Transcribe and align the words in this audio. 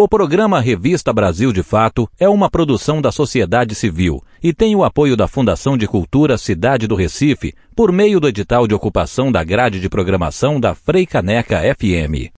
O 0.00 0.06
programa 0.06 0.60
Revista 0.60 1.12
Brasil 1.12 1.52
de 1.52 1.60
Fato 1.60 2.08
é 2.20 2.28
uma 2.28 2.48
produção 2.48 3.02
da 3.02 3.10
sociedade 3.10 3.74
civil 3.74 4.22
e 4.40 4.54
tem 4.54 4.76
o 4.76 4.84
apoio 4.84 5.16
da 5.16 5.26
Fundação 5.26 5.76
de 5.76 5.88
Cultura 5.88 6.38
Cidade 6.38 6.86
do 6.86 6.94
Recife 6.94 7.52
por 7.74 7.90
meio 7.90 8.20
do 8.20 8.28
edital 8.28 8.68
de 8.68 8.74
ocupação 8.76 9.32
da 9.32 9.42
grade 9.42 9.80
de 9.80 9.88
programação 9.88 10.60
da 10.60 10.72
Freicaneca 10.72 11.62
FM. 11.74 12.30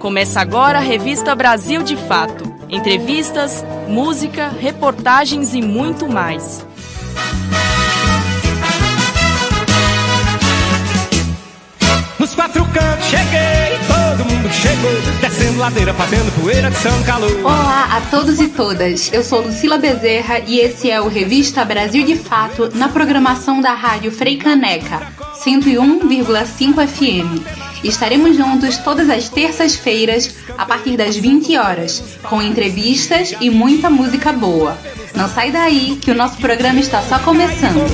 Começa 0.00 0.40
agora 0.40 0.78
a 0.78 0.82
Revista 0.82 1.32
Brasil 1.36 1.84
de 1.84 1.96
Fato. 1.96 2.52
Entrevistas, 2.68 3.64
música, 3.86 4.48
reportagens 4.48 5.54
e 5.54 5.62
muito 5.62 6.08
mais. 6.08 6.66
Nos 12.18 12.34
quatro 12.34 12.64
cantos 12.64 13.06
cheguei, 13.06 13.83
chegou, 14.54 14.92
descendo 15.20 15.58
ladeira, 15.58 15.92
fazendo 15.94 16.32
poeira 16.40 16.70
de 16.70 16.76
São 16.76 17.02
Calor. 17.02 17.38
Olá 17.44 17.96
a 17.96 18.00
todos 18.10 18.40
e 18.40 18.48
todas, 18.48 19.12
eu 19.12 19.22
sou 19.22 19.40
Lucila 19.40 19.78
Bezerra 19.78 20.38
e 20.46 20.60
esse 20.60 20.90
é 20.90 21.00
o 21.00 21.08
Revista 21.08 21.64
Brasil 21.64 22.04
de 22.04 22.16
Fato 22.16 22.70
na 22.74 22.88
programação 22.88 23.60
da 23.60 23.74
rádio 23.74 24.12
Freicaneca, 24.12 25.02
101,5 25.44 26.86
FM. 26.86 27.64
Estaremos 27.82 28.36
juntos 28.36 28.78
todas 28.78 29.10
as 29.10 29.28
terças-feiras, 29.28 30.34
a 30.56 30.64
partir 30.64 30.96
das 30.96 31.16
20 31.16 31.56
horas, 31.58 32.02
com 32.22 32.40
entrevistas 32.40 33.34
e 33.40 33.50
muita 33.50 33.90
música 33.90 34.32
boa. 34.32 34.78
Não 35.14 35.28
sai 35.28 35.50
daí, 35.50 35.98
que 36.00 36.10
o 36.10 36.14
nosso 36.14 36.38
programa 36.38 36.80
está 36.80 37.02
só 37.02 37.18
começando. 37.18 37.84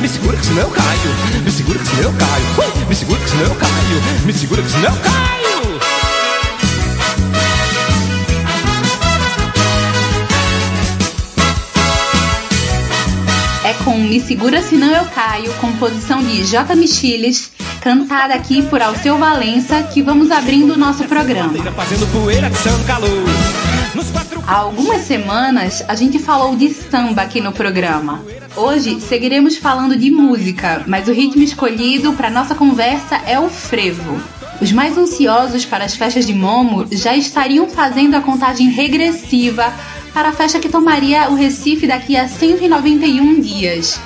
Me 0.00 0.08
segura 0.08 0.36
que 0.36 0.46
senão 0.46 0.62
eu 0.62 0.70
caio, 0.70 1.42
me 1.44 1.50
segura 1.50 1.78
que 1.78 1.86
senão 1.86 2.02
eu 2.02 2.14
caio, 2.18 2.88
me 2.88 2.94
segura 2.94 3.20
que 3.20 3.30
senão 3.30 3.44
eu 3.44 3.54
caio, 3.56 4.24
me 4.24 4.32
segura 4.32 4.62
que 4.62 4.70
senão 4.70 4.94
eu 4.94 5.00
caio. 5.00 5.39
Me 14.08 14.20
Segura 14.20 14.62
Senão 14.62 14.90
Eu 14.90 15.04
Caio, 15.06 15.52
composição 15.54 16.22
de 16.22 16.44
J. 16.44 16.74
Michiles, 16.74 17.52
cantada 17.80 18.34
aqui 18.34 18.62
por 18.62 18.80
Alceu 18.80 19.18
Valença, 19.18 19.82
que 19.82 20.02
vamos 20.02 20.30
abrindo 20.30 20.74
o 20.74 20.78
nosso 20.78 21.04
programa. 21.04 21.52
Há 24.46 24.54
algumas 24.54 25.02
semanas 25.02 25.84
a 25.86 25.94
gente 25.94 26.18
falou 26.18 26.56
de 26.56 26.70
samba 26.70 27.22
aqui 27.22 27.40
no 27.40 27.52
programa. 27.52 28.24
Hoje 28.56 29.00
seguiremos 29.00 29.58
falando 29.58 29.96
de 29.96 30.10
música, 30.10 30.82
mas 30.86 31.06
o 31.06 31.12
ritmo 31.12 31.42
escolhido 31.42 32.12
para 32.14 32.30
nossa 32.30 32.54
conversa 32.54 33.20
é 33.26 33.38
o 33.38 33.48
frevo. 33.48 34.20
Os 34.60 34.72
mais 34.72 34.96
ansiosos 34.98 35.64
para 35.64 35.84
as 35.84 35.94
festas 35.94 36.26
de 36.26 36.34
Momo 36.34 36.86
já 36.90 37.16
estariam 37.16 37.68
fazendo 37.68 38.14
a 38.14 38.20
contagem 38.20 38.68
regressiva 38.68 39.72
para 40.12 40.30
a 40.30 40.32
festa 40.32 40.60
que 40.60 40.68
tomaria 40.68 41.30
o 41.30 41.34
Recife 41.34 41.86
daqui 41.86 42.16
a 42.16 42.28
191 42.28 43.40
dias. 43.40 44.00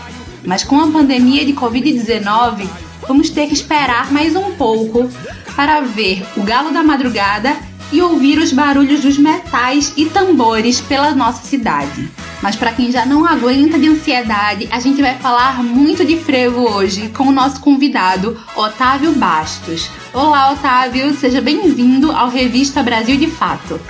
Mas 0.45 0.63
com 0.63 0.81
a 0.81 0.89
pandemia 0.89 1.45
de 1.45 1.53
Covid-19, 1.53 2.69
vamos 3.07 3.31
ter 3.31 3.47
que 3.47 3.55
esperar 3.55 4.13
mais 4.13 4.37
um 4.37 4.53
pouco 4.53 5.09
para 5.57 5.81
ver 5.81 6.25
o 6.37 6.43
Galo 6.43 6.71
da 6.71 6.83
Madrugada 6.83 7.57
e 7.93 8.03
ouvir 8.03 8.39
os 8.39 8.53
barulhos 8.53 9.01
dos 9.01 9.19
metais 9.19 9.93
e 9.97 10.07
tambores 10.07 10.81
pela 10.81 11.15
nossa 11.15 11.47
cidade. 11.47 12.11
Mas 12.43 12.57
para 12.57 12.73
quem 12.73 12.91
já 12.91 13.07
não 13.07 13.25
aguenta 13.25 13.79
de 13.79 13.89
ansiedade, 13.89 14.69
a 14.71 14.81
gente 14.81 15.01
vai 15.01 15.17
falar 15.17 15.63
muito 15.63 16.05
de 16.05 16.19
frevo 16.19 16.61
hoje 16.69 17.09
com 17.09 17.29
o 17.29 17.33
nosso 17.33 17.61
convidado, 17.61 18.39
Otávio 18.57 19.13
Bastos. 19.13 19.89
Olá, 20.13 20.53
Otávio, 20.53 21.15
seja 21.15 21.41
bem-vindo 21.41 22.11
ao 22.11 22.29
Revista 22.29 22.83
Brasil 22.83 23.17
de 23.17 23.29
Fato. 23.29 23.81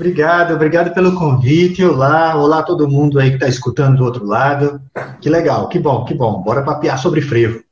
Obrigado, 0.00 0.54
obrigado 0.54 0.94
pelo 0.94 1.14
convite. 1.14 1.84
Olá, 1.84 2.34
olá 2.34 2.62
todo 2.62 2.88
mundo 2.88 3.20
aí 3.20 3.28
que 3.28 3.36
está 3.36 3.46
escutando 3.46 3.98
do 3.98 4.04
outro 4.04 4.24
lado. 4.24 4.80
Que 5.20 5.28
legal, 5.28 5.68
que 5.68 5.78
bom, 5.78 6.06
que 6.06 6.14
bom. 6.14 6.40
Bora 6.40 6.62
papear 6.62 6.98
sobre 6.98 7.20
frevo. 7.20 7.62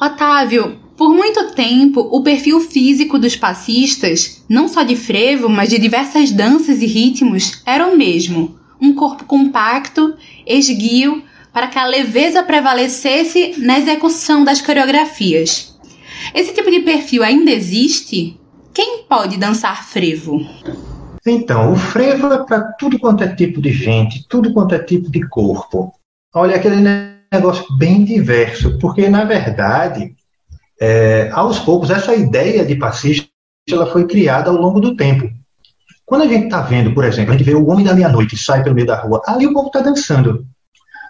Otávio, 0.00 0.78
por 0.96 1.12
muito 1.12 1.50
tempo, 1.54 2.00
o 2.12 2.22
perfil 2.22 2.60
físico 2.60 3.18
dos 3.18 3.34
passistas, 3.34 4.44
não 4.48 4.68
só 4.68 4.84
de 4.84 4.94
frevo, 4.94 5.48
mas 5.48 5.68
de 5.68 5.80
diversas 5.80 6.30
danças 6.30 6.80
e 6.80 6.86
ritmos, 6.86 7.60
era 7.66 7.88
o 7.88 7.98
mesmo: 7.98 8.56
um 8.80 8.94
corpo 8.94 9.24
compacto, 9.24 10.14
esguio, 10.46 11.24
para 11.52 11.66
que 11.66 11.76
a 11.76 11.86
leveza 11.88 12.40
prevalecesse 12.40 13.54
na 13.58 13.80
execução 13.80 14.44
das 14.44 14.60
coreografias. 14.60 15.76
Esse 16.32 16.54
tipo 16.54 16.70
de 16.70 16.82
perfil 16.82 17.24
ainda 17.24 17.50
existe? 17.50 18.38
Quem 18.72 19.02
pode 19.08 19.36
dançar 19.36 19.84
frevo? 19.88 20.46
Então, 21.30 21.72
o 21.72 21.76
frevo 21.76 22.32
é 22.32 22.44
para 22.44 22.72
tudo 22.72 22.98
quanto 22.98 23.22
é 23.22 23.34
tipo 23.34 23.60
de 23.60 23.72
gente, 23.72 24.26
tudo 24.28 24.52
quanto 24.52 24.74
é 24.74 24.78
tipo 24.78 25.10
de 25.10 25.26
corpo. 25.28 25.92
Olha, 26.34 26.56
aquele 26.56 26.76
negócio 27.32 27.64
bem 27.76 28.04
diverso, 28.04 28.78
porque 28.78 29.08
na 29.08 29.24
verdade, 29.24 30.14
é, 30.80 31.30
aos 31.32 31.58
poucos, 31.58 31.90
essa 31.90 32.14
ideia 32.14 32.64
de 32.64 32.74
passista 32.76 33.28
ela 33.70 33.86
foi 33.86 34.06
criada 34.06 34.50
ao 34.50 34.56
longo 34.56 34.80
do 34.80 34.96
tempo. 34.96 35.28
Quando 36.06 36.22
a 36.22 36.26
gente 36.26 36.44
está 36.44 36.62
vendo, 36.62 36.94
por 36.94 37.04
exemplo, 37.04 37.34
a 37.34 37.36
gente 37.36 37.44
vê 37.44 37.54
o 37.54 37.66
Homem 37.68 37.84
da 37.84 37.94
Meia-Noite 37.94 38.36
sai 38.36 38.62
pelo 38.62 38.74
meio 38.74 38.86
da 38.86 38.98
rua, 38.98 39.20
ali 39.26 39.46
o 39.46 39.52
povo 39.52 39.66
está 39.66 39.80
dançando. 39.80 40.46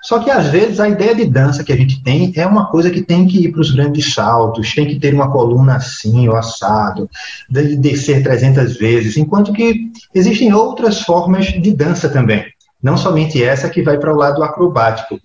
Só 0.02 0.20
que 0.20 0.30
às 0.30 0.48
vezes 0.48 0.80
a 0.80 0.88
ideia 0.88 1.14
de 1.14 1.24
dança 1.24 1.64
que 1.64 1.72
a 1.72 1.76
gente 1.76 2.02
tem 2.02 2.32
é 2.36 2.46
uma 2.46 2.66
coisa 2.66 2.90
que 2.90 3.02
tem 3.02 3.26
que 3.26 3.44
ir 3.44 3.52
para 3.52 3.60
os 3.60 3.70
grandes 3.70 4.14
saltos, 4.14 4.74
tem 4.74 4.86
que 4.86 4.98
ter 4.98 5.14
uma 5.14 5.30
coluna 5.30 5.76
assim, 5.76 6.28
ou 6.28 6.36
assado, 6.36 7.08
de 7.50 7.76
descer 7.76 8.22
300 8.22 8.76
vezes, 8.76 9.16
enquanto 9.16 9.52
que 9.52 9.90
existem 10.14 10.52
outras 10.52 11.02
formas 11.02 11.46
de 11.46 11.74
dança 11.74 12.08
também, 12.08 12.44
não 12.82 12.96
somente 12.96 13.42
essa 13.42 13.68
que 13.68 13.82
vai 13.82 13.98
para 13.98 14.12
o 14.12 14.16
lado 14.16 14.42
acrobático. 14.42 15.20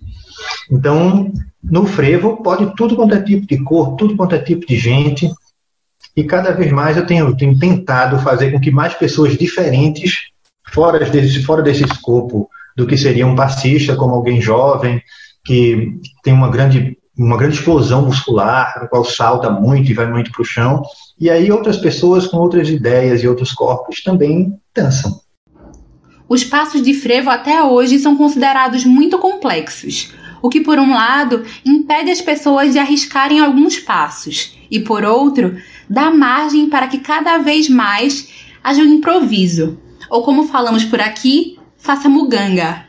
Então, 0.70 1.32
no 1.62 1.86
frevo 1.86 2.42
pode 2.42 2.74
tudo 2.74 2.96
quanto 2.96 3.14
é 3.14 3.22
tipo 3.22 3.46
de 3.46 3.62
cor, 3.62 3.96
tudo 3.96 4.16
quanto 4.16 4.34
é 4.34 4.38
tipo 4.38 4.66
de 4.66 4.76
gente, 4.76 5.30
e 6.16 6.24
cada 6.24 6.52
vez 6.52 6.70
mais 6.70 6.96
eu 6.96 7.06
tenho, 7.06 7.36
tenho 7.36 7.58
tentado 7.58 8.18
fazer 8.18 8.50
com 8.52 8.60
que 8.60 8.70
mais 8.70 8.94
pessoas 8.94 9.36
diferentes, 9.36 10.14
fora 10.72 10.98
desse, 10.98 11.42
fora 11.42 11.62
desse 11.62 11.84
escopo 11.84 12.48
do 12.76 12.86
que 12.86 12.96
seria 12.96 13.26
um 13.26 13.36
passista, 13.36 13.96
como 13.96 14.14
alguém 14.14 14.40
jovem, 14.40 15.02
que 15.44 16.00
tem 16.22 16.32
uma 16.32 16.48
grande, 16.48 16.96
uma 17.16 17.36
grande 17.36 17.56
explosão 17.56 18.06
muscular, 18.06 18.78
no 18.82 18.88
qual 18.88 19.04
salta 19.04 19.50
muito 19.50 19.90
e 19.90 19.94
vai 19.94 20.10
muito 20.10 20.32
para 20.32 20.42
o 20.42 20.44
chão. 20.44 20.82
E 21.18 21.30
aí 21.30 21.52
outras 21.52 21.76
pessoas 21.76 22.26
com 22.26 22.38
outras 22.38 22.68
ideias 22.68 23.22
e 23.22 23.28
outros 23.28 23.52
corpos 23.52 24.02
também 24.02 24.54
dançam. 24.74 25.20
Os 26.28 26.42
passos 26.42 26.82
de 26.82 26.94
frevo 26.94 27.28
até 27.28 27.62
hoje 27.62 27.98
são 27.98 28.16
considerados 28.16 28.84
muito 28.84 29.18
complexos, 29.18 30.12
o 30.40 30.48
que, 30.48 30.60
por 30.60 30.78
um 30.78 30.92
lado, 30.92 31.44
impede 31.64 32.10
as 32.10 32.20
pessoas 32.20 32.72
de 32.72 32.78
arriscarem 32.78 33.40
alguns 33.40 33.78
passos, 33.78 34.58
e, 34.70 34.80
por 34.80 35.04
outro, 35.04 35.56
dá 35.88 36.10
margem 36.10 36.68
para 36.68 36.88
que 36.88 36.98
cada 36.98 37.38
vez 37.38 37.68
mais 37.68 38.28
haja 38.62 38.80
um 38.80 38.86
improviso, 38.86 39.78
ou 40.10 40.22
como 40.22 40.48
falamos 40.48 40.84
por 40.84 41.00
aqui, 41.00 41.58
faça 41.84 42.08
muganga. 42.08 42.86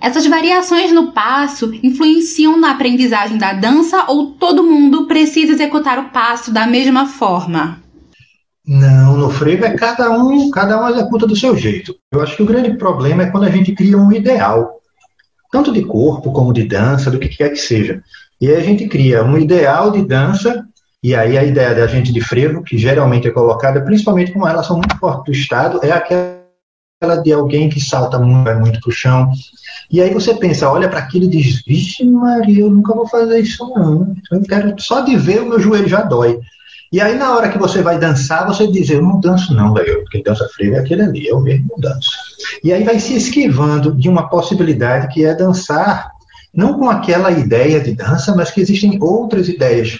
Essas 0.00 0.26
variações 0.26 0.92
no 0.92 1.12
passo 1.12 1.72
influenciam 1.82 2.58
na 2.58 2.70
aprendizagem 2.70 3.36
da 3.36 3.52
dança 3.52 4.04
ou 4.08 4.32
todo 4.32 4.62
mundo 4.62 5.06
precisa 5.06 5.52
executar 5.52 5.98
o 5.98 6.10
passo 6.10 6.52
da 6.52 6.66
mesma 6.66 7.06
forma? 7.06 7.80
Não, 8.66 9.16
no 9.16 9.28
frevo 9.28 9.64
é 9.64 9.74
cada 9.74 10.10
um, 10.10 10.50
cada 10.50 10.80
um 10.80 10.88
executa 10.88 11.26
do 11.26 11.34
seu 11.34 11.56
jeito. 11.56 11.96
Eu 12.12 12.22
acho 12.22 12.36
que 12.36 12.42
o 12.44 12.46
grande 12.46 12.76
problema 12.76 13.24
é 13.24 13.30
quando 13.30 13.44
a 13.44 13.50
gente 13.50 13.74
cria 13.74 13.98
um 13.98 14.12
ideal, 14.12 14.80
tanto 15.50 15.72
de 15.72 15.82
corpo 15.82 16.32
como 16.32 16.52
de 16.52 16.62
dança, 16.62 17.10
do 17.10 17.18
que 17.18 17.28
quer 17.28 17.50
que 17.50 17.56
seja. 17.56 18.02
E 18.40 18.48
aí 18.48 18.56
a 18.56 18.64
gente 18.64 18.86
cria 18.86 19.24
um 19.24 19.36
ideal 19.36 19.90
de 19.90 20.06
dança, 20.06 20.64
e 21.02 21.12
aí 21.12 21.36
a 21.36 21.42
ideia 21.42 21.74
da 21.74 21.88
gente 21.88 22.12
de 22.12 22.20
frevo, 22.20 22.62
que 22.62 22.78
geralmente 22.78 23.26
é 23.26 23.32
colocada, 23.32 23.80
principalmente 23.80 24.32
com 24.32 24.38
uma 24.38 24.48
relação 24.48 24.76
muito 24.76 24.96
forte 24.96 25.26
do 25.26 25.32
Estado, 25.32 25.80
é 25.82 25.90
aquela 25.90 26.41
de 27.22 27.32
alguém 27.32 27.68
que 27.68 27.80
salta 27.80 28.18
muito, 28.18 28.44
vai 28.44 28.58
muito 28.58 28.80
pro 28.80 28.90
chão. 28.90 29.30
E 29.90 30.00
aí 30.00 30.12
você 30.12 30.34
pensa, 30.34 30.70
olha 30.70 30.88
para 30.88 31.00
aquilo 31.00 31.24
e 31.24 31.28
diz, 31.28 31.62
vixe 31.66 32.04
Maria, 32.04 32.62
eu 32.62 32.70
nunca 32.70 32.94
vou 32.94 33.06
fazer 33.06 33.40
isso 33.40 33.68
não. 33.74 34.14
Eu 34.30 34.42
quero, 34.42 34.74
só 34.78 35.00
de 35.00 35.16
ver 35.16 35.42
o 35.42 35.48
meu 35.48 35.60
joelho 35.60 35.88
já 35.88 36.02
dói. 36.02 36.40
E 36.92 37.00
aí 37.00 37.16
na 37.16 37.34
hora 37.34 37.48
que 37.48 37.58
você 37.58 37.82
vai 37.82 37.98
dançar, 37.98 38.46
você 38.46 38.66
diz, 38.66 38.90
eu 38.90 39.02
não 39.02 39.20
danço 39.20 39.54
não, 39.54 39.72
velho. 39.74 40.04
Quem 40.10 40.22
dança 40.22 40.48
frevo 40.54 40.76
é 40.76 40.78
aquele 40.78 41.02
ali, 41.02 41.26
eu 41.26 41.40
mesmo 41.40 41.66
não 41.70 41.78
danço. 41.78 42.10
E 42.62 42.72
aí 42.72 42.84
vai 42.84 42.98
se 42.98 43.14
esquivando 43.14 43.94
de 43.94 44.08
uma 44.08 44.28
possibilidade 44.28 45.08
que 45.12 45.24
é 45.24 45.34
dançar, 45.34 46.10
não 46.54 46.74
com 46.74 46.88
aquela 46.88 47.30
ideia 47.30 47.80
de 47.80 47.92
dança, 47.92 48.34
mas 48.34 48.50
que 48.50 48.60
existem 48.60 48.98
outras 49.00 49.48
ideias. 49.48 49.98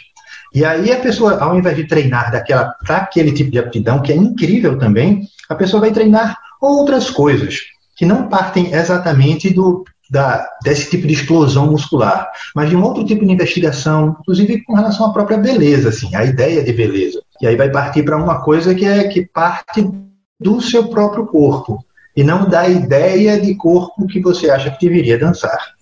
E 0.55 0.65
aí 0.65 0.93
a 0.93 1.01
pessoa, 1.01 1.39
ao 1.39 1.59
invés 1.59 1.77
de 1.77 1.87
treinar 1.87 2.31
daquela 2.31 2.75
para 2.85 2.99
aquele 2.99 3.33
tipo 3.33 3.51
de 3.51 3.59
aptidão, 3.59 4.03
que 4.03 4.13
é 4.13 4.17
incrível 4.17 4.79
também, 4.79 5.27
a 5.49 5.55
pessoa 5.55 5.81
vai 5.81 5.93
treinar 5.93 6.37
outras 6.63 7.11
coisas 7.11 7.61
que 7.97 8.07
não 8.07 8.29
partem 8.29 8.73
exatamente 8.73 9.53
do, 9.53 9.85
da, 10.11 10.49
desse 10.63 10.91
tipo 10.91 11.07
de 11.07 11.15
explosão 11.15 11.71
muscular, 11.71 12.31
mas 12.55 12.71
de 12.71 12.77
um 12.77 12.83
outro 12.83 13.05
tipo 13.05 13.25
de 13.25 13.33
investigação, 13.33 14.17
inclusive 14.21 14.63
com 14.63 14.75
relação 14.75 15.07
à 15.07 15.13
própria 15.13 15.39
beleza, 15.39 15.89
assim, 15.89 16.15
a 16.15 16.25
ideia 16.25 16.63
de 16.63 16.73
beleza. 16.73 17.21
E 17.41 17.47
aí 17.47 17.57
vai 17.57 17.71
partir 17.71 18.03
para 18.03 18.17
uma 18.17 18.43
coisa 18.43 18.75
que 18.75 18.85
é 18.85 19.09
que 19.09 19.27
parte 19.27 19.91
do 20.41 20.61
seu 20.61 20.89
próprio 20.89 21.27
corpo 21.27 21.85
e 22.17 22.23
não 22.23 22.49
da 22.49 22.69
ideia 22.69 23.41
de 23.41 23.55
corpo 23.55 24.07
que 24.07 24.21
você 24.21 24.51
acha 24.51 24.71
que 24.71 24.87
deveria 24.87 25.19
dançar. 25.19 25.75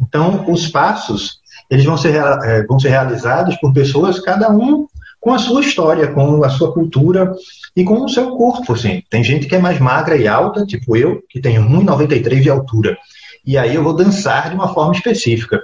Então, 0.00 0.44
os 0.48 0.68
passos 0.68 1.40
eles 1.70 1.84
vão 1.84 1.96
ser, 1.96 2.14
é, 2.14 2.64
vão 2.64 2.78
ser 2.78 2.90
realizados 2.90 3.56
por 3.56 3.72
pessoas, 3.72 4.20
cada 4.20 4.50
um 4.50 4.86
com 5.26 5.32
a 5.32 5.40
sua 5.40 5.60
história, 5.60 6.06
com 6.12 6.44
a 6.44 6.48
sua 6.48 6.72
cultura 6.72 7.34
e 7.74 7.82
com 7.82 8.04
o 8.04 8.08
seu 8.08 8.36
corpo. 8.36 8.74
Assim. 8.74 9.02
Tem 9.10 9.24
gente 9.24 9.48
que 9.48 9.56
é 9.56 9.58
mais 9.58 9.80
magra 9.80 10.16
e 10.16 10.28
alta, 10.28 10.64
tipo 10.64 10.96
eu, 10.96 11.20
que 11.28 11.40
tenho 11.40 11.62
1,93 11.62 12.42
de 12.42 12.48
altura. 12.48 12.96
E 13.44 13.58
aí 13.58 13.74
eu 13.74 13.82
vou 13.82 13.92
dançar 13.92 14.50
de 14.50 14.54
uma 14.54 14.72
forma 14.72 14.94
específica. 14.94 15.60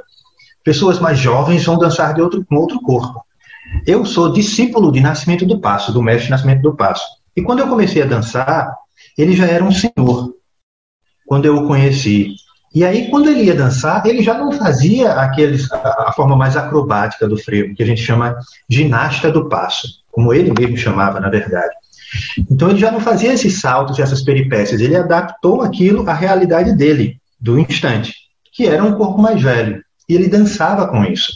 Pessoas 0.65 0.99
mais 0.99 1.17
jovens 1.17 1.65
vão 1.65 1.79
dançar 1.79 2.13
de 2.13 2.21
outro, 2.21 2.45
com 2.45 2.57
outro 2.57 2.81
corpo. 2.81 3.25
Eu 3.87 4.05
sou 4.05 4.33
discípulo 4.33 4.91
de 4.91 4.99
Nascimento 4.99 5.47
do 5.47 5.61
Passo, 5.61 5.93
do 5.93 6.03
mestre 6.03 6.29
Nascimento 6.29 6.63
do 6.63 6.75
Passo. 6.75 7.05
E 7.37 7.41
quando 7.41 7.61
eu 7.61 7.69
comecei 7.69 8.03
a 8.03 8.07
dançar, 8.07 8.75
ele 9.17 9.33
já 9.33 9.47
era 9.47 9.63
um 9.63 9.71
senhor. 9.71 10.35
Quando 11.25 11.47
eu 11.47 11.59
o 11.59 11.69
conheci, 11.69 12.35
e 12.75 12.85
aí, 12.85 13.11
quando 13.11 13.29
ele 13.29 13.45
ia 13.45 13.55
dançar, 13.55 14.05
ele 14.07 14.23
já 14.23 14.33
não 14.39 14.51
fazia 14.51 15.13
aqueles, 15.13 15.71
a, 15.71 16.07
a, 16.09 16.13
forma 16.13 16.35
mais 16.37 16.57
acrobática 16.57 17.29
do 17.29 17.37
frevo, 17.37 17.75
que 17.75 17.83
a 17.83 17.87
gente 17.87 18.01
chama 18.01 18.39
ginasta 18.69 19.31
do 19.31 19.47
passo, 19.47 19.87
como 20.11 20.33
ele 20.33 20.53
mesmo 20.59 20.77
chamava, 20.79 21.21
na 21.21 21.29
verdade. 21.29 21.75
Então, 22.51 22.71
ele 22.71 22.79
já 22.79 22.91
não 22.91 23.01
fazia 23.01 23.33
esses 23.33 23.61
saltos 23.61 23.99
e 23.99 24.03
essas 24.03 24.23
peripécias, 24.23 24.81
ele 24.81 24.97
adaptou 24.97 25.61
aquilo 25.61 26.09
à 26.09 26.15
realidade 26.15 26.75
dele, 26.75 27.21
do 27.39 27.59
instante, 27.59 28.15
que 28.51 28.67
era 28.67 28.83
um 28.83 28.95
corpo 28.95 29.21
mais 29.21 29.41
velho. 29.41 29.83
E 30.09 30.15
ele 30.15 30.29
dançava 30.29 30.89
com 30.89 31.05
isso. 31.05 31.33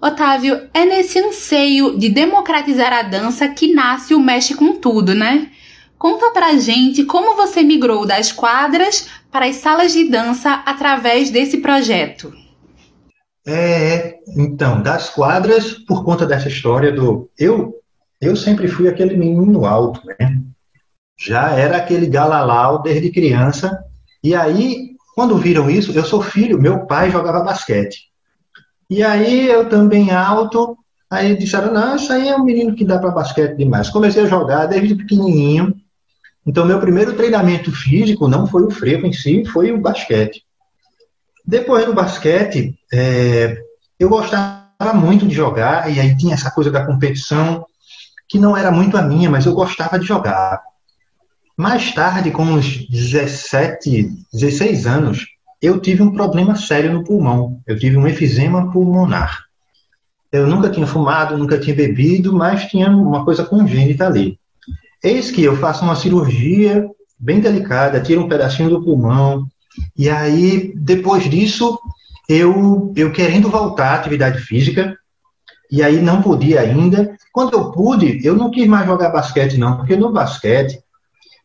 Otávio, 0.00 0.68
é 0.72 0.86
nesse 0.86 1.18
anseio 1.18 1.98
de 1.98 2.08
democratizar 2.08 2.92
a 2.92 3.02
dança 3.02 3.48
que 3.48 3.74
nasce 3.74 4.14
o 4.14 4.20
Mexe 4.20 4.54
com 4.54 4.76
Tudo, 4.76 5.14
né? 5.14 5.50
Conta 5.98 6.30
pra 6.30 6.56
gente 6.56 7.04
como 7.04 7.34
você 7.34 7.62
migrou 7.62 8.06
das 8.06 8.30
quadras 8.30 9.08
para 9.30 9.46
as 9.46 9.56
salas 9.56 9.92
de 9.92 10.08
dança 10.08 10.62
através 10.66 11.30
desse 11.30 11.58
projeto. 11.58 12.32
É, 13.46 14.18
então, 14.36 14.82
das 14.82 15.10
quadras, 15.10 15.72
por 15.72 16.04
conta 16.04 16.26
dessa 16.26 16.48
história 16.48 16.92
do. 16.92 17.30
Eu, 17.38 17.74
eu 18.20 18.36
sempre 18.36 18.68
fui 18.68 18.88
aquele 18.88 19.16
menino 19.16 19.64
alto, 19.64 20.02
né? 20.06 20.38
Já 21.18 21.52
era 21.52 21.78
aquele 21.78 22.06
galalau 22.06 22.82
desde 22.82 23.10
criança. 23.10 23.82
E 24.22 24.34
aí, 24.34 24.90
quando 25.14 25.38
viram 25.38 25.70
isso, 25.70 25.92
eu 25.92 26.04
sou 26.04 26.22
filho, 26.22 26.60
meu 26.60 26.86
pai 26.86 27.10
jogava 27.10 27.42
basquete. 27.42 28.08
E 28.90 29.02
aí 29.02 29.48
eu 29.48 29.68
também 29.68 30.10
alto, 30.10 30.76
aí 31.10 31.36
disseram: 31.36 31.72
não, 31.72 31.96
isso 31.96 32.12
aí 32.12 32.28
é 32.28 32.36
um 32.36 32.44
menino 32.44 32.74
que 32.74 32.84
dá 32.84 32.98
para 32.98 33.10
basquete 33.10 33.56
demais. 33.56 33.90
Comecei 33.90 34.22
a 34.24 34.28
jogar 34.28 34.66
desde 34.66 34.94
pequenininho. 34.94 35.74
Então, 36.46 36.64
meu 36.64 36.80
primeiro 36.80 37.14
treinamento 37.14 37.70
físico 37.70 38.26
não 38.26 38.46
foi 38.46 38.62
o 38.64 38.70
frevo 38.70 39.06
em 39.06 39.12
si, 39.12 39.44
foi 39.44 39.70
o 39.72 39.80
basquete. 39.80 40.42
Depois 41.44 41.84
do 41.86 41.94
basquete, 41.94 42.78
é, 42.92 43.58
eu 43.98 44.08
gostava 44.08 44.92
muito 44.94 45.26
de 45.26 45.34
jogar, 45.34 45.90
e 45.90 45.98
aí 45.98 46.16
tinha 46.16 46.34
essa 46.34 46.50
coisa 46.50 46.70
da 46.70 46.84
competição, 46.84 47.64
que 48.28 48.38
não 48.38 48.56
era 48.56 48.70
muito 48.70 48.96
a 48.96 49.02
minha, 49.02 49.30
mas 49.30 49.46
eu 49.46 49.54
gostava 49.54 49.98
de 49.98 50.06
jogar. 50.06 50.60
Mais 51.56 51.92
tarde, 51.92 52.30
com 52.30 52.44
uns 52.44 52.88
17, 52.88 54.08
16 54.32 54.86
anos, 54.86 55.26
eu 55.60 55.80
tive 55.80 56.02
um 56.02 56.12
problema 56.12 56.54
sério 56.54 56.92
no 56.92 57.02
pulmão. 57.02 57.60
Eu 57.66 57.78
tive 57.78 57.96
um 57.96 58.06
efizema 58.06 58.70
pulmonar. 58.70 59.44
Eu 60.30 60.46
nunca 60.46 60.70
tinha 60.70 60.86
fumado, 60.86 61.36
nunca 61.36 61.58
tinha 61.58 61.74
bebido, 61.74 62.32
mas 62.32 62.66
tinha 62.66 62.88
uma 62.90 63.24
coisa 63.24 63.44
congênita 63.44 64.06
ali. 64.06 64.38
Eis 65.02 65.30
que 65.30 65.42
eu 65.42 65.56
faço 65.56 65.84
uma 65.84 65.94
cirurgia 65.94 66.88
bem 67.18 67.40
delicada, 67.40 68.00
tiro 68.00 68.22
um 68.22 68.28
pedacinho 68.28 68.70
do 68.70 68.82
pulmão, 68.82 69.46
e 69.96 70.08
aí, 70.08 70.72
depois 70.76 71.28
disso, 71.28 71.78
eu, 72.28 72.92
eu 72.96 73.12
querendo 73.12 73.48
voltar 73.48 73.90
à 73.90 73.94
atividade 73.94 74.40
física, 74.40 74.96
e 75.70 75.82
aí 75.82 76.00
não 76.00 76.22
podia 76.22 76.60
ainda. 76.60 77.16
Quando 77.32 77.54
eu 77.54 77.70
pude, 77.70 78.20
eu 78.24 78.34
não 78.34 78.50
quis 78.50 78.66
mais 78.66 78.86
jogar 78.86 79.10
basquete, 79.10 79.58
não, 79.58 79.76
porque 79.76 79.96
no 79.96 80.12
basquete 80.12 80.78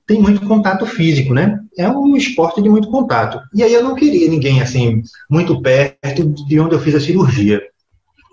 tem 0.06 0.22
muito 0.22 0.46
contato 0.48 0.86
físico, 0.86 1.34
né? 1.34 1.60
É 1.78 1.90
um 1.90 2.16
esporte 2.16 2.62
de 2.62 2.70
muito 2.70 2.90
contato. 2.90 3.40
E 3.54 3.64
aí 3.64 3.74
eu 3.74 3.84
não 3.84 3.96
queria 3.96 4.30
ninguém 4.30 4.62
assim, 4.62 5.02
muito 5.30 5.62
perto 5.62 6.26
de 6.26 6.60
onde 6.60 6.76
eu 6.76 6.80
fiz 6.80 6.96
a 6.96 7.00
cirurgia. 7.00 7.62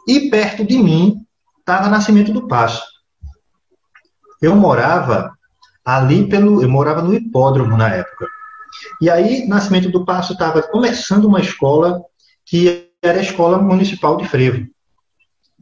E 0.07 0.29
perto 0.31 0.65
de 0.65 0.79
mim 0.79 1.19
estava 1.61 1.89
Nascimento 1.89 2.33
do 2.33 2.49
Passo. 2.49 2.83
Eu 4.41 4.57
morava 4.57 5.33
ali 5.85 6.29
pelo. 6.29 6.63
Eu 6.63 6.69
morava 6.69 7.03
no 7.03 7.15
hipódromo 7.15 7.77
na 7.77 7.89
época. 7.89 8.27
E 9.01 9.11
aí, 9.11 9.47
Nascimento 9.47 9.91
do 9.91 10.05
Passo 10.05 10.33
estava 10.33 10.63
começando 10.63 11.25
uma 11.25 11.41
escola 11.41 12.03
que 12.45 12.89
era 13.03 13.19
a 13.19 13.23
Escola 13.23 13.59
Municipal 13.59 14.17
de 14.17 14.29
Frevo. 14.29 14.67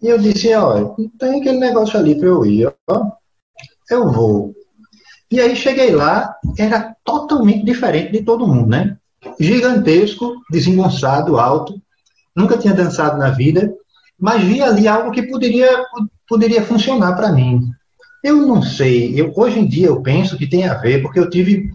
E 0.02 0.08
eu 0.08 0.18
disse, 0.18 0.54
ó, 0.54 0.94
tem 1.18 1.40
aquele 1.40 1.58
negócio 1.58 1.98
ali 1.98 2.16
para 2.16 2.28
eu 2.28 2.44
ir, 2.44 2.72
ó. 2.88 3.10
Eu 3.90 4.10
vou. 4.10 4.54
E 5.30 5.40
aí 5.40 5.54
cheguei 5.56 5.90
lá, 5.90 6.34
era 6.58 6.94
totalmente 7.04 7.64
diferente 7.64 8.12
de 8.12 8.22
todo 8.22 8.46
mundo, 8.46 8.68
né? 8.68 8.96
Gigantesco, 9.38 10.36
desengonçado, 10.50 11.38
alto, 11.38 11.80
nunca 12.34 12.56
tinha 12.56 12.72
dançado 12.72 13.18
na 13.18 13.30
vida, 13.30 13.72
mas 14.18 14.42
vi 14.42 14.62
ali 14.62 14.86
algo 14.88 15.10
que 15.10 15.22
poderia, 15.22 15.84
poderia 16.28 16.62
funcionar 16.62 17.14
para 17.14 17.32
mim. 17.32 17.70
Eu 18.22 18.36
não 18.46 18.62
sei. 18.62 19.20
Eu, 19.20 19.32
hoje 19.34 19.58
em 19.58 19.66
dia 19.66 19.86
eu 19.86 20.02
penso 20.02 20.36
que 20.36 20.46
tem 20.46 20.66
a 20.66 20.74
ver, 20.74 21.02
porque 21.02 21.18
eu 21.18 21.30
tive. 21.30 21.72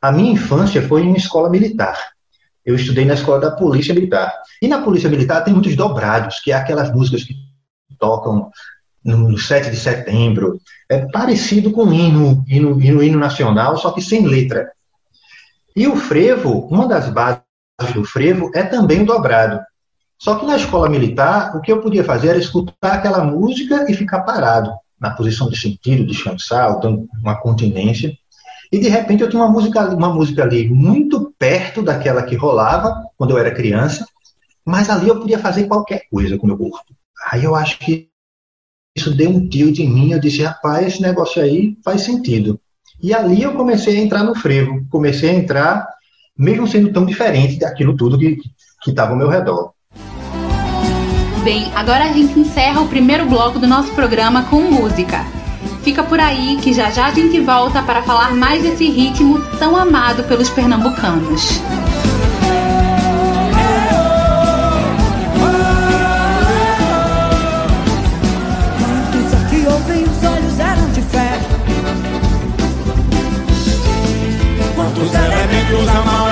A 0.00 0.12
minha 0.12 0.32
infância 0.32 0.82
foi 0.82 1.02
em 1.02 1.08
uma 1.08 1.16
escola 1.16 1.48
militar. 1.48 1.98
Eu 2.64 2.74
estudei 2.74 3.04
na 3.04 3.14
escola 3.14 3.40
da 3.40 3.50
Polícia 3.50 3.94
Militar. 3.94 4.32
E 4.60 4.68
na 4.68 4.82
Polícia 4.82 5.08
Militar 5.08 5.42
tem 5.42 5.52
muitos 5.52 5.76
dobrados, 5.76 6.40
que 6.40 6.50
é 6.50 6.54
aquelas 6.54 6.92
músicas 6.92 7.24
que 7.24 7.34
tocam 7.98 8.50
no 9.04 9.38
7 9.38 9.70
de 9.70 9.76
setembro. 9.76 10.58
É 10.88 11.06
parecido 11.06 11.70
com 11.70 11.84
o 11.84 11.92
hino, 11.92 12.44
hino, 12.48 12.80
hino, 12.80 13.02
hino 13.02 13.18
nacional, 13.18 13.76
só 13.76 13.92
que 13.92 14.02
sem 14.02 14.26
letra. 14.26 14.72
E 15.76 15.86
o 15.86 15.96
frevo, 15.96 16.66
uma 16.70 16.86
das 16.86 17.08
bases 17.08 17.42
do 17.94 18.04
frevo 18.04 18.50
é 18.54 18.62
também 18.62 19.02
o 19.02 19.06
dobrado. 19.06 19.60
Só 20.18 20.36
que 20.36 20.46
na 20.46 20.56
escola 20.56 20.88
militar, 20.88 21.56
o 21.56 21.60
que 21.60 21.72
eu 21.72 21.80
podia 21.80 22.04
fazer 22.04 22.28
era 22.28 22.38
escutar 22.38 22.92
aquela 22.92 23.24
música 23.24 23.90
e 23.90 23.94
ficar 23.94 24.20
parado 24.20 24.70
na 25.04 25.10
posição 25.10 25.50
de 25.50 25.60
sentido, 25.60 26.06
descansar, 26.06 26.80
dando 26.80 27.06
uma 27.20 27.38
continência. 27.38 28.16
E 28.72 28.78
de 28.78 28.88
repente 28.88 29.22
eu 29.22 29.28
tinha 29.28 29.42
uma 29.42 29.52
música, 29.52 29.94
uma 29.94 30.08
música 30.08 30.42
ali 30.42 30.66
muito 30.66 31.34
perto 31.38 31.82
daquela 31.82 32.22
que 32.22 32.34
rolava 32.34 33.04
quando 33.18 33.32
eu 33.32 33.38
era 33.38 33.54
criança, 33.54 34.06
mas 34.64 34.88
ali 34.88 35.08
eu 35.08 35.20
podia 35.20 35.38
fazer 35.38 35.66
qualquer 35.66 36.08
coisa 36.10 36.38
com 36.38 36.44
o 36.44 36.46
meu 36.46 36.56
corpo. 36.56 36.94
Aí 37.30 37.44
eu 37.44 37.54
acho 37.54 37.78
que 37.80 38.08
isso 38.96 39.14
deu 39.14 39.28
um 39.28 39.46
tilt 39.46 39.78
em 39.78 39.92
mim, 39.92 40.12
eu 40.12 40.18
disse, 40.18 40.42
rapaz, 40.42 40.86
esse 40.86 41.02
negócio 41.02 41.42
aí 41.42 41.76
faz 41.84 42.00
sentido. 42.00 42.58
E 43.02 43.12
ali 43.12 43.42
eu 43.42 43.54
comecei 43.54 43.98
a 43.98 44.00
entrar 44.00 44.24
no 44.24 44.34
frevo, 44.34 44.86
comecei 44.88 45.28
a 45.28 45.34
entrar, 45.34 45.86
mesmo 46.36 46.66
sendo 46.66 46.90
tão 46.90 47.04
diferente 47.04 47.58
daquilo 47.58 47.94
tudo 47.94 48.18
que 48.18 48.40
estava 48.86 49.10
ao 49.10 49.18
meu 49.18 49.28
redor. 49.28 49.73
Bem, 51.44 51.70
agora 51.74 52.04
a 52.04 52.08
gente 52.08 52.40
encerra 52.40 52.80
o 52.80 52.88
primeiro 52.88 53.26
bloco 53.26 53.58
do 53.58 53.66
nosso 53.66 53.92
programa 53.92 54.44
com 54.44 54.62
música. 54.62 55.26
Fica 55.82 56.02
por 56.02 56.18
aí 56.18 56.56
que 56.62 56.72
já 56.72 56.88
já 56.88 57.08
a 57.08 57.10
gente 57.10 57.38
volta 57.38 57.82
para 57.82 58.02
falar 58.02 58.34
mais 58.34 58.62
desse 58.62 58.88
ritmo 58.88 59.38
tão 59.58 59.76
amado 59.76 60.24
pelos 60.24 60.48
pernambucanos. 60.48 61.60
Os 74.96 75.12
elementos 75.12 75.88
amam 75.88 76.23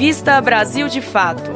Revista 0.00 0.40
Brasil 0.40 0.88
de 0.88 1.02
Fato. 1.02 1.50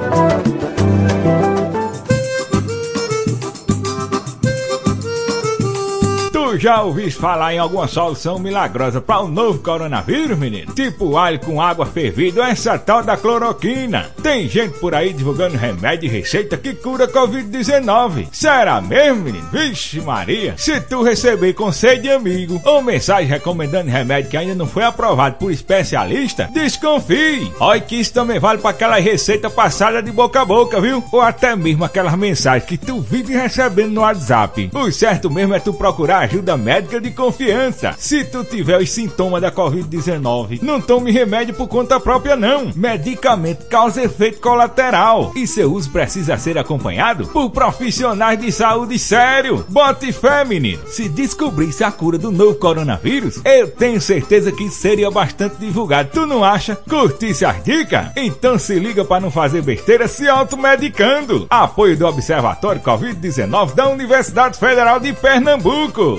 Já 6.64 6.80
ouviste 6.80 7.20
falar 7.20 7.52
em 7.52 7.58
alguma 7.58 7.86
solução 7.86 8.38
milagrosa 8.38 8.98
para 8.98 9.20
o 9.20 9.28
novo 9.28 9.58
coronavírus, 9.58 10.38
menino? 10.38 10.72
Tipo 10.72 11.18
alho 11.18 11.38
com 11.38 11.60
água 11.60 11.84
fervida 11.84 12.40
ou 12.40 12.46
essa 12.46 12.78
tal 12.78 13.02
da 13.02 13.18
cloroquina. 13.18 14.10
Tem 14.22 14.48
gente 14.48 14.78
por 14.78 14.94
aí 14.94 15.12
divulgando 15.12 15.58
remédio 15.58 16.06
e 16.06 16.10
receita 16.10 16.56
que 16.56 16.72
cura 16.72 17.06
Covid-19. 17.06 18.28
Será 18.32 18.80
mesmo, 18.80 19.24
menino? 19.24 19.46
Vixe 19.52 20.00
Maria! 20.00 20.54
Se 20.56 20.80
tu 20.80 21.02
receber 21.02 21.52
conselho 21.52 22.00
de 22.00 22.10
amigo 22.10 22.58
ou 22.64 22.82
mensagem 22.82 23.28
recomendando 23.28 23.90
remédio 23.90 24.30
que 24.30 24.36
ainda 24.38 24.54
não 24.54 24.66
foi 24.66 24.84
aprovado 24.84 25.36
por 25.36 25.52
especialista, 25.52 26.48
desconfie! 26.50 27.52
Olha 27.60 27.78
que 27.82 27.96
isso 27.96 28.14
também 28.14 28.40
vale 28.40 28.62
para 28.62 28.70
aquela 28.70 28.98
receita 28.98 29.50
passada 29.50 30.02
de 30.02 30.10
boca 30.10 30.40
a 30.40 30.46
boca, 30.46 30.80
viu? 30.80 31.04
Ou 31.12 31.20
até 31.20 31.54
mesmo 31.54 31.84
aquelas 31.84 32.16
mensagens 32.16 32.66
que 32.66 32.78
tu 32.78 33.02
vive 33.02 33.34
recebendo 33.34 33.92
no 33.92 34.00
WhatsApp. 34.00 34.70
O 34.72 34.90
certo 34.90 35.30
mesmo 35.30 35.52
é 35.52 35.60
tu 35.60 35.74
procurar 35.74 36.20
ajuda 36.20 36.53
médica 36.56 37.00
de 37.00 37.10
confiança. 37.10 37.94
Se 37.98 38.24
tu 38.24 38.44
tiver 38.44 38.80
os 38.80 38.90
sintomas 38.90 39.40
da 39.40 39.50
Covid-19, 39.50 40.62
não 40.62 40.80
tome 40.80 41.10
remédio 41.10 41.54
por 41.54 41.68
conta 41.68 42.00
própria 42.00 42.36
não. 42.36 42.72
Medicamento 42.74 43.66
causa 43.66 44.02
efeito 44.02 44.40
colateral 44.40 45.32
e 45.34 45.46
seu 45.46 45.72
uso 45.72 45.90
precisa 45.90 46.36
ser 46.38 46.58
acompanhado 46.58 47.26
por 47.28 47.50
profissionais 47.50 48.38
de 48.38 48.50
saúde 48.52 48.98
sério. 48.98 49.64
Bote 49.68 50.12
fé, 50.12 50.44
menino. 50.44 50.80
Se 50.86 51.08
descobrisse 51.08 51.84
a 51.84 51.90
cura 51.90 52.18
do 52.18 52.30
novo 52.30 52.54
coronavírus, 52.56 53.40
eu 53.44 53.68
tenho 53.68 54.00
certeza 54.00 54.52
que 54.52 54.68
seria 54.70 55.10
bastante 55.10 55.56
divulgado. 55.56 56.10
Tu 56.12 56.26
não 56.26 56.44
acha? 56.44 56.76
Curtisse 56.76 57.44
as 57.44 57.62
dicas? 57.62 58.08
Então 58.16 58.58
se 58.58 58.78
liga 58.78 59.04
para 59.04 59.20
não 59.20 59.30
fazer 59.30 59.62
besteira 59.62 60.06
se 60.08 60.28
automedicando. 60.28 61.46
Apoio 61.50 61.96
do 61.96 62.06
Observatório 62.06 62.80
Covid-19 62.82 63.74
da 63.74 63.88
Universidade 63.88 64.58
Federal 64.58 65.00
de 65.00 65.12
Pernambuco. 65.12 66.16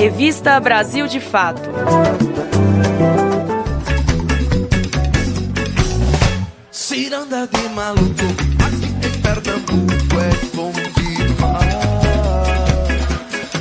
Revista 0.00 0.58
Brasil 0.58 1.06
de 1.06 1.20
Fato. 1.20 1.68
Ciranda 6.70 7.46
de 7.46 7.68
maluco, 7.68 8.24
aqui 8.64 8.86
em 8.86 9.20
Pernambuco 9.20 10.16
é 10.18 10.30
bom 10.56 10.72
demais. 10.72 11.74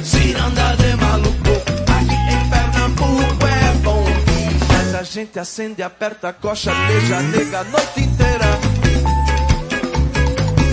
Ciranda 0.02 0.78
de 0.78 0.96
maluco, 0.96 1.52
aqui 1.98 2.16
em 2.32 2.50
Pernambuco 2.50 3.46
é 3.46 3.74
bom 3.84 4.06
demais. 4.06 4.96
A 4.96 5.04
gente 5.04 5.38
acende, 5.38 5.84
aperta 5.84 6.30
a 6.30 6.34
coxa, 6.34 6.72
beija, 6.74 7.20
nega 7.20 7.60
a 7.60 7.64
noite 7.66 8.00
inteira. 8.00 8.60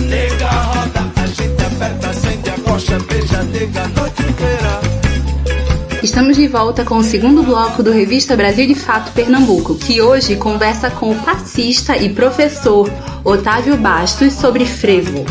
Nega 0.07 0.49
roda, 0.49 1.11
a 1.21 1.27
gente 1.27 1.61
aperta, 1.61 2.09
acende 2.09 2.49
a 2.51 2.57
coxa, 2.61 2.97
beija, 2.99 3.43
nega 3.43 3.81
a 3.81 3.87
noite 3.87 3.89
inteira. 3.89 3.96
Estamos 6.07 6.37
de 6.37 6.47
volta 6.47 6.85
com 6.85 6.95
o 6.99 7.03
segundo 7.03 7.43
bloco 7.43 7.83
do 7.83 7.91
Revista 7.91 8.33
Brasil 8.33 8.65
de 8.65 8.73
Fato 8.73 9.11
Pernambuco, 9.11 9.75
que 9.75 10.01
hoje 10.01 10.37
conversa 10.37 10.89
com 10.89 11.11
o 11.11 11.21
passista 11.21 11.97
e 11.97 12.07
professor 12.07 12.89
Otávio 13.25 13.75
Bastos 13.75 14.31
sobre 14.31 14.65
frevo. 14.65 15.25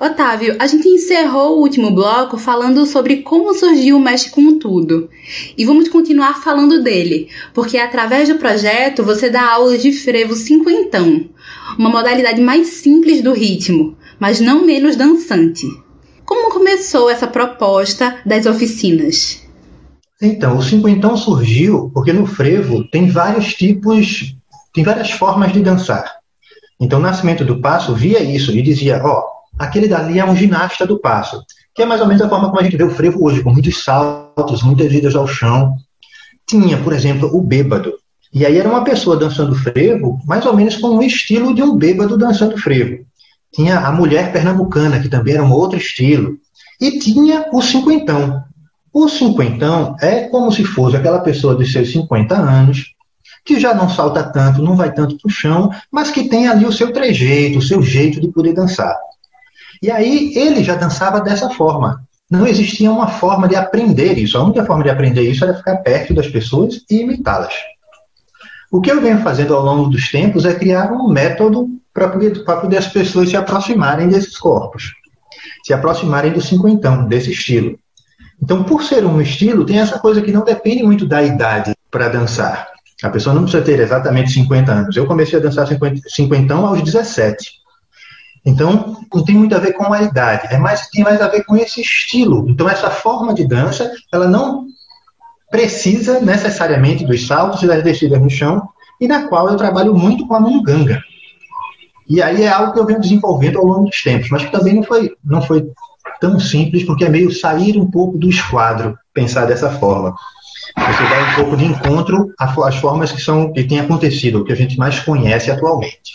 Otávio, 0.00 0.56
a 0.58 0.66
gente 0.66 0.88
encerrou 0.88 1.56
o 1.56 1.60
último 1.60 1.92
bloco 1.92 2.36
falando 2.36 2.84
sobre 2.86 3.18
como 3.22 3.54
surgiu 3.54 3.96
o 3.96 4.00
Mexe 4.00 4.28
com 4.28 4.58
Tudo. 4.58 5.08
E 5.56 5.64
vamos 5.64 5.88
continuar 5.88 6.42
falando 6.42 6.82
dele, 6.82 7.28
porque 7.54 7.78
através 7.78 8.28
do 8.28 8.34
projeto 8.34 9.04
você 9.04 9.30
dá 9.30 9.52
aulas 9.52 9.80
de 9.80 9.92
frevo 9.92 10.34
cinquentão, 10.34 11.26
uma 11.78 11.90
modalidade 11.90 12.40
mais 12.40 12.68
simples 12.68 13.22
do 13.22 13.32
ritmo, 13.32 13.96
mas 14.18 14.40
não 14.40 14.64
menos 14.64 14.96
dançante. 14.96 15.66
Como 16.24 16.50
começou 16.50 17.10
essa 17.10 17.26
proposta 17.26 18.18
das 18.24 18.46
oficinas? 18.46 19.42
Então, 20.22 20.56
o 20.56 20.62
cinquentão 20.62 21.16
surgiu 21.16 21.90
porque 21.92 22.12
no 22.12 22.26
frevo 22.26 22.84
tem 22.88 23.08
vários 23.08 23.54
tipos, 23.54 24.34
tem 24.72 24.82
várias 24.82 25.10
formas 25.10 25.52
de 25.52 25.60
dançar. 25.60 26.10
Então, 26.80 26.98
o 26.98 27.02
Nascimento 27.02 27.44
do 27.44 27.60
Passo 27.60 27.94
via 27.94 28.22
isso 28.22 28.50
e 28.52 28.62
dizia, 28.62 29.02
ó, 29.04 29.22
aquele 29.58 29.88
dali 29.88 30.18
é 30.18 30.24
um 30.24 30.36
ginasta 30.36 30.86
do 30.86 30.98
passo, 30.98 31.42
que 31.74 31.82
é 31.82 31.86
mais 31.86 32.00
ou 32.00 32.06
menos 32.06 32.22
a 32.22 32.28
forma 32.28 32.48
como 32.48 32.60
a 32.60 32.62
gente 32.62 32.76
vê 32.76 32.84
o 32.84 32.90
frevo 32.90 33.24
hoje, 33.24 33.42
com 33.42 33.52
muitos 33.52 33.82
saltos, 33.84 34.62
muitas 34.62 34.92
idas 34.92 35.14
ao 35.14 35.26
chão. 35.26 35.74
Tinha, 36.46 36.78
por 36.78 36.92
exemplo, 36.92 37.30
o 37.32 37.40
bêbado. 37.40 37.92
E 38.34 38.44
aí 38.44 38.58
era 38.58 38.68
uma 38.68 38.82
pessoa 38.82 39.16
dançando 39.16 39.54
frevo, 39.54 40.18
mais 40.26 40.44
ou 40.44 40.56
menos 40.56 40.76
com 40.76 40.88
o 40.88 41.02
estilo 41.04 41.54
de 41.54 41.62
um 41.62 41.76
bêbado 41.76 42.18
dançando 42.18 42.58
frevo. 42.58 43.06
tinha 43.54 43.78
a 43.78 43.92
mulher 43.92 44.32
pernambucana, 44.32 44.98
que 44.98 45.08
também 45.08 45.34
era 45.34 45.44
um 45.44 45.52
outro 45.52 45.78
estilo, 45.78 46.36
e 46.80 46.98
tinha 46.98 47.46
o 47.52 47.62
cinquentão. 47.62 48.42
O 48.92 49.08
cinquentão 49.08 49.94
é 50.00 50.22
como 50.22 50.50
se 50.50 50.64
fosse 50.64 50.96
aquela 50.96 51.20
pessoa 51.20 51.54
de 51.54 51.64
seus 51.64 51.92
50 51.92 52.34
anos, 52.34 52.86
que 53.44 53.60
já 53.60 53.72
não 53.72 53.88
salta 53.88 54.24
tanto, 54.24 54.60
não 54.60 54.74
vai 54.74 54.92
tanto 54.92 55.16
para 55.16 55.28
o 55.28 55.32
chão, 55.32 55.70
mas 55.88 56.10
que 56.10 56.28
tem 56.28 56.48
ali 56.48 56.64
o 56.64 56.72
seu 56.72 56.92
trejeito, 56.92 57.60
o 57.60 57.62
seu 57.62 57.80
jeito 57.80 58.20
de 58.20 58.26
poder 58.32 58.54
dançar. 58.54 58.96
E 59.80 59.92
aí 59.92 60.32
ele 60.34 60.64
já 60.64 60.74
dançava 60.74 61.20
dessa 61.20 61.50
forma. 61.50 62.02
Não 62.28 62.44
existia 62.44 62.90
uma 62.90 63.06
forma 63.06 63.46
de 63.46 63.54
aprender 63.54 64.18
isso. 64.18 64.36
A 64.36 64.42
única 64.42 64.64
forma 64.64 64.82
de 64.82 64.90
aprender 64.90 65.22
isso 65.22 65.44
era 65.44 65.54
ficar 65.54 65.76
perto 65.76 66.12
das 66.12 66.26
pessoas 66.26 66.82
e 66.90 67.02
imitá-las. 67.02 67.54
O 68.74 68.80
que 68.80 68.90
eu 68.90 69.00
venho 69.00 69.20
fazendo 69.20 69.54
ao 69.54 69.62
longo 69.62 69.88
dos 69.88 70.10
tempos 70.10 70.44
é 70.44 70.52
criar 70.52 70.90
um 70.90 71.06
método 71.06 71.68
para 71.92 72.08
poder, 72.08 72.44
poder 72.44 72.78
as 72.78 72.88
pessoas 72.88 73.30
se 73.30 73.36
aproximarem 73.36 74.08
desses 74.08 74.36
corpos, 74.36 74.94
se 75.64 75.72
aproximarem 75.72 76.32
do 76.32 76.40
cinquentão, 76.40 77.06
desse 77.06 77.30
estilo. 77.30 77.78
Então, 78.42 78.64
por 78.64 78.82
ser 78.82 79.06
um 79.06 79.20
estilo, 79.20 79.64
tem 79.64 79.78
essa 79.78 79.96
coisa 80.00 80.20
que 80.20 80.32
não 80.32 80.44
depende 80.44 80.82
muito 80.82 81.06
da 81.06 81.22
idade 81.22 81.72
para 81.88 82.08
dançar. 82.08 82.66
A 83.00 83.10
pessoa 83.10 83.32
não 83.32 83.42
precisa 83.42 83.62
ter 83.62 83.78
exatamente 83.78 84.32
50 84.32 84.72
anos. 84.72 84.96
Eu 84.96 85.06
comecei 85.06 85.38
a 85.38 85.42
dançar 85.42 85.68
50, 85.68 86.08
cinquentão 86.08 86.66
aos 86.66 86.82
17. 86.82 87.52
Então, 88.44 88.96
não 89.14 89.24
tem 89.24 89.36
muito 89.36 89.54
a 89.54 89.60
ver 89.60 89.74
com 89.74 89.92
a 89.92 90.02
idade, 90.02 90.48
é 90.52 90.58
mais, 90.58 90.88
tem 90.88 91.04
mais 91.04 91.20
a 91.20 91.28
ver 91.28 91.44
com 91.44 91.54
esse 91.54 91.80
estilo. 91.80 92.44
Então, 92.50 92.68
essa 92.68 92.90
forma 92.90 93.34
de 93.34 93.46
dança, 93.46 93.88
ela 94.12 94.26
não 94.26 94.66
precisa 95.54 96.18
necessariamente 96.18 97.06
dos 97.06 97.28
saltos 97.28 97.62
e 97.62 97.68
das 97.68 97.80
descidas 97.80 98.20
no 98.20 98.28
chão, 98.28 98.68
e 99.00 99.06
na 99.06 99.28
qual 99.28 99.48
eu 99.48 99.56
trabalho 99.56 99.94
muito 99.94 100.26
com 100.26 100.34
a 100.34 100.40
munganga. 100.40 101.00
E 102.10 102.20
aí 102.20 102.42
é 102.42 102.48
algo 102.48 102.72
que 102.72 102.80
eu 102.80 102.84
venho 102.84 103.00
desenvolvendo 103.00 103.60
ao 103.60 103.64
longo 103.64 103.84
dos 103.84 104.02
tempos, 104.02 104.30
mas 104.30 104.44
que 104.44 104.50
também 104.50 104.74
não 104.74 104.82
foi, 104.82 105.12
não 105.24 105.40
foi 105.40 105.64
tão 106.20 106.40
simples, 106.40 106.82
porque 106.82 107.04
é 107.04 107.08
meio 107.08 107.30
sair 107.30 107.78
um 107.78 107.88
pouco 107.88 108.18
do 108.18 108.28
esquadro, 108.28 108.98
pensar 109.14 109.44
dessa 109.44 109.70
forma. 109.70 110.12
Você 110.76 111.02
vai 111.04 111.32
um 111.32 111.34
pouco 111.36 111.56
de 111.56 111.64
encontro 111.66 112.32
às 112.36 112.74
formas 112.74 113.12
que, 113.12 113.22
são, 113.22 113.52
que 113.52 113.62
têm 113.62 113.78
acontecido, 113.78 114.44
que 114.44 114.52
a 114.52 114.56
gente 114.56 114.76
mais 114.76 114.98
conhece 114.98 115.52
atualmente. 115.52 116.14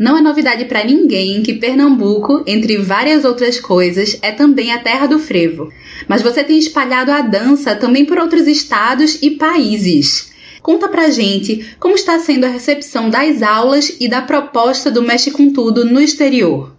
Não 0.00 0.18
é 0.18 0.20
novidade 0.20 0.64
para 0.64 0.82
ninguém 0.82 1.44
que 1.44 1.54
Pernambuco, 1.54 2.42
entre 2.44 2.76
várias 2.76 3.24
outras 3.24 3.60
coisas, 3.60 4.18
é 4.20 4.32
também 4.32 4.72
a 4.72 4.80
terra 4.80 5.06
do 5.06 5.20
frevo. 5.20 5.70
Mas 6.08 6.22
você 6.22 6.42
tem 6.44 6.58
espalhado 6.58 7.10
a 7.10 7.20
dança 7.20 7.74
também 7.74 8.04
por 8.04 8.18
outros 8.18 8.46
estados 8.46 9.22
e 9.22 9.30
países. 9.32 10.32
Conta 10.62 10.88
pra 10.88 11.10
gente 11.10 11.76
como 11.78 11.94
está 11.94 12.18
sendo 12.18 12.44
a 12.44 12.48
recepção 12.48 13.08
das 13.08 13.40
aulas 13.40 13.96
e 14.00 14.08
da 14.08 14.20
proposta 14.20 14.90
do 14.90 15.00
Mexe 15.00 15.30
com 15.30 15.52
Tudo 15.52 15.84
no 15.84 16.00
exterior. 16.00 16.74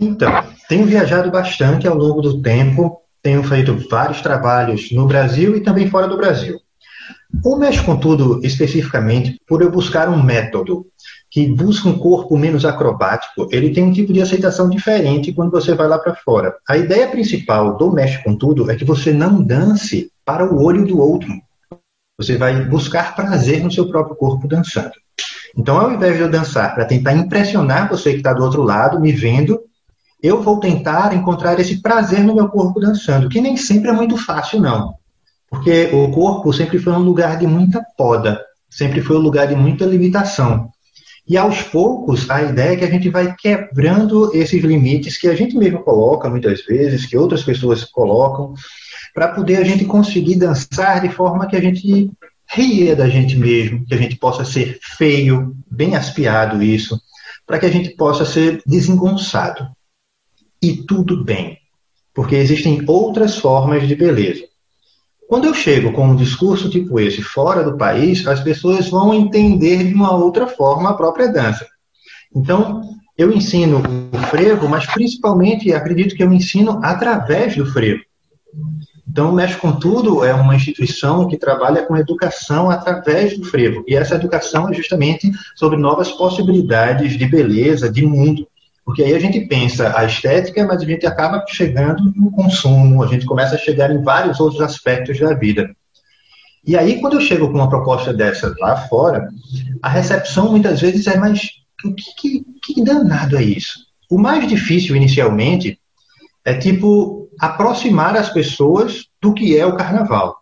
Então, 0.00 0.32
tenho 0.66 0.86
viajado 0.86 1.30
bastante 1.30 1.86
ao 1.86 1.94
longo 1.94 2.22
do 2.22 2.40
tempo, 2.40 3.02
tenho 3.22 3.42
feito 3.42 3.76
vários 3.90 4.22
trabalhos 4.22 4.90
no 4.90 5.06
Brasil 5.06 5.54
e 5.54 5.60
também 5.60 5.90
fora 5.90 6.08
do 6.08 6.16
Brasil. 6.16 6.61
O 7.44 7.56
Mexe 7.56 7.82
com 7.82 7.96
Tudo, 7.96 8.40
especificamente, 8.44 9.40
por 9.46 9.62
eu 9.62 9.70
buscar 9.70 10.08
um 10.08 10.22
método 10.22 10.86
que 11.30 11.48
busca 11.48 11.88
um 11.88 11.98
corpo 11.98 12.36
menos 12.36 12.64
acrobático, 12.64 13.48
ele 13.50 13.70
tem 13.70 13.84
um 13.84 13.92
tipo 13.92 14.12
de 14.12 14.20
aceitação 14.20 14.68
diferente 14.68 15.32
quando 15.32 15.50
você 15.50 15.74
vai 15.74 15.88
lá 15.88 15.98
para 15.98 16.14
fora. 16.14 16.54
A 16.68 16.76
ideia 16.76 17.08
principal 17.08 17.76
do 17.78 17.90
Mexe 17.90 18.22
com 18.22 18.36
Tudo 18.36 18.70
é 18.70 18.76
que 18.76 18.84
você 18.84 19.12
não 19.12 19.42
dance 19.42 20.10
para 20.24 20.44
o 20.44 20.62
olho 20.62 20.86
do 20.86 21.00
outro. 21.00 21.32
Você 22.18 22.36
vai 22.36 22.64
buscar 22.66 23.16
prazer 23.16 23.64
no 23.64 23.70
seu 23.70 23.88
próprio 23.88 24.14
corpo 24.14 24.46
dançando. 24.46 24.92
Então, 25.56 25.78
ao 25.78 25.92
invés 25.92 26.16
de 26.16 26.22
eu 26.22 26.30
dançar 26.30 26.74
para 26.74 26.84
tentar 26.84 27.14
impressionar 27.14 27.88
você 27.88 28.12
que 28.12 28.18
está 28.18 28.32
do 28.32 28.44
outro 28.44 28.62
lado, 28.62 29.00
me 29.00 29.10
vendo, 29.10 29.58
eu 30.22 30.42
vou 30.42 30.60
tentar 30.60 31.14
encontrar 31.14 31.58
esse 31.58 31.80
prazer 31.80 32.22
no 32.22 32.34
meu 32.34 32.48
corpo 32.48 32.78
dançando, 32.78 33.28
que 33.28 33.40
nem 33.40 33.56
sempre 33.56 33.88
é 33.88 33.92
muito 33.92 34.16
fácil, 34.16 34.60
não. 34.60 34.94
Porque 35.52 35.90
o 35.92 36.10
corpo 36.10 36.50
sempre 36.50 36.78
foi 36.78 36.94
um 36.94 37.00
lugar 37.00 37.38
de 37.38 37.46
muita 37.46 37.84
poda, 37.94 38.42
sempre 38.70 39.02
foi 39.02 39.18
um 39.18 39.20
lugar 39.20 39.46
de 39.46 39.54
muita 39.54 39.84
limitação. 39.84 40.70
E 41.28 41.36
aos 41.36 41.60
poucos, 41.60 42.28
a 42.30 42.42
ideia 42.42 42.72
é 42.72 42.76
que 42.76 42.84
a 42.86 42.90
gente 42.90 43.10
vai 43.10 43.36
quebrando 43.36 44.34
esses 44.34 44.64
limites 44.64 45.18
que 45.18 45.28
a 45.28 45.36
gente 45.36 45.54
mesmo 45.54 45.80
coloca 45.80 46.30
muitas 46.30 46.64
vezes, 46.64 47.04
que 47.04 47.18
outras 47.18 47.44
pessoas 47.44 47.84
colocam, 47.84 48.54
para 49.14 49.28
poder 49.28 49.58
a 49.58 49.62
gente 49.62 49.84
conseguir 49.84 50.36
dançar 50.36 51.02
de 51.02 51.10
forma 51.10 51.46
que 51.46 51.54
a 51.54 51.60
gente 51.60 52.10
ria 52.48 52.96
da 52.96 53.06
gente 53.06 53.36
mesmo, 53.36 53.84
que 53.84 53.92
a 53.92 53.98
gente 53.98 54.16
possa 54.16 54.46
ser 54.46 54.78
feio, 54.96 55.54
bem 55.70 55.94
aspiado 55.94 56.62
isso, 56.62 56.98
para 57.46 57.58
que 57.58 57.66
a 57.66 57.70
gente 57.70 57.90
possa 57.90 58.24
ser 58.24 58.62
desengonçado. 58.66 59.68
E 60.62 60.76
tudo 60.76 61.22
bem, 61.22 61.58
porque 62.14 62.36
existem 62.36 62.82
outras 62.86 63.36
formas 63.36 63.86
de 63.86 63.94
beleza. 63.94 64.50
Quando 65.32 65.46
eu 65.46 65.54
chego 65.54 65.94
com 65.94 66.08
um 66.08 66.14
discurso 66.14 66.68
tipo 66.68 67.00
esse 67.00 67.22
fora 67.22 67.64
do 67.64 67.78
país, 67.78 68.26
as 68.26 68.40
pessoas 68.40 68.90
vão 68.90 69.14
entender 69.14 69.82
de 69.82 69.94
uma 69.94 70.14
outra 70.14 70.46
forma 70.46 70.90
a 70.90 70.92
própria 70.92 71.26
dança. 71.26 71.66
Então, 72.36 72.82
eu 73.16 73.32
ensino 73.32 73.82
o 74.12 74.18
frevo, 74.26 74.68
mas 74.68 74.84
principalmente 74.84 75.72
acredito 75.72 76.14
que 76.14 76.22
eu 76.22 76.30
ensino 76.30 76.80
através 76.82 77.56
do 77.56 77.64
frevo. 77.64 78.02
Então, 79.08 79.30
o 79.30 79.32
Mexe 79.32 79.56
com 79.56 79.72
Tudo 79.72 80.22
é 80.22 80.34
uma 80.34 80.54
instituição 80.54 81.26
que 81.26 81.38
trabalha 81.38 81.86
com 81.86 81.96
educação 81.96 82.68
através 82.68 83.38
do 83.38 83.46
frevo. 83.46 83.82
E 83.88 83.94
essa 83.94 84.16
educação 84.16 84.68
é 84.68 84.74
justamente 84.74 85.32
sobre 85.56 85.78
novas 85.78 86.12
possibilidades 86.12 87.16
de 87.16 87.24
beleza, 87.24 87.90
de 87.90 88.04
mundo. 88.04 88.46
Porque 88.84 89.02
aí 89.02 89.14
a 89.14 89.18
gente 89.18 89.40
pensa 89.42 89.96
a 89.96 90.04
estética, 90.04 90.66
mas 90.66 90.82
a 90.82 90.84
gente 90.84 91.06
acaba 91.06 91.44
chegando 91.48 92.12
no 92.16 92.30
consumo, 92.32 93.02
a 93.02 93.06
gente 93.06 93.24
começa 93.24 93.54
a 93.54 93.58
chegar 93.58 93.90
em 93.90 94.02
vários 94.02 94.40
outros 94.40 94.60
aspectos 94.60 95.18
da 95.20 95.34
vida. 95.34 95.70
E 96.64 96.76
aí, 96.76 97.00
quando 97.00 97.14
eu 97.14 97.20
chego 97.20 97.48
com 97.48 97.54
uma 97.54 97.68
proposta 97.68 98.12
dessa 98.12 98.54
lá 98.58 98.76
fora, 98.88 99.28
a 99.82 99.88
recepção 99.88 100.50
muitas 100.50 100.80
vezes 100.80 101.06
é 101.06 101.16
mais. 101.16 101.40
Que, 101.80 101.94
que, 102.16 102.74
que 102.74 102.84
danado 102.84 103.36
é 103.36 103.42
isso? 103.42 103.80
O 104.08 104.18
mais 104.18 104.46
difícil 104.46 104.94
inicialmente 104.94 105.80
é 106.44 106.54
tipo 106.54 107.28
aproximar 107.40 108.16
as 108.16 108.28
pessoas 108.28 109.06
do 109.20 109.34
que 109.34 109.58
é 109.58 109.66
o 109.66 109.76
carnaval. 109.76 110.36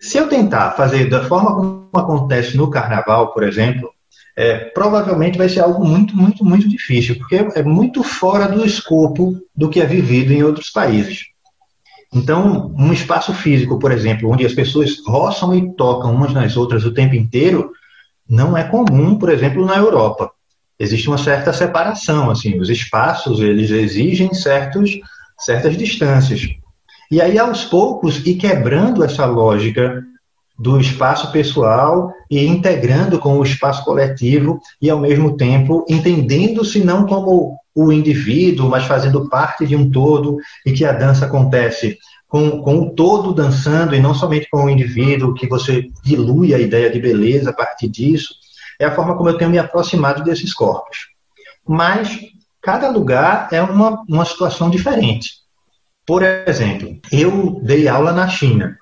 Se 0.00 0.18
eu 0.18 0.28
tentar 0.28 0.72
fazer 0.72 1.08
da 1.08 1.24
forma 1.24 1.54
como 1.54 1.90
acontece 1.94 2.56
no 2.56 2.70
carnaval, 2.70 3.32
por 3.32 3.42
exemplo, 3.42 3.90
é, 4.36 4.56
provavelmente 4.58 5.38
vai 5.38 5.48
ser 5.48 5.60
algo 5.60 5.82
muito, 5.82 6.14
muito, 6.14 6.44
muito 6.44 6.68
difícil, 6.68 7.16
porque 7.16 7.36
é 7.36 7.62
muito 7.62 8.02
fora 8.02 8.46
do 8.46 8.64
escopo 8.66 9.40
do 9.54 9.70
que 9.70 9.80
é 9.80 9.86
vivido 9.86 10.32
em 10.32 10.42
outros 10.42 10.68
países. 10.68 11.24
Então, 12.12 12.74
um 12.78 12.92
espaço 12.92 13.32
físico, 13.32 13.78
por 13.78 13.90
exemplo, 13.90 14.30
onde 14.30 14.44
as 14.44 14.52
pessoas 14.52 14.96
roçam 15.06 15.54
e 15.54 15.74
tocam 15.74 16.14
umas 16.14 16.34
nas 16.34 16.56
outras 16.56 16.84
o 16.84 16.92
tempo 16.92 17.14
inteiro, 17.14 17.72
não 18.28 18.56
é 18.56 18.64
comum, 18.64 19.18
por 19.18 19.30
exemplo, 19.30 19.64
na 19.64 19.76
Europa. 19.76 20.30
Existe 20.78 21.08
uma 21.08 21.18
certa 21.18 21.52
separação, 21.52 22.30
assim, 22.30 22.60
os 22.60 22.68
espaços, 22.68 23.40
eles 23.40 23.70
exigem 23.70 24.34
certos, 24.34 24.98
certas 25.38 25.76
distâncias. 25.76 26.42
E 27.10 27.22
aí, 27.22 27.38
aos 27.38 27.64
poucos, 27.64 28.26
e 28.26 28.34
quebrando 28.34 29.02
essa 29.02 29.24
lógica 29.24 30.04
do 30.58 30.80
espaço 30.80 31.30
pessoal 31.30 32.12
e 32.30 32.46
integrando 32.46 33.18
com 33.18 33.38
o 33.38 33.42
espaço 33.42 33.84
coletivo 33.84 34.60
e, 34.80 34.88
ao 34.88 34.98
mesmo 34.98 35.36
tempo, 35.36 35.84
entendendo-se 35.88 36.82
não 36.82 37.06
como 37.06 37.58
o 37.74 37.92
indivíduo, 37.92 38.68
mas 38.68 38.84
fazendo 38.84 39.28
parte 39.28 39.66
de 39.66 39.76
um 39.76 39.90
todo 39.90 40.38
e 40.64 40.72
que 40.72 40.84
a 40.84 40.92
dança 40.92 41.26
acontece 41.26 41.98
com, 42.26 42.62
com 42.62 42.80
o 42.80 42.94
todo 42.94 43.34
dançando 43.34 43.94
e 43.94 44.00
não 44.00 44.14
somente 44.14 44.48
com 44.50 44.64
o 44.64 44.70
indivíduo, 44.70 45.34
que 45.34 45.46
você 45.46 45.88
dilui 46.02 46.54
a 46.54 46.58
ideia 46.58 46.90
de 46.90 46.98
beleza 46.98 47.50
a 47.50 47.52
partir 47.52 47.88
disso, 47.88 48.34
é 48.80 48.86
a 48.86 48.94
forma 48.94 49.16
como 49.16 49.28
eu 49.28 49.38
tenho 49.38 49.50
me 49.50 49.58
aproximado 49.58 50.24
desses 50.24 50.54
corpos. 50.54 51.08
Mas 51.66 52.18
cada 52.62 52.88
lugar 52.88 53.48
é 53.52 53.60
uma, 53.62 54.02
uma 54.08 54.24
situação 54.24 54.70
diferente. 54.70 55.30
Por 56.06 56.22
exemplo, 56.22 56.98
eu 57.12 57.60
dei 57.62 57.88
aula 57.88 58.12
na 58.12 58.28
China 58.28 58.76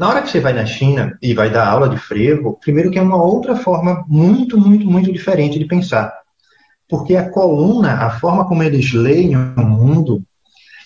na 0.00 0.08
hora 0.08 0.22
que 0.22 0.30
você 0.30 0.40
vai 0.40 0.54
na 0.54 0.64
China 0.64 1.18
e 1.20 1.34
vai 1.34 1.50
dar 1.50 1.68
aula 1.68 1.86
de 1.86 1.98
frevo, 1.98 2.58
primeiro 2.58 2.90
que 2.90 2.98
é 2.98 3.02
uma 3.02 3.22
outra 3.22 3.54
forma 3.54 4.02
muito, 4.08 4.56
muito, 4.56 4.86
muito 4.86 5.12
diferente 5.12 5.58
de 5.58 5.66
pensar. 5.66 6.10
Porque 6.88 7.14
a 7.14 7.28
coluna, 7.28 7.92
a 7.92 8.08
forma 8.18 8.48
como 8.48 8.62
eles 8.62 8.94
leem 8.94 9.36
o 9.36 9.60
mundo, 9.60 10.22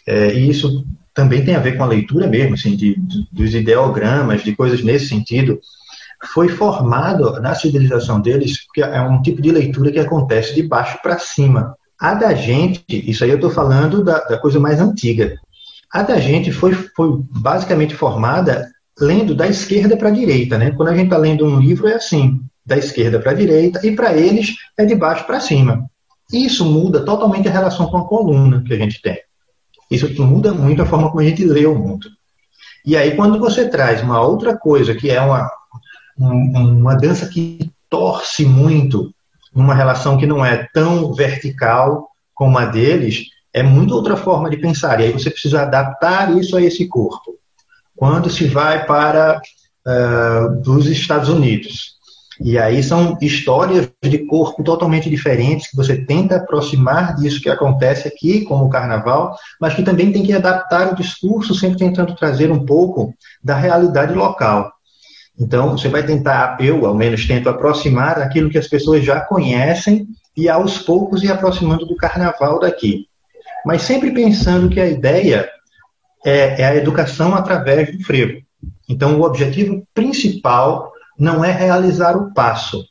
é, 0.05 0.35
e 0.35 0.51
isso 0.51 0.85
também 1.15 1.45
tem 1.45 1.55
a 1.55 1.61
ver 1.61 1.77
com 1.77 1.85
a 1.85 1.87
leitura 1.87 2.27
mesmo, 2.27 2.55
assim, 2.55 2.75
de, 2.75 2.99
de, 2.99 3.29
dos 3.31 3.55
ideogramas, 3.55 4.43
de 4.43 4.53
coisas 4.57 4.83
nesse 4.83 5.07
sentido, 5.07 5.61
foi 6.33 6.49
formado 6.49 7.41
na 7.41 7.55
civilização 7.55 8.21
deles, 8.21 8.67
porque 8.67 8.83
é 8.83 9.01
um 9.01 9.23
tipo 9.23 9.41
de 9.41 9.53
leitura 9.53 9.93
que 9.93 10.01
acontece 10.01 10.57
de 10.57 10.65
baixo 10.65 10.99
para 11.01 11.21
cima. 11.21 11.77
A 12.01 12.15
da 12.15 12.35
gente, 12.35 12.83
isso 12.91 13.23
aí 13.23 13.31
eu 13.31 13.37
estou 13.37 13.51
falando 13.51 14.03
da, 14.03 14.19
da, 14.25 14.39
coisa 14.39 14.59
mais 14.59 14.81
antiga. 14.81 15.37
A 15.93 16.03
da 16.03 16.19
gente 16.19 16.51
foi, 16.51 16.73
foi 16.73 17.23
basicamente 17.31 17.95
formada 17.95 18.74
lendo 18.99 19.35
da 19.35 19.47
esquerda 19.47 19.97
para 19.97 20.09
a 20.09 20.13
direita, 20.13 20.57
né? 20.59 20.71
Quando 20.71 20.89
a 20.89 20.95
gente 20.95 21.07
está 21.07 21.17
lendo 21.17 21.45
um 21.45 21.61
livro 21.61 21.89
é 21.89 21.95
assim, 21.95 22.41
da 22.65 22.77
esquerda 22.77 23.19
para 23.19 23.33
a 23.33 23.35
direita, 23.35 23.85
e 23.87 23.95
para 23.95 24.17
eles 24.17 24.55
é 24.77 24.85
de 24.85 24.95
baixo 24.95 25.27
para 25.27 25.41
cima. 25.41 25.85
Isso 26.33 26.65
muda 26.65 27.05
totalmente 27.05 27.49
a 27.49 27.53
relação 27.53 27.87
com 27.87 27.99
a 27.99 28.07
coluna 28.07 28.63
que 28.67 28.73
a 28.73 28.79
gente 28.79 29.01
tem. 29.03 29.19
Isso 29.91 30.11
muda 30.23 30.53
muito 30.53 30.83
a 30.83 30.87
forma 30.87 31.09
como 31.09 31.21
a 31.21 31.25
gente 31.25 31.45
lê 31.45 31.67
o 31.67 31.79
mundo. 31.79 32.09
E 32.85 32.97
aí, 32.97 33.17
quando 33.17 33.39
você 33.39 33.69
traz 33.69 34.03
uma 34.03 34.21
outra 34.21 34.57
coisa, 34.57 34.95
que 34.95 35.11
é 35.11 35.21
uma, 35.21 35.51
um, 36.19 36.81
uma 36.81 36.95
dança 36.95 37.27
que 37.27 37.71
torce 37.89 38.45
muito, 38.45 39.15
numa 39.55 39.75
relação 39.75 40.17
que 40.17 40.27
não 40.27 40.45
é 40.45 40.69
tão 40.73 41.13
vertical 41.13 42.09
como 42.35 42.59
a 42.59 42.67
deles, 42.67 43.27
é 43.53 43.63
muito 43.63 43.95
outra 43.95 44.17
forma 44.17 44.51
de 44.51 44.57
pensar. 44.57 45.01
E 45.01 45.05
aí 45.05 45.13
você 45.13 45.31
precisa 45.31 45.63
adaptar 45.63 46.37
isso 46.37 46.57
a 46.57 46.63
esse 46.63 46.89
corpo. 46.89 47.39
Quando 47.97 48.29
se 48.31 48.47
vai 48.47 48.85
para 48.87 49.41
uh, 49.87 50.71
os 50.71 50.87
Estados 50.87 51.29
Unidos, 51.29 51.95
e 52.41 52.59
aí 52.59 52.83
são 52.83 53.17
histórias 53.21 53.89
de 54.03 54.19
corpo 54.27 54.65
totalmente 54.65 55.09
diferentes, 55.09 55.71
que 55.71 55.77
você 55.77 56.05
tenta 56.05 56.37
aproximar 56.37 57.15
disso 57.15 57.41
que 57.41 57.49
acontece 57.49 58.09
aqui, 58.09 58.45
como 58.45 58.65
o 58.65 58.71
carnaval, 58.71 59.37
mas 59.61 59.75
que 59.75 59.83
também 59.83 60.11
tem 60.11 60.25
que 60.25 60.33
adaptar 60.33 60.93
o 60.93 60.97
discurso, 60.97 61.55
sempre 61.55 61.79
tentando 61.79 62.15
trazer 62.17 62.51
um 62.51 62.65
pouco 62.65 63.15
da 63.43 63.55
realidade 63.55 64.15
local. 64.15 64.73
Então, 65.39 65.77
você 65.77 65.89
vai 65.89 66.05
tentar, 66.05 66.57
eu 66.61 66.87
ao 66.87 66.95
menos 66.95 67.27
tento 67.27 67.49
aproximar 67.49 68.19
aquilo 68.21 68.51
que 68.51 68.59
as 68.59 68.69
pessoas 68.69 69.05
já 69.05 69.21
conhecem 69.21 70.07
e 70.37 70.49
aos 70.49 70.79
poucos 70.79 71.23
ir 71.23 71.31
aproximando 71.31 71.87
do 71.87 71.97
carnaval 71.97 72.61
daqui. 72.61 73.07
Mas 73.65 73.83
sempre 73.83 74.13
pensando 74.13 74.69
que 74.69 74.81
a 74.81 74.87
ideia 74.87 75.49
é, 76.25 76.63
é 76.63 76.67
a 76.67 76.77
educação 76.77 77.35
através 77.35 77.97
do 77.97 78.03
frevo. 78.03 78.43
Então, 78.89 79.19
o 79.19 79.25
objetivo 79.25 79.87
principal 79.95 80.93
não 81.19 81.45
é 81.45 81.53
realizar 81.53 82.17
o 82.17 82.33
passo, 82.33 82.85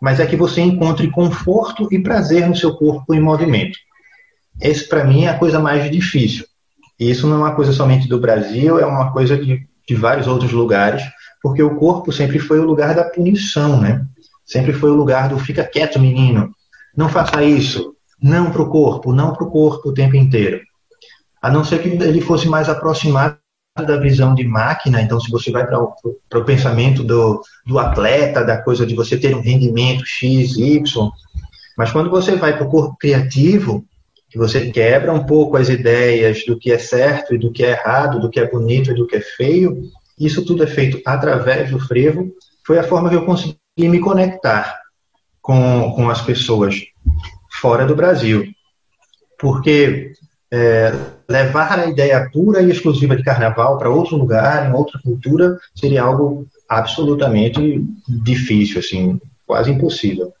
mas 0.00 0.20
é 0.20 0.26
que 0.26 0.36
você 0.36 0.60
encontre 0.60 1.10
conforto 1.10 1.88
e 1.92 2.02
prazer 2.02 2.48
no 2.48 2.56
seu 2.56 2.74
corpo 2.74 3.14
em 3.14 3.20
movimento. 3.20 3.78
Esse, 4.60 4.88
para 4.88 5.04
mim, 5.04 5.24
é 5.24 5.28
a 5.28 5.38
coisa 5.38 5.58
mais 5.58 5.90
difícil. 5.90 6.44
E 6.98 7.10
isso 7.10 7.26
não 7.26 7.36
é 7.36 7.38
uma 7.38 7.54
coisa 7.54 7.72
somente 7.72 8.08
do 8.08 8.20
Brasil, 8.20 8.78
é 8.78 8.86
uma 8.86 9.12
coisa 9.12 9.36
de, 9.36 9.66
de 9.88 9.94
vários 9.94 10.26
outros 10.26 10.52
lugares, 10.52 11.02
porque 11.42 11.62
o 11.62 11.76
corpo 11.76 12.12
sempre 12.12 12.38
foi 12.38 12.60
o 12.60 12.64
lugar 12.64 12.94
da 12.94 13.04
punição, 13.04 13.80
né? 13.80 14.04
Sempre 14.44 14.72
foi 14.72 14.90
o 14.90 14.94
lugar 14.94 15.28
do 15.28 15.38
fica 15.38 15.64
quieto, 15.64 15.98
menino, 15.98 16.52
não 16.96 17.08
faça 17.08 17.42
isso, 17.42 17.96
não 18.20 18.50
para 18.50 18.62
o 18.62 18.68
corpo, 18.68 19.12
não 19.12 19.32
para 19.32 19.44
o 19.44 19.50
corpo 19.50 19.88
o 19.88 19.94
tempo 19.94 20.14
inteiro. 20.14 20.60
A 21.42 21.50
não 21.50 21.64
ser 21.64 21.82
que 21.82 21.88
ele 21.88 22.20
fosse 22.20 22.48
mais 22.48 22.68
aproximado 22.68 23.36
da 23.76 23.96
visão 23.96 24.34
de 24.34 24.44
máquina, 24.44 25.00
então 25.00 25.18
se 25.18 25.30
você 25.30 25.50
vai 25.50 25.66
para 25.66 25.80
o 25.80 26.44
pensamento 26.44 27.02
do, 27.02 27.42
do 27.66 27.78
atleta, 27.78 28.44
da 28.44 28.62
coisa 28.62 28.86
de 28.86 28.94
você 28.94 29.16
ter 29.16 29.34
um 29.34 29.40
rendimento 29.40 30.04
X, 30.06 30.56
Y, 30.56 31.10
mas 31.76 31.90
quando 31.90 32.10
você 32.10 32.36
vai 32.36 32.56
para 32.56 32.66
o 32.66 32.70
corpo 32.70 32.96
criativo, 32.98 33.84
que 34.28 34.38
você 34.38 34.70
quebra 34.70 35.12
um 35.12 35.24
pouco 35.24 35.56
as 35.56 35.68
ideias 35.68 36.44
do 36.46 36.58
que 36.58 36.70
é 36.70 36.78
certo 36.78 37.34
e 37.34 37.38
do 37.38 37.50
que 37.50 37.64
é 37.64 37.72
errado, 37.72 38.20
do 38.20 38.30
que 38.30 38.40
é 38.40 38.48
bonito 38.48 38.90
e 38.90 38.94
do 38.94 39.06
que 39.06 39.16
é 39.16 39.20
feio, 39.20 39.90
isso 40.18 40.44
tudo 40.44 40.62
é 40.62 40.66
feito 40.66 41.00
através 41.04 41.70
do 41.70 41.78
frevo, 41.78 42.30
foi 42.64 42.78
a 42.78 42.84
forma 42.84 43.10
que 43.10 43.16
eu 43.16 43.24
consegui 43.24 43.58
me 43.76 43.98
conectar 43.98 44.78
com, 45.40 45.92
com 45.96 46.08
as 46.08 46.20
pessoas 46.20 46.76
fora 47.60 47.84
do 47.84 47.96
Brasil. 47.96 48.46
Porque 49.38 50.12
é, 50.50 50.92
levar 51.32 51.78
a 51.78 51.86
ideia 51.86 52.28
pura 52.30 52.60
e 52.60 52.70
exclusiva 52.70 53.16
de 53.16 53.24
carnaval 53.24 53.78
para 53.78 53.90
outro 53.90 54.16
lugar, 54.16 54.68
em 54.68 54.74
outra 54.74 55.00
cultura, 55.02 55.58
seria 55.74 56.02
algo 56.02 56.46
absolutamente 56.68 57.82
difícil, 58.06 58.78
assim, 58.78 59.18
quase 59.46 59.70
impossível. 59.70 60.32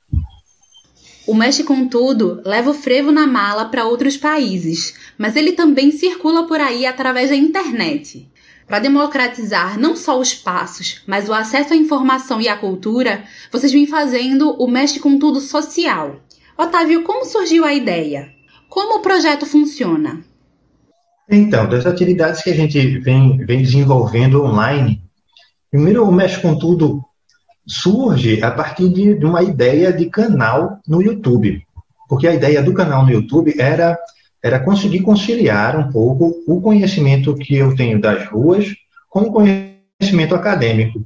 O 1.26 1.34
Mexe 1.34 1.64
com 1.64 1.88
Tudo 1.88 2.42
leva 2.44 2.70
o 2.70 2.74
frevo 2.74 3.10
na 3.10 3.26
mala 3.26 3.66
para 3.66 3.86
outros 3.86 4.16
países, 4.16 4.94
mas 5.16 5.34
ele 5.34 5.52
também 5.52 5.90
circula 5.90 6.46
por 6.46 6.60
aí 6.60 6.84
através 6.84 7.30
da 7.30 7.36
internet. 7.36 8.28
Para 8.66 8.80
democratizar 8.80 9.78
não 9.78 9.96
só 9.96 10.18
os 10.18 10.34
passos, 10.34 11.02
mas 11.06 11.28
o 11.28 11.32
acesso 11.32 11.72
à 11.72 11.76
informação 11.76 12.40
e 12.40 12.48
à 12.48 12.56
cultura, 12.56 13.24
vocês 13.50 13.72
vêm 13.72 13.86
fazendo 13.86 14.56
o 14.58 14.68
Mexe 14.68 15.00
com 15.00 15.18
Tudo 15.18 15.40
social. 15.40 16.20
Otávio, 16.58 17.02
como 17.02 17.24
surgiu 17.24 17.64
a 17.64 17.72
ideia? 17.72 18.30
Como 18.68 18.98
o 18.98 19.02
projeto 19.02 19.46
funciona? 19.46 20.31
Então, 21.30 21.68
das 21.68 21.86
atividades 21.86 22.42
que 22.42 22.50
a 22.50 22.54
gente 22.54 22.98
vem, 22.98 23.38
vem 23.38 23.62
desenvolvendo 23.62 24.44
online, 24.44 25.02
primeiro 25.70 26.06
o 26.06 26.12
Mexe 26.12 26.40
com 26.40 26.58
Tudo 26.58 27.02
surge 27.66 28.42
a 28.42 28.50
partir 28.50 28.88
de, 28.88 29.14
de 29.14 29.24
uma 29.24 29.42
ideia 29.42 29.92
de 29.92 30.06
canal 30.06 30.78
no 30.86 31.00
YouTube. 31.00 31.62
Porque 32.08 32.26
a 32.26 32.34
ideia 32.34 32.62
do 32.62 32.74
canal 32.74 33.04
no 33.04 33.12
YouTube 33.12 33.54
era, 33.58 33.96
era 34.42 34.60
conseguir 34.60 35.00
conciliar 35.00 35.78
um 35.78 35.90
pouco 35.90 36.34
o 36.46 36.60
conhecimento 36.60 37.34
que 37.34 37.56
eu 37.56 37.74
tenho 37.74 38.00
das 38.00 38.28
ruas 38.28 38.74
com 39.08 39.20
o 39.22 39.32
conhecimento 39.32 40.34
acadêmico. 40.34 41.02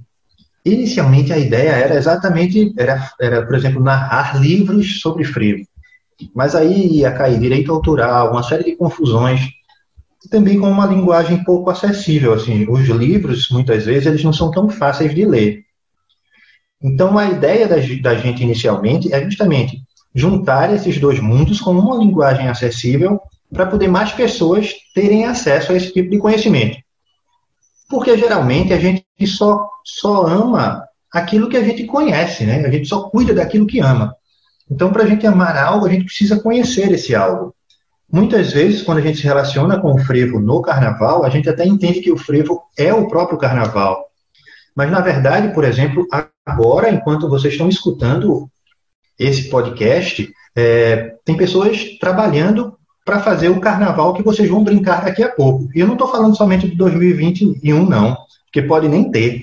Inicialmente 0.64 1.32
a 1.32 1.38
ideia 1.38 1.70
era 1.70 1.94
exatamente, 1.94 2.74
era, 2.76 3.08
era 3.20 3.46
por 3.46 3.54
exemplo, 3.54 3.80
narrar 3.80 4.40
livros 4.40 5.00
sobre 5.00 5.22
frevo. 5.22 5.64
Mas 6.34 6.54
aí 6.54 6.98
ia 6.98 7.12
cair 7.12 7.38
direito 7.38 7.70
autoral, 7.70 8.32
uma 8.32 8.42
série 8.42 8.64
de 8.64 8.74
confusões, 8.74 9.42
e 10.24 10.28
também 10.28 10.58
com 10.58 10.70
uma 10.70 10.86
linguagem 10.86 11.42
pouco 11.44 11.70
acessível. 11.70 12.32
Assim, 12.32 12.66
os 12.68 12.88
livros, 12.88 13.48
muitas 13.50 13.84
vezes, 13.84 14.06
eles 14.06 14.24
não 14.24 14.32
são 14.32 14.50
tão 14.50 14.68
fáceis 14.68 15.14
de 15.14 15.24
ler. 15.24 15.64
Então, 16.82 17.18
a 17.18 17.30
ideia 17.30 17.66
da, 17.66 17.76
da 18.02 18.14
gente 18.16 18.42
inicialmente 18.42 19.12
é 19.12 19.22
justamente 19.24 19.82
juntar 20.14 20.74
esses 20.74 20.98
dois 20.98 21.20
mundos 21.20 21.60
com 21.60 21.72
uma 21.72 21.96
linguagem 21.96 22.48
acessível 22.48 23.20
para 23.52 23.66
poder 23.66 23.88
mais 23.88 24.12
pessoas 24.12 24.72
terem 24.94 25.24
acesso 25.24 25.72
a 25.72 25.76
esse 25.76 25.92
tipo 25.92 26.10
de 26.10 26.18
conhecimento. 26.18 26.78
Porque 27.88 28.16
geralmente 28.16 28.72
a 28.72 28.78
gente 28.78 29.04
só, 29.26 29.68
só 29.84 30.26
ama 30.26 30.82
aquilo 31.12 31.48
que 31.48 31.56
a 31.56 31.62
gente 31.62 31.84
conhece, 31.84 32.44
né? 32.44 32.64
A 32.66 32.70
gente 32.70 32.88
só 32.88 33.08
cuida 33.08 33.32
daquilo 33.32 33.66
que 33.66 33.80
ama. 33.80 34.14
Então, 34.70 34.92
para 34.92 35.04
a 35.04 35.06
gente 35.06 35.26
amar 35.26 35.56
algo, 35.56 35.86
a 35.86 35.88
gente 35.88 36.04
precisa 36.04 36.40
conhecer 36.40 36.90
esse 36.92 37.14
algo. 37.14 37.54
Muitas 38.10 38.52
vezes, 38.52 38.82
quando 38.82 38.98
a 38.98 39.00
gente 39.00 39.18
se 39.18 39.24
relaciona 39.24 39.80
com 39.80 39.92
o 39.92 39.98
frevo 39.98 40.38
no 40.38 40.62
carnaval, 40.62 41.24
a 41.24 41.28
gente 41.28 41.48
até 41.48 41.66
entende 41.66 42.00
que 42.00 42.12
o 42.12 42.16
frevo 42.16 42.62
é 42.78 42.92
o 42.94 43.08
próprio 43.08 43.38
carnaval. 43.38 44.06
Mas, 44.74 44.90
na 44.90 45.00
verdade, 45.00 45.52
por 45.52 45.64
exemplo, 45.64 46.06
agora, 46.44 46.90
enquanto 46.90 47.28
vocês 47.28 47.54
estão 47.54 47.68
escutando 47.68 48.48
esse 49.18 49.48
podcast, 49.48 50.30
é, 50.54 51.14
tem 51.24 51.36
pessoas 51.36 51.98
trabalhando 51.98 52.76
para 53.04 53.20
fazer 53.20 53.48
o 53.48 53.60
carnaval 53.60 54.14
que 54.14 54.22
vocês 54.22 54.48
vão 54.48 54.64
brincar 54.64 55.04
daqui 55.04 55.22
a 55.22 55.28
pouco. 55.28 55.68
E 55.74 55.80
eu 55.80 55.86
não 55.86 55.94
estou 55.94 56.08
falando 56.08 56.36
somente 56.36 56.68
de 56.68 56.76
2021, 56.76 57.88
não, 57.88 58.16
porque 58.44 58.62
pode 58.62 58.88
nem 58.88 59.10
ter. 59.10 59.42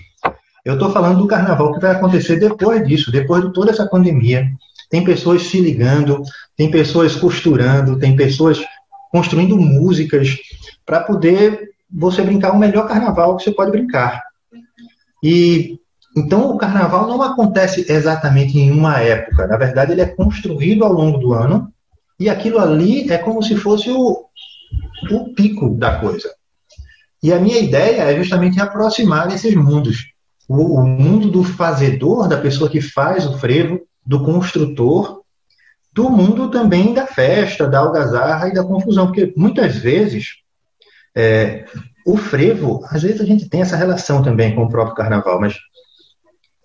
Eu 0.63 0.76
estou 0.76 0.91
falando 0.91 1.17
do 1.17 1.28
carnaval 1.28 1.73
que 1.73 1.80
vai 1.80 1.91
acontecer 1.91 2.38
depois 2.39 2.86
disso, 2.88 3.12
depois 3.12 3.43
de 3.43 3.54
toda 3.54 3.71
essa 3.71 3.88
pandemia, 3.88 4.49
tem 4.93 5.03
pessoas 5.03 5.41
se 5.47 5.60
ligando, 5.60 6.21
tem 6.56 6.69
pessoas 6.69 7.15
costurando, 7.15 7.97
tem 7.97 8.15
pessoas 8.15 8.63
construindo 9.12 9.58
músicas 9.58 10.38
para 10.86 10.99
poder 10.99 11.71
você 11.91 12.21
brincar 12.21 12.51
o 12.51 12.60
melhor 12.60 12.88
carnaval 12.88 13.36
que 13.36 13.43
você 13.43 13.51
pode 13.51 13.71
brincar. 13.71 14.21
E 15.23 15.79
então 16.15 16.51
o 16.51 16.60
carnaval 16.60 17.08
não 17.08 17.23
acontece 17.23 17.91
exatamente 17.91 18.60
em 18.60 18.69
uma 18.69 18.99
época. 18.99 19.47
Na 19.47 19.58
verdade, 19.58 19.93
ele 19.93 20.01
é 20.01 20.06
construído 20.06 20.84
ao 20.84 20.93
longo 20.93 21.17
do 21.17 21.34
ano 21.34 21.73
e 22.19 22.29
aquilo 22.29 22.60
ali 22.60 23.12
é 23.12 23.17
como 23.17 23.41
se 23.41 23.56
fosse 23.56 23.89
o, 23.89 24.25
o 25.10 25.34
pico 25.34 25.71
da 25.71 25.97
coisa. 25.97 26.29
E 27.23 27.34
a 27.34 27.39
minha 27.39 27.58
ideia 27.58 28.03
é 28.03 28.15
justamente 28.15 28.62
aproximar 28.62 29.34
esses 29.34 29.56
mundos. 29.56 30.06
O, 30.47 30.82
o 30.82 30.86
mundo 30.86 31.32
do 31.32 31.43
fazedor, 31.43 32.27
da 32.27 32.38
pessoa 32.38 32.69
que 32.69 32.79
faz 32.79 33.25
o 33.25 33.39
frevo, 33.39 33.82
do 34.05 34.23
construtor, 34.23 35.21
do 35.91 36.09
mundo 36.09 36.49
também 36.49 36.93
da 36.93 37.05
festa, 37.05 37.67
da 37.67 37.79
algazarra 37.79 38.47
e 38.47 38.53
da 38.53 38.63
confusão, 38.63 39.07
porque 39.07 39.33
muitas 39.37 39.75
vezes 39.75 40.37
é, 41.15 41.65
o 42.05 42.17
frevo, 42.17 42.83
às 42.89 43.03
vezes 43.03 43.21
a 43.21 43.25
gente 43.25 43.47
tem 43.47 43.61
essa 43.61 43.75
relação 43.75 44.23
também 44.23 44.55
com 44.55 44.63
o 44.63 44.69
próprio 44.69 44.95
carnaval, 44.95 45.39
mas 45.39 45.55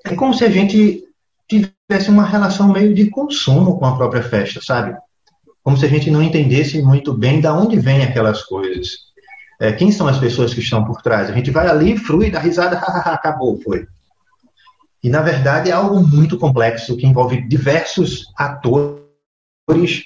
é 0.04 0.14
como 0.14 0.32
se 0.34 0.44
a 0.44 0.50
gente 0.50 1.04
tivesse 1.48 2.10
uma 2.10 2.24
relação 2.24 2.72
meio 2.72 2.94
de 2.94 3.10
consumo 3.10 3.78
com 3.78 3.86
a 3.86 3.96
própria 3.96 4.22
festa, 4.22 4.60
sabe? 4.62 4.96
Como 5.62 5.76
se 5.76 5.84
a 5.84 5.88
gente 5.88 6.10
não 6.10 6.22
entendesse 6.22 6.82
muito 6.82 7.12
bem 7.12 7.40
de 7.40 7.48
onde 7.48 7.78
vêm 7.78 8.02
aquelas 8.02 8.42
coisas. 8.42 9.08
É, 9.60 9.72
quem 9.72 9.90
são 9.90 10.06
as 10.06 10.18
pessoas 10.18 10.54
que 10.54 10.60
estão 10.60 10.84
por 10.84 11.02
trás? 11.02 11.28
A 11.28 11.32
gente 11.32 11.50
vai 11.50 11.66
ali, 11.66 11.96
frui, 11.96 12.30
dá 12.30 12.38
risada, 12.38 12.78
acabou, 13.04 13.60
foi. 13.60 13.86
E, 15.02 15.08
na 15.08 15.22
verdade, 15.22 15.70
é 15.70 15.72
algo 15.72 16.00
muito 16.00 16.38
complexo 16.38 16.96
que 16.96 17.06
envolve 17.06 17.46
diversos 17.48 18.26
atores 18.36 20.02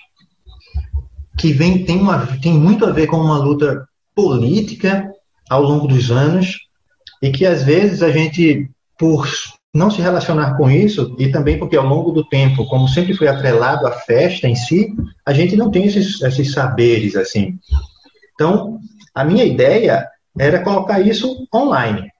que 1.38 1.52
vem, 1.52 1.84
tem, 1.84 1.98
uma, 1.98 2.26
tem 2.40 2.52
muito 2.52 2.84
a 2.84 2.90
ver 2.90 3.06
com 3.06 3.16
uma 3.16 3.38
luta 3.38 3.86
política 4.14 5.10
ao 5.48 5.62
longo 5.62 5.86
dos 5.86 6.10
anos 6.10 6.58
e 7.22 7.30
que, 7.30 7.46
às 7.46 7.62
vezes, 7.62 8.02
a 8.02 8.10
gente, 8.10 8.70
por, 8.98 9.26
não 9.74 9.90
se 9.90 10.02
relacionar 10.02 10.56
com 10.56 10.70
isso, 10.70 11.16
e 11.18 11.30
também 11.30 11.58
porque 11.58 11.76
ao 11.76 11.86
longo 11.86 12.12
do 12.12 12.28
tempo, 12.28 12.66
como 12.66 12.86
sempre 12.86 13.14
foi 13.14 13.28
atrelado 13.28 13.86
à 13.86 13.92
festa 13.92 14.46
em 14.46 14.54
si, 14.54 14.94
a 15.24 15.32
gente 15.32 15.56
não 15.56 15.70
tem 15.70 15.86
esses, 15.86 16.20
esses 16.20 16.52
saberes, 16.52 17.16
assim. 17.16 17.58
Então, 18.34 18.78
a 19.14 19.24
minha 19.24 19.44
ideia 19.44 20.06
era 20.38 20.62
colocar 20.62 21.00
isso 21.00 21.46
online. 21.54 22.10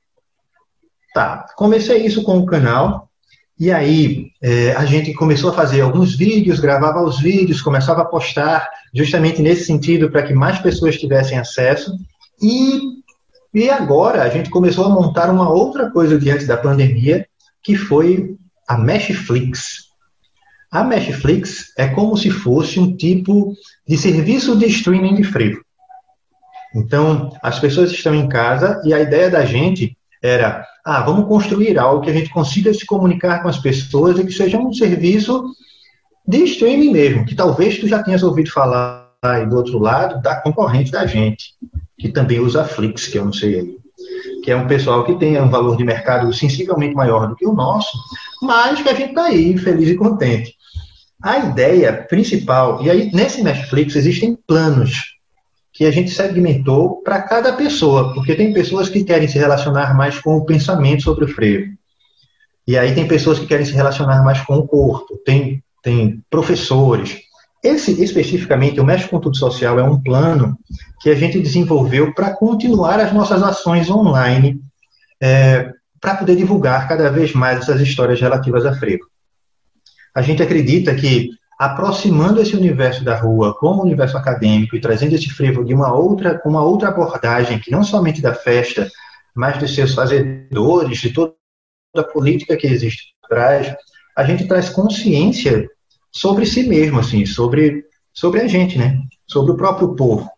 Tá, 1.15 1.47
comecei 1.57 2.07
isso 2.07 2.23
com 2.23 2.39
o 2.39 2.47
canal, 2.47 3.11
e 3.59 3.71
aí 3.71 4.31
é, 4.43 4.73
a 4.73 4.85
gente 4.85 5.13
começou 5.13 5.51
a 5.51 5.55
fazer 5.55 5.83
alguns 5.83 6.17
vídeos, 6.17 6.59
gravava 6.59 7.03
os 7.03 7.21
vídeos, 7.21 7.61
começava 7.61 8.03
a 8.03 8.07
postar, 8.07 8.69
justamente 8.95 9.43
nesse 9.43 9.67
sentido, 9.67 10.11
para 10.11 10.23
que 10.23 10.35
mais 10.35 10.59
pessoas 10.59 10.99
tivessem 10.99 11.39
acesso. 11.39 11.93
E, 12.43 12.81
e 13.55 13.71
agora 13.71 14.23
a 14.23 14.29
gente 14.29 14.51
começou 14.51 14.87
a 14.87 14.89
montar 14.89 15.31
uma 15.31 15.49
outra 15.49 15.91
coisa 15.91 16.19
diante 16.19 16.45
da 16.47 16.57
pandemia, 16.57 17.27
que 17.63 17.77
foi 17.77 18.37
a 18.67 18.77
Meshflix. 18.77 19.93
A 20.71 20.83
Meshflix 20.83 21.73
é 21.77 21.87
como 21.87 22.17
se 22.17 22.31
fosse 22.31 22.81
um 22.81 22.97
tipo 22.97 23.55
de 23.87 23.99
serviço 23.99 24.57
de 24.57 24.67
streaming 24.67 25.15
de 25.15 25.25
frevo. 25.25 25.63
Então, 26.75 27.31
as 27.43 27.61
pessoas 27.61 27.93
estão 27.93 28.15
em 28.15 28.29
casa 28.29 28.81
e 28.85 28.95
a 28.95 29.01
ideia 29.01 29.31
da 29.31 29.45
gente 29.45 29.97
era, 30.23 30.65
ah, 30.85 31.01
vamos 31.01 31.27
construir 31.27 31.79
algo 31.79 32.03
que 32.03 32.11
a 32.11 32.15
gente 32.15 32.31
consiga 32.31 32.73
se 32.73 32.87
comunicar 32.87 33.43
com 33.43 33.49
as 33.49 33.59
pessoas 33.59 34.19
e 34.19 34.25
que 34.25 34.33
seja 34.33 34.59
um 34.59 34.73
serviço 34.73 35.45
de 36.27 36.45
streaming 36.45 36.93
mesmo, 36.93 37.25
que 37.25 37.35
talvez 37.35 37.79
tu 37.79 37.89
já 37.89 38.03
tenhas 38.03 38.23
ouvido 38.23 38.51
falar 38.51 39.11
aí 39.23 39.47
do 39.47 39.57
outro 39.57 39.79
lado 39.79 40.23
da 40.23 40.37
concorrente 40.37 40.93
da 40.93 41.07
gente, 41.07 41.55
que 41.99 42.09
também 42.09 42.41
usa 42.41 42.63
a 42.63 42.65
Flix, 42.65 43.09
que 43.09 43.19
eu 43.19 43.25
não 43.25 43.33
sei 43.33 43.59
aí 43.59 43.83
que 44.43 44.51
é 44.51 44.57
um 44.57 44.67
pessoal 44.67 45.05
que 45.05 45.15
tem 45.15 45.41
um 45.41 45.49
valor 45.49 45.77
de 45.77 45.85
mercado 45.85 46.33
sensivelmente 46.33 46.95
maior 46.95 47.29
do 47.29 47.37
que 47.37 47.47
o 47.47 47.53
nosso, 47.53 47.97
mas 48.43 48.83
que 48.83 48.89
a 48.89 48.95
gente 48.95 49.11
está 49.11 49.27
aí 49.27 49.57
feliz 49.57 49.89
e 49.89 49.95
contente. 49.95 50.55
A 51.23 51.39
ideia 51.39 51.93
principal, 51.93 52.83
e 52.83 52.91
aí 52.91 53.11
nesse 53.13 53.43
Netflix 53.43 53.95
existem 53.95 54.37
planos 54.47 55.13
que 55.73 55.87
a 55.87 55.91
gente 55.91 56.11
segmentou 56.11 57.03
para 57.03 57.23
cada 57.23 57.53
pessoa, 57.55 58.13
porque 58.13 58.35
tem 58.35 58.53
pessoas 58.53 58.89
que 58.89 59.05
querem 59.05 59.27
se 59.27 59.39
relacionar 59.39 59.95
mais 59.97 60.19
com 60.19 60.37
o 60.37 60.45
pensamento 60.45 61.03
sobre 61.03 61.25
o 61.25 61.29
frevo. 61.29 61.73
E 62.67 62.77
aí 62.77 62.95
tem 62.95 63.09
pessoas 63.09 63.39
que 63.39 63.47
querem 63.47 63.65
se 63.65 63.73
relacionar 63.73 64.23
mais 64.23 64.41
com 64.43 64.57
o 64.57 64.67
corpo, 64.67 65.19
tem, 65.25 65.63
tem 65.83 66.23
professores, 66.31 67.23
esse, 67.63 68.03
especificamente, 68.03 68.81
o 68.81 68.85
Mexe 68.85 69.09
com 69.09 69.21
Tudo 69.21 69.37
Social 69.37 69.79
é 69.79 69.85
um 69.85 70.01
plano 70.03 70.59
que 71.01 71.09
a 71.09 71.15
gente 71.15 71.41
desenvolveu 71.41 72.13
para 72.13 72.35
continuar 72.35 72.99
as 72.99 73.13
nossas 73.13 73.41
ações 73.41 73.89
online, 73.89 74.61
é, 75.23 75.71
para 76.01 76.17
poder 76.17 76.35
divulgar 76.35 76.89
cada 76.89 77.09
vez 77.09 77.33
mais 77.33 77.61
essas 77.61 77.81
histórias 77.81 78.21
relativas 78.21 78.67
a 78.67 78.75
frevo. 78.75 79.05
A 80.13 80.21
gente 80.23 80.43
acredita 80.43 80.93
que, 80.93 81.31
aproximando 81.63 82.43
esse 82.43 82.57
universo 82.57 83.05
da 83.05 83.17
rua 83.17 83.55
com 83.57 83.69
o 83.69 83.83
universo 83.83 84.17
acadêmico 84.17 84.75
e 84.75 84.81
trazendo 84.81 85.15
esse 85.15 85.31
frevo 85.31 85.65
de 85.65 85.73
uma 85.73 85.95
outra, 85.95 86.43
uma 86.45 86.61
outra 86.61 86.89
abordagem, 86.89 87.61
que 87.61 87.71
não 87.71 87.85
somente 87.85 88.21
da 88.21 88.35
festa, 88.35 88.91
mas 89.33 89.59
dos 89.59 89.73
seus 89.73 89.95
fazedores, 89.95 90.99
de 90.99 91.13
toda 91.13 91.37
a 91.97 92.03
política 92.03 92.57
que 92.57 92.67
existe 92.67 93.15
por 93.21 93.29
trás, 93.29 93.73
a 94.19 94.25
gente 94.25 94.49
traz 94.49 94.71
consciência 94.71 95.69
sobre 96.11 96.47
si 96.47 96.65
mesmo, 96.65 96.99
assim, 96.99 97.25
sobre, 97.25 97.85
sobre 98.13 98.41
a 98.41 98.49
gente, 98.49 98.77
né? 98.77 98.99
Sobre 99.29 99.53
o 99.53 99.57
próprio 99.57 99.95
povo. 99.95 100.29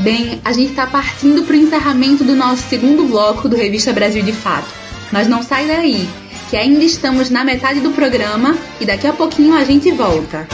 Bem, 0.00 0.42
a 0.44 0.52
gente 0.52 0.72
está 0.72 0.86
partindo 0.86 1.42
para 1.44 1.54
o 1.54 1.58
encerramento 1.58 2.22
do 2.22 2.36
nosso 2.36 2.68
segundo 2.68 3.08
bloco 3.08 3.48
do 3.48 3.56
Revista 3.56 3.94
Brasil 3.94 4.22
de 4.22 4.34
Fato. 4.34 4.68
Mas 5.10 5.26
não 5.26 5.42
sai 5.42 5.66
daí, 5.66 6.06
que 6.50 6.56
ainda 6.56 6.84
estamos 6.84 7.30
na 7.30 7.44
metade 7.44 7.80
do 7.80 7.90
programa 7.90 8.56
e 8.80 8.84
daqui 8.84 9.06
a 9.06 9.12
pouquinho 9.12 9.54
a 9.54 9.64
gente 9.64 9.90
volta. 9.90 10.46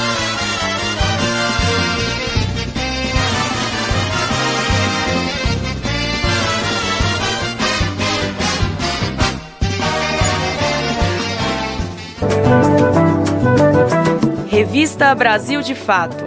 Revista 14.49 15.15
Brasil 15.15 15.63
de 15.63 15.75
Fato. 15.75 16.25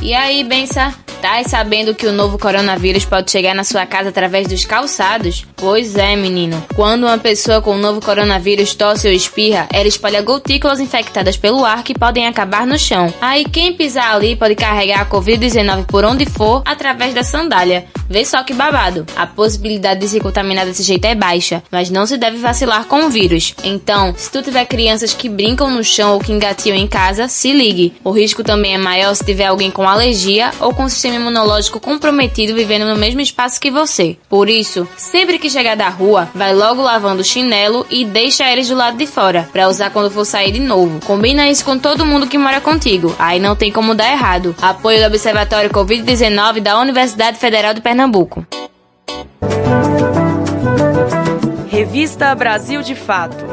E 0.00 0.14
aí, 0.14 0.42
Bença? 0.42 0.92
Tá 1.22 1.40
sabendo 1.44 1.94
que 1.94 2.04
o 2.04 2.12
novo 2.12 2.36
coronavírus 2.36 3.04
pode 3.04 3.30
chegar 3.30 3.54
na 3.54 3.62
sua 3.62 3.86
casa 3.86 4.08
através 4.08 4.48
dos 4.48 4.64
calçados? 4.64 5.46
Pois 5.54 5.94
é, 5.94 6.16
menino. 6.16 6.60
Quando 6.74 7.04
uma 7.04 7.16
pessoa 7.16 7.62
com 7.62 7.76
o 7.76 7.78
novo 7.78 8.00
coronavírus 8.04 8.74
tosse 8.74 9.06
ou 9.06 9.14
espirra, 9.14 9.68
ela 9.72 9.86
espalha 9.86 10.20
gotículas 10.20 10.80
infectadas 10.80 11.36
pelo 11.36 11.64
ar 11.64 11.84
que 11.84 11.96
podem 11.96 12.26
acabar 12.26 12.66
no 12.66 12.76
chão. 12.76 13.14
Aí 13.20 13.44
quem 13.44 13.72
pisar 13.72 14.16
ali 14.16 14.34
pode 14.34 14.56
carregar 14.56 15.02
a 15.02 15.06
Covid-19 15.06 15.86
por 15.86 16.04
onde 16.04 16.26
for 16.26 16.60
através 16.64 17.14
da 17.14 17.22
sandália. 17.22 17.86
Vê 18.12 18.26
só 18.26 18.42
que 18.42 18.52
babado. 18.52 19.06
A 19.16 19.26
possibilidade 19.26 20.00
de 20.00 20.08
se 20.08 20.20
contaminar 20.20 20.66
desse 20.66 20.82
jeito 20.82 21.06
é 21.06 21.14
baixa, 21.14 21.62
mas 21.72 21.88
não 21.88 22.04
se 22.04 22.18
deve 22.18 22.36
vacilar 22.36 22.84
com 22.84 23.06
o 23.06 23.08
vírus. 23.08 23.54
Então, 23.64 24.12
se 24.14 24.30
tu 24.30 24.42
tiver 24.42 24.66
crianças 24.66 25.14
que 25.14 25.30
brincam 25.30 25.70
no 25.70 25.82
chão 25.82 26.12
ou 26.12 26.20
que 26.20 26.30
engatiam 26.30 26.76
em 26.76 26.86
casa, 26.86 27.26
se 27.26 27.54
ligue. 27.54 27.94
O 28.04 28.10
risco 28.10 28.44
também 28.44 28.74
é 28.74 28.78
maior 28.78 29.14
se 29.14 29.24
tiver 29.24 29.46
alguém 29.46 29.70
com 29.70 29.88
alergia 29.88 30.50
ou 30.60 30.74
com 30.74 30.86
sistema 30.90 31.16
imunológico 31.16 31.80
comprometido 31.80 32.54
vivendo 32.54 32.84
no 32.84 32.96
mesmo 32.96 33.22
espaço 33.22 33.58
que 33.58 33.70
você. 33.70 34.14
Por 34.28 34.50
isso, 34.50 34.86
sempre 34.94 35.38
que 35.38 35.48
chegar 35.48 35.74
da 35.74 35.88
rua, 35.88 36.28
vai 36.34 36.54
logo 36.54 36.82
lavando 36.82 37.22
o 37.22 37.24
chinelo 37.24 37.86
e 37.88 38.04
deixa 38.04 38.46
eles 38.52 38.68
do 38.68 38.76
lado 38.76 38.98
de 38.98 39.06
fora, 39.06 39.48
para 39.50 39.70
usar 39.70 39.88
quando 39.88 40.10
for 40.10 40.26
sair 40.26 40.52
de 40.52 40.60
novo. 40.60 41.00
Combina 41.06 41.48
isso 41.48 41.64
com 41.64 41.78
todo 41.78 42.04
mundo 42.04 42.26
que 42.26 42.36
mora 42.36 42.60
contigo, 42.60 43.16
aí 43.18 43.40
não 43.40 43.56
tem 43.56 43.72
como 43.72 43.94
dar 43.94 44.12
errado. 44.12 44.54
Apoio 44.60 45.00
do 45.00 45.06
Observatório 45.06 45.70
Covid-19 45.70 46.60
da 46.60 46.78
Universidade 46.78 47.38
Federal 47.38 47.72
de 47.72 47.80
Pernambuco. 47.80 48.01
Revista 51.70 52.34
Brasil 52.34 52.82
de 52.82 52.96
Fato. 52.96 53.44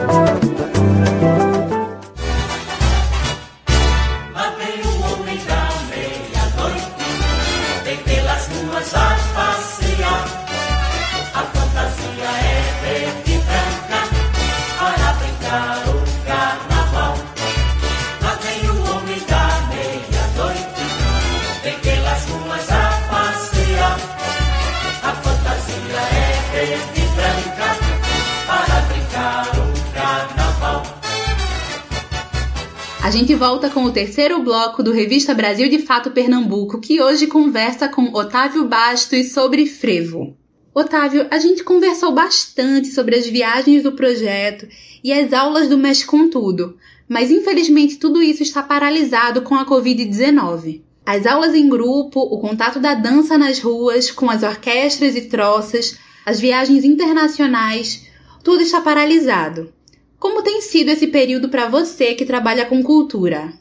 A 33.10 33.12
gente 33.12 33.34
volta 33.34 33.72
com 33.72 33.86
o 33.86 33.92
terceiro 33.92 34.40
bloco 34.44 34.84
do 34.84 34.92
Revista 34.92 35.34
Brasil 35.34 35.68
de 35.68 35.80
Fato 35.80 36.12
Pernambuco, 36.12 36.80
que 36.80 37.02
hoje 37.02 37.26
conversa 37.26 37.90
com 37.90 38.14
Otávio 38.14 38.68
Bastos 38.68 39.32
sobre 39.32 39.66
frevo. 39.66 40.38
Otávio, 40.76 41.26
a 41.32 41.40
gente 41.40 41.64
conversou 41.64 42.12
bastante 42.12 42.90
sobre 42.90 43.16
as 43.16 43.26
viagens 43.26 43.82
do 43.82 43.94
projeto 43.94 44.68
e 45.04 45.12
as 45.12 45.34
aulas 45.34 45.68
do 45.68 45.76
Mexe 45.76 46.06
com 46.06 46.30
Tudo, 46.30 46.78
mas 47.08 47.32
infelizmente 47.32 47.98
tudo 47.98 48.22
isso 48.22 48.44
está 48.44 48.62
paralisado 48.62 49.42
com 49.42 49.56
a 49.56 49.66
Covid-19. 49.66 50.84
As 51.04 51.26
aulas 51.26 51.56
em 51.56 51.68
grupo, 51.68 52.20
o 52.20 52.38
contato 52.38 52.80
da 52.80 52.94
dança 52.94 53.40
nas 53.40 53.58
ruas, 53.58 54.12
com 54.12 54.30
as 54.30 54.44
orquestras 54.44 55.16
e 55.16 55.22
troças, 55.22 55.98
as 56.24 56.40
viagens 56.40 56.86
internacionais, 56.86 58.06
tudo 58.44 58.62
está 58.62 58.80
paralisado. 58.80 59.74
Como 60.20 60.44
tem 60.44 60.62
sido 60.62 60.90
esse 60.90 61.08
período 61.08 61.48
para 61.50 61.70
você 61.70 62.14
que 62.14 62.26
trabalha 62.26 62.66
com 62.66 62.84
cultura? 62.84 63.54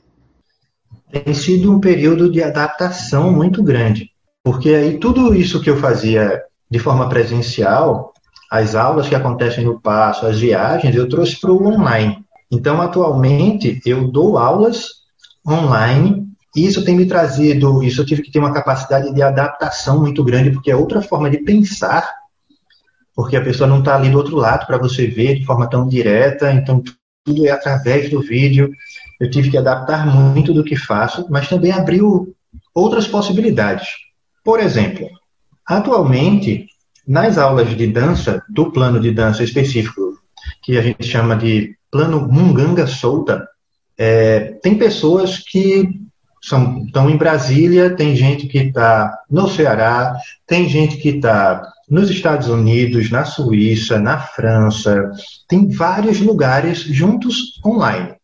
Tem 1.11 1.33
sido 1.33 1.73
um 1.73 1.81
período 1.81 2.31
de 2.31 2.43
adaptação 2.43 3.31
muito 3.31 3.63
grande, 3.63 4.11
porque 4.43 4.71
aí 4.71 4.99
tudo 4.99 5.35
isso 5.35 5.63
que 5.63 5.71
eu 5.71 5.77
fazia 5.77 6.43
de 6.71 6.79
forma 6.79 7.09
presencial, 7.09 8.13
as 8.51 8.75
aulas 8.75 9.09
que 9.09 9.15
acontecem 9.15 9.65
no 9.65 9.81
passo, 9.81 10.27
as 10.27 10.39
viagens, 10.39 10.95
eu 10.95 11.09
trouxe 11.09 11.41
para 11.41 11.53
o 11.53 11.67
online. 11.67 12.19
Então, 12.51 12.81
atualmente, 12.81 13.81
eu 13.87 14.11
dou 14.11 14.37
aulas 14.37 14.89
online 15.47 16.27
e 16.57 16.67
isso 16.67 16.85
tem 16.85 16.97
me 16.97 17.07
trazido, 17.07 17.83
isso 17.83 18.01
eu 18.01 18.07
tive 18.07 18.23
que 18.23 18.33
ter 18.33 18.39
uma 18.39 18.53
capacidade 18.53 19.15
de 19.15 19.23
adaptação 19.23 20.01
muito 20.01 20.25
grande, 20.25 20.51
porque 20.51 20.71
é 20.71 20.77
outra 20.77 21.01
forma 21.01 21.31
de 21.31 21.39
pensar, 21.39 22.11
porque 23.19 23.37
a 23.37 23.43
pessoa 23.43 23.69
não 23.69 23.81
está 23.81 23.97
ali 23.97 24.11
do 24.11 24.17
outro 24.17 24.37
lado 24.37 24.65
para 24.65 24.79
você 24.79 25.09
ver 25.09 25.41
de 25.41 25.45
forma 25.45 25.69
tão 25.69 25.89
direta, 25.89 26.53
então 26.53 26.81
tudo 27.25 27.45
é 27.45 27.51
através 27.51 28.09
do 28.09 28.21
vídeo. 28.21 28.71
Eu 29.19 29.29
tive 29.29 29.51
que 29.51 29.59
adaptar 29.59 30.07
muito 30.07 30.55
do 30.55 30.63
que 30.63 30.77
faço, 30.77 31.27
mas 31.29 31.49
também 31.49 31.73
abriu 31.73 32.33
outras 32.73 33.09
possibilidades. 33.09 33.89
Por 34.45 34.61
exemplo, 34.61 35.11
atualmente 35.67 36.69
nas 37.05 37.39
aulas 37.39 37.77
de 37.77 37.89
dança, 37.89 38.41
do 38.49 38.71
plano 38.71 39.01
de 39.01 39.11
dança 39.11 39.43
específico, 39.43 40.17
que 40.63 40.79
a 40.79 40.81
gente 40.81 41.05
chama 41.05 41.35
de 41.35 41.75
plano 41.91 42.21
Munganga 42.29 42.87
Solta, 42.87 43.49
é, 43.99 44.53
tem 44.63 44.79
pessoas 44.79 45.41
que 45.41 45.91
são, 46.41 46.85
estão 46.85 47.11
em 47.11 47.17
Brasília, 47.17 47.97
tem 47.97 48.15
gente 48.15 48.47
que 48.47 48.59
está 48.59 49.13
no 49.29 49.49
Ceará, 49.49 50.17
tem 50.47 50.69
gente 50.69 50.99
que 50.99 51.09
está 51.09 51.69
nos 51.91 52.11
Estados 52.11 52.49
Unidos, 52.49 53.11
na 53.11 53.25
Suíça, 53.25 53.99
na 53.99 54.19
França, 54.19 55.11
tem 55.49 55.69
vários 55.69 56.21
lugares 56.21 56.81
juntos 56.81 57.61
online. 57.65 58.15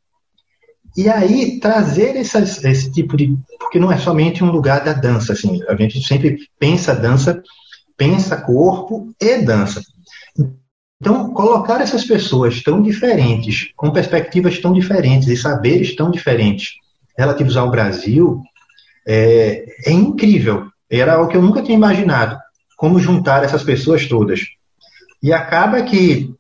E 0.97 1.09
aí, 1.09 1.59
trazer 1.59 2.17
essas, 2.17 2.63
esse 2.63 2.93
tipo 2.93 3.17
de. 3.17 3.37
Porque 3.59 3.81
não 3.81 3.91
é 3.91 3.99
somente 3.99 4.45
um 4.45 4.51
lugar 4.51 4.85
da 4.85 4.93
dança, 4.93 5.33
assim, 5.33 5.61
a 5.67 5.75
gente 5.75 6.01
sempre 6.07 6.39
pensa 6.59 6.95
dança, 6.95 7.43
pensa 7.97 8.37
corpo 8.37 9.13
e 9.21 9.39
dança. 9.39 9.83
Então, 11.01 11.33
colocar 11.33 11.81
essas 11.81 12.05
pessoas 12.05 12.63
tão 12.63 12.81
diferentes, 12.81 13.73
com 13.77 13.91
perspectivas 13.91 14.59
tão 14.61 14.73
diferentes 14.73 15.29
e 15.29 15.37
saberes 15.37 15.97
tão 15.97 16.11
diferentes 16.11 16.75
relativos 17.19 17.57
ao 17.57 17.71
Brasil, 17.71 18.41
é, 19.07 19.65
é 19.87 19.91
incrível. 19.91 20.69
Era 20.89 21.21
o 21.21 21.27
que 21.27 21.37
eu 21.37 21.43
nunca 21.43 21.63
tinha 21.63 21.77
imaginado 21.77 22.39
como 22.85 23.01
juntar 23.01 23.43
essas 23.43 23.63
pessoas 23.63 24.07
todas. 24.07 24.41
E 25.23 25.33
acaba 25.33 25.81
que, 25.81 26.35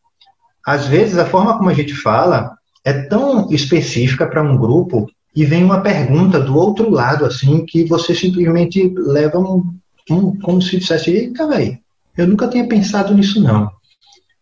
às 0.67 0.87
vezes, 0.87 1.17
a 1.17 1.25
forma 1.25 1.57
como 1.57 1.71
a 1.71 1.73
gente 1.73 1.95
fala 1.95 2.59
é 2.85 2.93
tão 2.93 3.51
específica 3.51 4.27
para 4.27 4.43
um 4.43 4.55
grupo 4.55 5.11
e 5.35 5.43
vem 5.47 5.65
uma 5.65 5.81
pergunta 5.81 6.39
do 6.39 6.55
outro 6.55 6.91
lado, 6.91 7.25
assim, 7.25 7.65
que 7.65 7.85
você 7.85 8.15
simplesmente 8.15 8.93
leva 8.95 9.39
um, 9.39 9.75
um 10.11 10.39
como 10.39 10.61
se 10.61 10.77
dissesse, 10.77 11.11
eita, 11.13 11.49
velho, 11.49 11.79
eu 12.15 12.27
nunca 12.27 12.47
tinha 12.47 12.69
pensado 12.69 13.15
nisso, 13.15 13.43
não. 13.43 13.71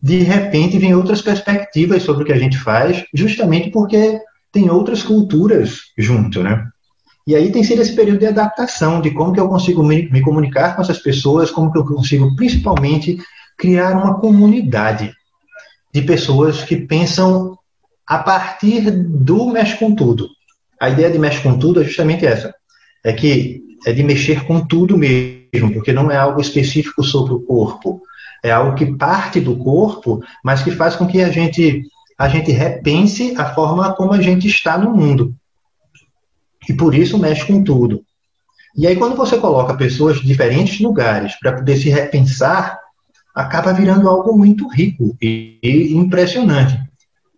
De 0.03 0.25
repente, 0.25 0.81
vem 0.81 0.97
outras 0.97 1.23
perspectivas 1.23 2.03
sobre 2.03 2.25
o 2.25 2.27
que 2.27 2.33
a 2.33 2.39
gente 2.39 2.59
faz, 2.59 3.05
justamente 3.15 3.71
porque 3.71 4.21
tem 4.51 4.69
outras 4.69 5.05
culturas 5.05 5.83
junto, 5.97 6.43
né? 6.43 6.67
E 7.27 7.37
aí 7.37 7.53
tem 7.53 7.63
sido 7.63 7.83
esse 7.83 7.95
período 7.95 8.21
de 8.21 8.27
adaptação, 8.27 9.01
de 9.01 9.11
como 9.11 9.33
que 9.33 9.41
eu 9.41 9.49
consigo 9.49 9.83
me, 9.83 10.09
me 10.11 10.21
comunicar 10.21 10.75
com 10.75 10.83
essas 10.83 10.99
pessoas, 10.99 11.51
como 11.51 11.71
que 11.73 11.79
eu 11.79 11.85
consigo, 11.85 12.35
principalmente, 12.35 13.19
criar 13.57 13.93
uma 13.93 14.19
comunidade 14.19 15.13
de 15.93 16.03
pessoas 16.03 16.65
que 16.65 16.77
pensam 16.77 17.57
a 18.07 18.19
partir 18.19 18.91
do 18.91 19.47
mexe 19.47 19.77
com 19.77 19.95
tudo. 19.95 20.29
A 20.81 20.91
ideia 20.91 21.11
de 21.11 21.19
mexe 21.19 21.41
com 21.43 21.59
tudo 21.59 21.81
é 21.81 21.85
justamente 21.85 22.27
essa. 22.27 22.53
É 23.05 23.13
que 23.13 23.63
é 23.87 23.93
de 23.93 24.03
mexer 24.03 24.45
com 24.45 24.65
tudo 24.65 24.97
mesmo, 24.97 25.73
porque 25.73 25.93
não 25.93 26.11
é 26.11 26.17
algo 26.17 26.41
específico 26.41 27.03
sobre 27.03 27.35
o 27.35 27.41
corpo. 27.41 28.03
É 28.43 28.51
algo 28.51 28.75
que 28.75 28.97
parte 28.97 29.41
do 29.41 29.57
corpo, 29.57 30.21
mas 30.45 30.63
que 30.63 30.73
faz 30.73 30.97
com 30.97 31.07
que 31.07 31.23
a 31.23 31.31
gente 31.31 31.83
a 32.19 32.29
gente 32.29 32.53
repense 32.53 33.35
a 33.37 33.53
forma 33.55 33.95
como 33.95 34.13
a 34.13 34.21
gente 34.21 34.47
está 34.47 34.79
no 34.79 34.91
mundo. 34.91 35.35
E 36.69 36.73
por 36.73 36.95
isso 36.95 37.19
mexe 37.19 37.47
com 37.47 37.63
tudo. 37.63 38.05
E 38.75 38.87
aí, 38.87 38.97
quando 38.97 39.17
você 39.17 39.37
coloca 39.37 39.77
pessoas 39.77 40.19
de 40.19 40.27
diferentes 40.27 40.81
lugares 40.81 41.35
para 41.39 41.53
poder 41.53 41.77
se 41.77 41.91
repensar, 41.91 42.79
acaba 43.35 43.73
virando 43.73 44.09
algo 44.09 44.37
muito 44.37 44.67
rico 44.69 45.17
e, 45.21 45.93
impressionante. 45.95 46.79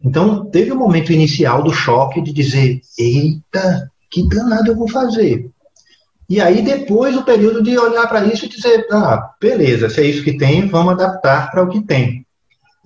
Então, 0.03 0.45
teve 0.47 0.71
o 0.71 0.75
um 0.75 0.79
momento 0.79 1.13
inicial 1.13 1.63
do 1.63 1.73
choque 1.73 2.21
de 2.21 2.33
dizer: 2.33 2.81
eita, 2.99 3.91
que 4.11 4.29
danado 4.29 4.71
eu 4.71 4.77
vou 4.77 4.89
fazer? 4.89 5.51
E 6.29 6.41
aí, 6.41 6.63
depois, 6.63 7.17
o 7.17 7.25
período 7.25 7.63
de 7.63 7.77
olhar 7.77 8.07
para 8.07 8.25
isso 8.25 8.45
e 8.45 8.49
dizer: 8.49 8.87
ah, 8.93 9.31
beleza, 9.41 9.89
se 9.89 10.01
é 10.01 10.07
isso 10.07 10.23
que 10.23 10.37
tem, 10.37 10.69
vamos 10.69 10.93
adaptar 10.93 11.51
para 11.51 11.63
o 11.63 11.69
que 11.69 11.81
tem. 11.81 12.25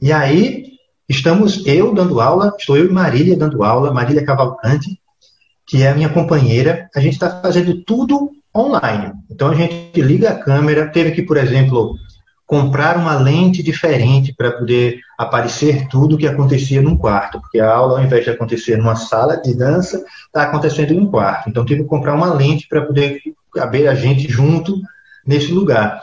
E 0.01 0.11
aí, 0.11 0.73
estamos 1.09 1.67
eu 1.67 1.93
dando 1.93 2.21
aula, 2.21 2.55
estou 2.59 2.77
eu 2.77 2.87
e 2.87 2.93
Marília 2.93 3.37
dando 3.37 3.63
aula, 3.63 3.93
Marília 3.93 4.25
Cavalcante, 4.25 4.99
que 5.69 5.83
é 5.83 5.91
a 5.91 5.95
minha 5.95 6.09
companheira, 6.09 6.89
a 6.97 7.01
gente 7.01 7.13
está 7.13 7.31
fazendo 7.43 7.85
tudo 7.85 8.31
online. 8.57 9.13
Então 9.31 9.51
a 9.51 9.55
gente 9.55 10.01
liga 10.01 10.31
a 10.31 10.39
câmera, 10.39 10.89
teve 10.89 11.13
que, 11.13 11.23
por 11.23 11.37
exemplo, 11.37 11.95
comprar 12.47 12.97
uma 12.97 13.15
lente 13.15 13.63
diferente 13.63 14.35
para 14.35 14.51
poder 14.51 15.01
aparecer 15.19 15.87
tudo 15.89 16.17
o 16.17 16.19
que 16.19 16.27
acontecia 16.27 16.81
num 16.81 16.97
quarto, 16.97 17.39
porque 17.39 17.61
a 17.61 17.71
aula, 17.71 17.99
ao 17.99 18.05
invés 18.05 18.25
de 18.25 18.31
acontecer 18.31 18.79
numa 18.79 18.97
sala 18.97 19.37
de 19.37 19.55
dança, 19.55 20.03
está 20.27 20.45
acontecendo 20.45 20.95
em 20.95 21.01
um 21.01 21.07
quarto. 21.07 21.51
Então 21.51 21.67
tive 21.67 21.83
que 21.83 21.89
comprar 21.89 22.15
uma 22.15 22.33
lente 22.33 22.67
para 22.67 22.81
poder 22.81 23.21
caber 23.53 23.87
a 23.89 23.95
gente 23.95 24.27
junto 24.27 24.81
nesse 25.27 25.53
lugar. 25.53 26.03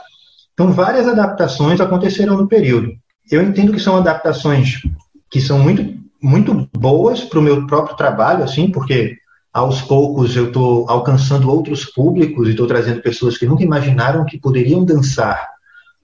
Então 0.53 0.71
várias 0.71 1.07
adaptações 1.07 1.81
aconteceram 1.81 2.37
no 2.37 2.47
período. 2.47 2.91
Eu 3.31 3.41
entendo 3.41 3.73
que 3.73 3.79
são 3.79 3.97
adaptações 3.97 4.83
que 5.29 5.41
são 5.41 5.57
muito 5.57 5.95
muito 6.21 6.67
boas 6.75 7.21
para 7.21 7.37
o 7.37 7.41
meu 7.41 7.67
próprio 7.67 7.95
trabalho, 7.95 8.43
assim, 8.43 8.71
porque 8.71 9.15
aos 9.55 9.81
poucos 9.81 10.35
eu 10.35 10.47
estou 10.47 10.85
alcançando 10.89 11.49
outros 11.49 11.85
públicos 11.85 12.45
e 12.45 12.51
estou 12.51 12.67
trazendo 12.67 13.01
pessoas 13.01 13.37
que 13.37 13.45
nunca 13.45 13.63
imaginaram 13.63 14.25
que 14.25 14.37
poderiam 14.37 14.83
dançar 14.83 15.47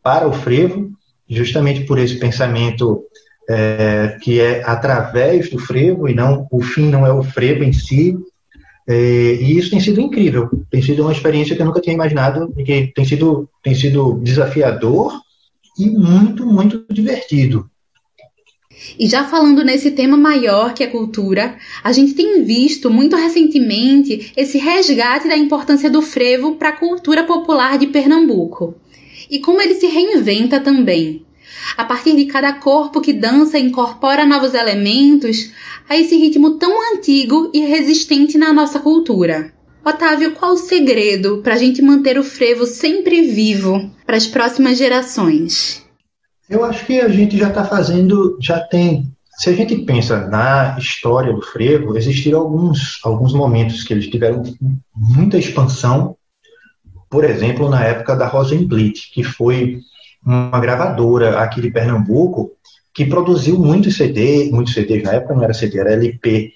para 0.01 0.25
o 0.25 0.31
frevo, 0.31 0.89
justamente 1.29 1.81
por 1.81 1.99
esse 1.99 2.15
pensamento 2.17 3.03
é, 3.49 4.17
que 4.21 4.39
é 4.39 4.63
através 4.65 5.49
do 5.49 5.59
frevo 5.59 6.07
e 6.07 6.15
não 6.15 6.47
o 6.49 6.61
fim 6.61 6.87
não 6.89 7.05
é 7.05 7.11
o 7.11 7.23
frevo 7.23 7.65
em 7.65 7.73
si. 7.73 8.17
É, 8.87 9.33
e 9.33 9.57
isso 9.57 9.69
tem 9.69 9.81
sido 9.81 9.99
incrível, 9.99 10.49
tem 10.69 10.81
sido 10.81 11.01
uma 11.01 11.11
experiência 11.11 11.53
que 11.53 11.61
eu 11.61 11.65
nunca 11.65 11.81
tinha 11.81 11.93
imaginado 11.93 12.53
e 12.57 12.63
que 12.63 12.87
tem 12.95 13.03
sido, 13.03 13.49
tem 13.61 13.75
sido 13.75 14.17
desafiador 14.23 15.11
e 15.77 15.89
muito, 15.89 16.45
muito 16.45 16.85
divertido. 16.89 17.69
E 18.99 19.07
já 19.07 19.23
falando 19.23 19.63
nesse 19.63 19.91
tema 19.91 20.17
maior 20.17 20.73
que 20.73 20.83
é 20.83 20.87
cultura, 20.87 21.57
a 21.83 21.91
gente 21.91 22.13
tem 22.13 22.43
visto 22.43 22.89
muito 22.89 23.15
recentemente 23.15 24.31
esse 24.35 24.57
resgate 24.57 25.27
da 25.27 25.37
importância 25.37 25.89
do 25.89 26.01
frevo 26.01 26.55
para 26.55 26.69
a 26.69 26.77
cultura 26.77 27.23
popular 27.23 27.77
de 27.77 27.87
Pernambuco. 27.87 28.75
E 29.29 29.39
como 29.39 29.61
ele 29.61 29.75
se 29.75 29.87
reinventa 29.87 30.59
também. 30.59 31.25
A 31.77 31.85
partir 31.85 32.15
de 32.15 32.25
cada 32.25 32.53
corpo 32.53 33.01
que 33.01 33.13
dança 33.13 33.57
e 33.57 33.63
incorpora 33.63 34.25
novos 34.25 34.53
elementos 34.53 35.51
a 35.87 35.97
esse 35.97 36.15
ritmo 36.15 36.51
tão 36.51 36.93
antigo 36.93 37.49
e 37.53 37.59
resistente 37.59 38.37
na 38.37 38.51
nossa 38.51 38.79
cultura. 38.79 39.53
Otávio, 39.83 40.33
qual 40.33 40.53
o 40.53 40.57
segredo 40.57 41.39
para 41.43 41.55
a 41.55 41.57
gente 41.57 41.81
manter 41.81 42.17
o 42.17 42.23
frevo 42.23 42.65
sempre 42.65 43.21
vivo 43.21 43.89
para 44.05 44.15
as 44.15 44.27
próximas 44.27 44.77
gerações? 44.77 45.83
Eu 46.51 46.65
acho 46.65 46.85
que 46.85 46.99
a 46.99 47.07
gente 47.07 47.37
já 47.37 47.47
está 47.47 47.63
fazendo, 47.63 48.37
já 48.41 48.59
tem. 48.59 49.09
Se 49.37 49.49
a 49.49 49.53
gente 49.53 49.73
pensa 49.85 50.27
na 50.27 50.75
história 50.77 51.31
do 51.31 51.41
frevo, 51.41 51.97
existiram 51.97 52.41
alguns, 52.41 52.99
alguns 53.05 53.33
momentos 53.33 53.85
que 53.85 53.93
eles 53.93 54.09
tiveram 54.09 54.43
muita 54.93 55.37
expansão. 55.37 56.17
Por 57.09 57.23
exemplo, 57.23 57.69
na 57.69 57.85
época 57.85 58.17
da 58.17 58.27
Rosenblit, 58.27 59.11
que 59.13 59.23
foi 59.23 59.79
uma 60.25 60.59
gravadora 60.59 61.39
aqui 61.39 61.61
de 61.61 61.71
Pernambuco 61.71 62.51
que 62.93 63.05
produziu 63.05 63.57
muitos 63.57 63.95
CD, 63.95 64.49
muitos 64.51 64.73
CDs, 64.73 65.03
na 65.03 65.13
época 65.13 65.33
não 65.33 65.43
era 65.43 65.53
CD, 65.53 65.79
era 65.79 65.93
LP. 65.93 66.51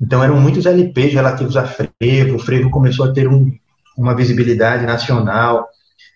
Então 0.00 0.24
eram 0.24 0.40
muitos 0.40 0.64
LPs 0.64 1.12
relativos 1.12 1.58
a 1.58 1.66
frevo, 1.66 2.36
o 2.36 2.38
frevo 2.38 2.70
começou 2.70 3.04
a 3.04 3.12
ter 3.12 3.28
um, 3.28 3.52
uma 3.94 4.16
visibilidade 4.16 4.86
nacional. 4.86 5.68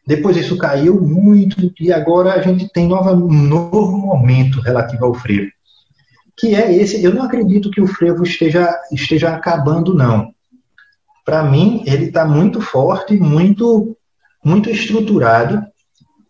Depois 0.09 0.39
isso 0.39 0.57
caiu 0.57 0.99
muito 0.99 1.71
e 1.79 1.93
agora 1.93 2.33
a 2.33 2.41
gente 2.41 2.67
tem 2.73 2.89
nova, 2.89 3.13
um 3.13 3.31
novo 3.31 3.95
momento 3.99 4.59
relativo 4.59 5.05
ao 5.05 5.13
frevo, 5.13 5.51
que 6.35 6.55
é 6.55 6.75
esse. 6.75 7.05
Eu 7.05 7.13
não 7.13 7.25
acredito 7.25 7.71
que 7.71 7.79
o 7.79 7.87
frevo 7.87 8.23
esteja, 8.23 8.75
esteja 8.91 9.35
acabando, 9.35 9.93
não. 9.93 10.33
Para 11.27 11.43
mim, 11.43 11.83
ele 11.87 12.07
está 12.07 12.25
muito 12.25 12.59
forte, 12.59 13.19
muito, 13.19 13.95
muito 14.43 14.71
estruturado, 14.71 15.63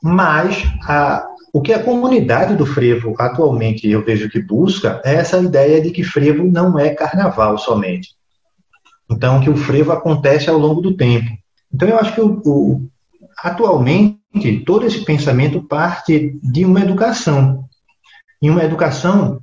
mas 0.02 0.64
a, 0.82 1.28
o 1.52 1.62
que 1.62 1.72
a 1.72 1.80
comunidade 1.80 2.56
do 2.56 2.66
frevo 2.66 3.14
atualmente 3.16 3.88
eu 3.88 4.04
vejo 4.04 4.28
que 4.28 4.42
busca 4.42 5.00
é 5.04 5.14
essa 5.14 5.38
ideia 5.38 5.80
de 5.80 5.92
que 5.92 6.02
frevo 6.02 6.42
não 6.42 6.76
é 6.76 6.90
carnaval 6.90 7.56
somente. 7.56 8.08
Então, 9.08 9.40
que 9.40 9.48
o 9.48 9.56
frevo 9.56 9.92
acontece 9.92 10.50
ao 10.50 10.58
longo 10.58 10.80
do 10.80 10.96
tempo. 10.96 11.30
Então, 11.72 11.88
eu 11.88 11.96
acho 11.96 12.12
que 12.12 12.20
o, 12.20 12.42
o 12.44 12.88
Atualmente, 13.42 14.64
todo 14.66 14.86
esse 14.86 15.04
pensamento 15.04 15.62
parte 15.62 16.38
de 16.42 16.64
uma 16.64 16.80
educação. 16.80 17.64
E 18.40 18.50
uma 18.50 18.64
educação, 18.64 19.40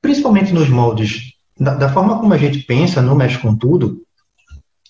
principalmente 0.00 0.52
nos 0.52 0.68
moldes, 0.68 1.32
da, 1.58 1.74
da 1.74 1.88
forma 1.88 2.18
como 2.18 2.34
a 2.34 2.38
gente 2.38 2.60
pensa 2.60 3.02
no 3.02 3.14
Mexe 3.14 3.38
com 3.38 3.56
Tudo, 3.56 4.02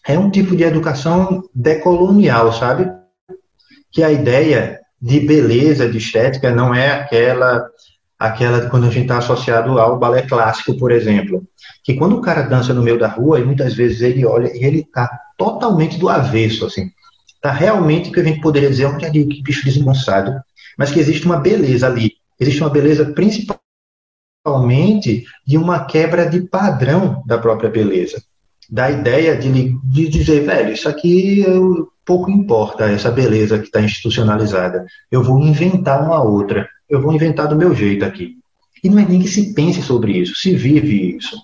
é 0.07 0.19
um 0.19 0.31
tipo 0.31 0.57
de 0.57 0.63
educação 0.63 1.43
decolonial, 1.55 2.53
sabe? 2.53 2.91
Que 3.91 4.03
a 4.03 4.11
ideia 4.11 4.81
de 5.01 5.21
beleza, 5.21 5.89
de 5.89 5.99
estética, 5.99 6.55
não 6.55 6.75
é 6.75 6.91
aquela 6.91 7.69
aquela 8.19 8.61
de 8.63 8.69
quando 8.69 8.85
a 8.85 8.91
gente 8.91 9.03
está 9.03 9.19
associado 9.19 9.79
ao 9.79 9.97
balé 9.97 10.23
clássico, 10.23 10.77
por 10.77 10.91
exemplo. 10.91 11.47
Que 11.85 11.95
quando 11.95 12.17
o 12.17 12.21
cara 12.21 12.43
dança 12.43 12.75
no 12.75 12.83
meio 12.83 12.99
da 12.99 13.07
rua, 13.07 13.39
e 13.39 13.45
muitas 13.45 13.75
vezes 13.75 14.01
ele 14.01 14.27
olha 14.27 14.51
e 14.53 14.65
ele 14.65 14.81
está 14.81 15.09
totalmente 15.37 15.99
do 15.99 16.09
avesso, 16.09 16.67
assim. 16.67 16.91
Está 17.39 17.53
realmente 17.53 18.11
que 18.11 18.19
a 18.19 18.25
gente 18.25 18.41
poderia 18.41 18.69
dizer, 18.69 18.87
olha 18.87 19.07
ali, 19.07 19.25
que 19.27 19.43
bicho 19.43 19.65
desengonçado. 19.65 20.33
mas 20.77 20.91
que 20.91 20.99
existe 20.99 21.25
uma 21.25 21.39
beleza 21.39 21.87
ali. 21.87 22.15
Existe 22.39 22.61
uma 22.61 22.71
beleza 22.71 23.13
principalmente 23.13 25.25
de 25.47 25.57
uma 25.57 25.85
quebra 25.85 26.29
de 26.29 26.43
padrão 26.43 27.23
da 27.27 27.39
própria 27.39 27.71
beleza. 27.71 28.23
Da 28.69 28.91
ideia 28.91 29.37
de, 29.37 29.79
de 29.85 30.09
dizer, 30.09 30.45
velho, 30.45 30.73
isso 30.73 30.89
aqui 30.89 31.41
eu, 31.41 31.89
pouco 32.05 32.31
importa, 32.31 32.91
essa 32.91 33.11
beleza 33.11 33.59
que 33.59 33.67
está 33.67 33.81
institucionalizada. 33.81 34.85
Eu 35.11 35.23
vou 35.23 35.41
inventar 35.41 36.03
uma 36.03 36.23
outra. 36.23 36.69
Eu 36.89 37.01
vou 37.01 37.13
inventar 37.13 37.49
do 37.49 37.57
meu 37.57 37.75
jeito 37.75 38.05
aqui. 38.05 38.37
E 38.83 38.89
não 38.89 38.99
é 38.99 39.05
nem 39.05 39.21
que 39.21 39.29
se 39.29 39.55
pense 39.55 39.83
sobre 39.83 40.13
isso, 40.13 40.35
se 40.37 40.55
vive 40.55 41.17
isso. 41.17 41.37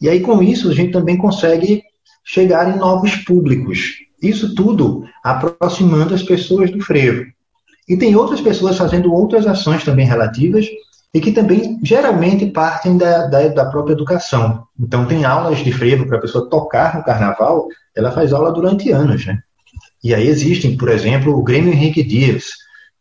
E 0.00 0.08
aí, 0.08 0.20
com 0.20 0.42
isso, 0.42 0.70
a 0.70 0.74
gente 0.74 0.92
também 0.92 1.16
consegue 1.16 1.82
chegar 2.24 2.74
em 2.74 2.78
novos 2.78 3.16
públicos. 3.16 3.94
Isso 4.22 4.54
tudo 4.54 5.04
aproximando 5.22 6.14
as 6.14 6.22
pessoas 6.22 6.70
do 6.70 6.80
frevo. 6.80 7.24
E 7.88 7.96
tem 7.96 8.14
outras 8.14 8.40
pessoas 8.40 8.78
fazendo 8.78 9.12
outras 9.12 9.46
ações 9.46 9.84
também 9.84 10.06
relativas 10.06 10.66
e 11.12 11.20
que 11.20 11.32
também 11.32 11.78
geralmente 11.82 12.46
partem 12.46 12.96
da, 12.96 13.26
da, 13.26 13.48
da 13.48 13.64
própria 13.66 13.92
educação. 13.92 14.64
Então, 14.80 15.04
tem 15.04 15.24
aulas 15.24 15.58
de 15.58 15.72
frevo 15.72 16.06
para 16.06 16.16
a 16.16 16.20
pessoa 16.20 16.48
tocar 16.48 16.96
no 16.96 17.04
carnaval, 17.04 17.66
ela 17.94 18.12
faz 18.12 18.32
aula 18.32 18.52
durante 18.52 18.90
anos. 18.90 19.26
Né? 19.26 19.38
E 20.02 20.14
aí 20.14 20.26
existem, 20.26 20.76
por 20.76 20.88
exemplo, 20.88 21.36
o 21.36 21.42
Grêmio 21.42 21.72
Henrique 21.72 22.02
Dias, 22.02 22.44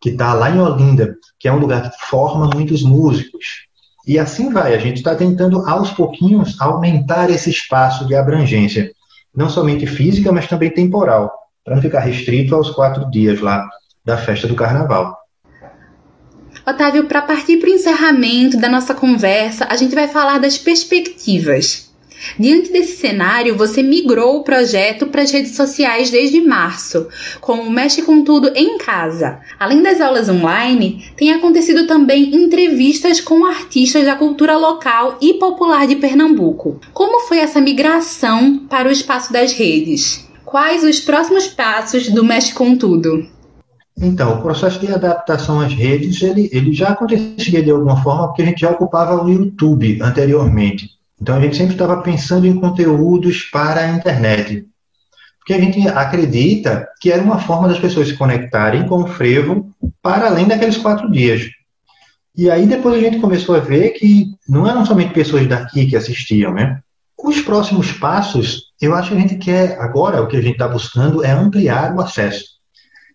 que 0.02 0.10
está 0.10 0.34
lá 0.34 0.50
em 0.50 0.60
Olinda, 0.60 1.16
que 1.40 1.48
é 1.48 1.54
um 1.54 1.60
lugar 1.60 1.90
que 1.90 2.06
forma 2.06 2.50
muitos 2.54 2.84
músicos. 2.84 3.68
E 4.06 4.18
assim 4.18 4.52
vai, 4.52 4.74
a 4.74 4.80
gente 4.80 4.98
está 4.98 5.16
tentando 5.16 5.66
aos 5.70 5.92
pouquinhos 5.92 6.60
aumentar 6.60 7.30
esse 7.30 7.50
espaço 7.50 8.06
de 8.08 8.16
abrangência, 8.16 8.92
não 9.36 9.50
somente 9.50 9.86
física, 9.86 10.32
mas 10.32 10.48
também 10.48 10.70
temporal, 10.70 11.32
para 11.64 11.76
não 11.76 11.82
ficar 11.82 12.00
restrito 12.00 12.56
aos 12.56 12.70
quatro 12.70 13.10
dias 13.10 13.40
lá 13.40 13.68
da 14.04 14.18
festa 14.18 14.48
do 14.48 14.56
carnaval. 14.56 15.18
Otávio, 16.68 17.06
para 17.06 17.22
partir 17.22 17.58
para 17.58 17.70
o 17.70 17.74
encerramento 17.74 18.58
da 18.58 18.70
nossa 18.70 18.94
conversa, 18.94 19.66
a 19.70 19.76
gente 19.76 19.96
vai 19.96 20.08
falar 20.08 20.40
das 20.40 20.58
perspectivas. 20.58 21.91
Diante 22.38 22.72
desse 22.72 22.98
cenário, 22.98 23.56
você 23.56 23.82
migrou 23.82 24.38
o 24.38 24.44
projeto 24.44 25.08
para 25.08 25.22
as 25.22 25.32
redes 25.32 25.56
sociais 25.56 26.10
desde 26.10 26.42
março, 26.42 27.08
com 27.40 27.54
o 27.54 27.72
Mexe 27.72 28.02
com 28.02 28.24
Tudo 28.24 28.52
em 28.56 28.78
Casa. 28.78 29.40
Além 29.60 29.82
das 29.82 30.02
aulas 30.02 30.30
online, 30.30 31.06
tem 31.16 31.32
acontecido 31.34 31.88
também 31.88 32.36
entrevistas 32.36 33.20
com 33.20 33.46
artistas 33.46 34.06
da 34.06 34.16
cultura 34.16 34.58
local 34.58 35.18
e 35.22 35.36
popular 35.36 35.88
de 35.88 35.96
Pernambuco. 35.96 36.80
Como 36.94 37.28
foi 37.28 37.40
essa 37.40 37.62
migração 37.62 38.66
para 38.70 38.90
o 38.90 38.92
espaço 38.92 39.32
das 39.32 39.52
redes? 39.54 40.28
Quais 40.46 40.84
os 40.84 41.00
próximos 41.00 41.48
passos 41.48 42.10
do 42.10 42.24
Mexe 42.24 42.54
com 42.54 42.76
Tudo? 42.76 43.26
Então, 43.98 44.40
o 44.40 44.42
processo 44.42 44.80
de 44.80 44.92
adaptação 44.92 45.60
às 45.60 45.74
redes, 45.74 46.22
ele, 46.22 46.50
ele 46.52 46.74
já 46.74 46.90
acontecia 46.90 47.62
de 47.62 47.70
alguma 47.70 48.02
forma, 48.02 48.28
porque 48.28 48.42
a 48.42 48.46
gente 48.46 48.62
já 48.62 48.72
ocupava 48.72 49.24
o 49.24 49.30
YouTube 49.30 50.02
anteriormente. 50.02 50.90
Então 51.22 51.36
a 51.36 51.40
gente 51.40 51.56
sempre 51.56 51.74
estava 51.74 52.02
pensando 52.02 52.48
em 52.48 52.60
conteúdos 52.60 53.44
para 53.44 53.82
a 53.82 53.92
internet. 53.92 54.66
Porque 55.38 55.54
a 55.54 55.60
gente 55.60 55.88
acredita 55.88 56.88
que 57.00 57.12
era 57.12 57.22
uma 57.22 57.40
forma 57.40 57.68
das 57.68 57.80
pessoas 57.80 58.08
se 58.08 58.18
conectarem 58.18 58.88
com 58.88 59.04
o 59.04 59.08
frevo 59.08 59.72
para 60.02 60.28
além 60.28 60.48
daqueles 60.48 60.78
quatro 60.78 61.12
dias. 61.12 61.44
E 62.36 62.50
aí 62.50 62.66
depois 62.66 62.96
a 62.96 63.00
gente 63.00 63.20
começou 63.20 63.56
a 63.56 63.60
ver 63.60 63.92
que 63.92 64.28
não 64.48 64.66
eram 64.68 64.86
somente 64.86 65.14
pessoas 65.14 65.46
daqui 65.48 65.86
que 65.86 65.96
assistiam, 65.96 66.54
né? 66.54 66.80
Os 67.24 67.40
próximos 67.42 67.92
passos, 67.92 68.72
eu 68.82 68.96
acho 68.96 69.10
que 69.10 69.18
a 69.18 69.20
gente 69.20 69.36
quer, 69.36 69.80
agora 69.80 70.22
o 70.22 70.28
que 70.28 70.38
a 70.38 70.42
gente 70.42 70.54
está 70.54 70.68
buscando 70.68 71.24
é 71.24 71.32
ampliar 71.32 71.94
o 71.96 72.02
acesso. 72.02 72.46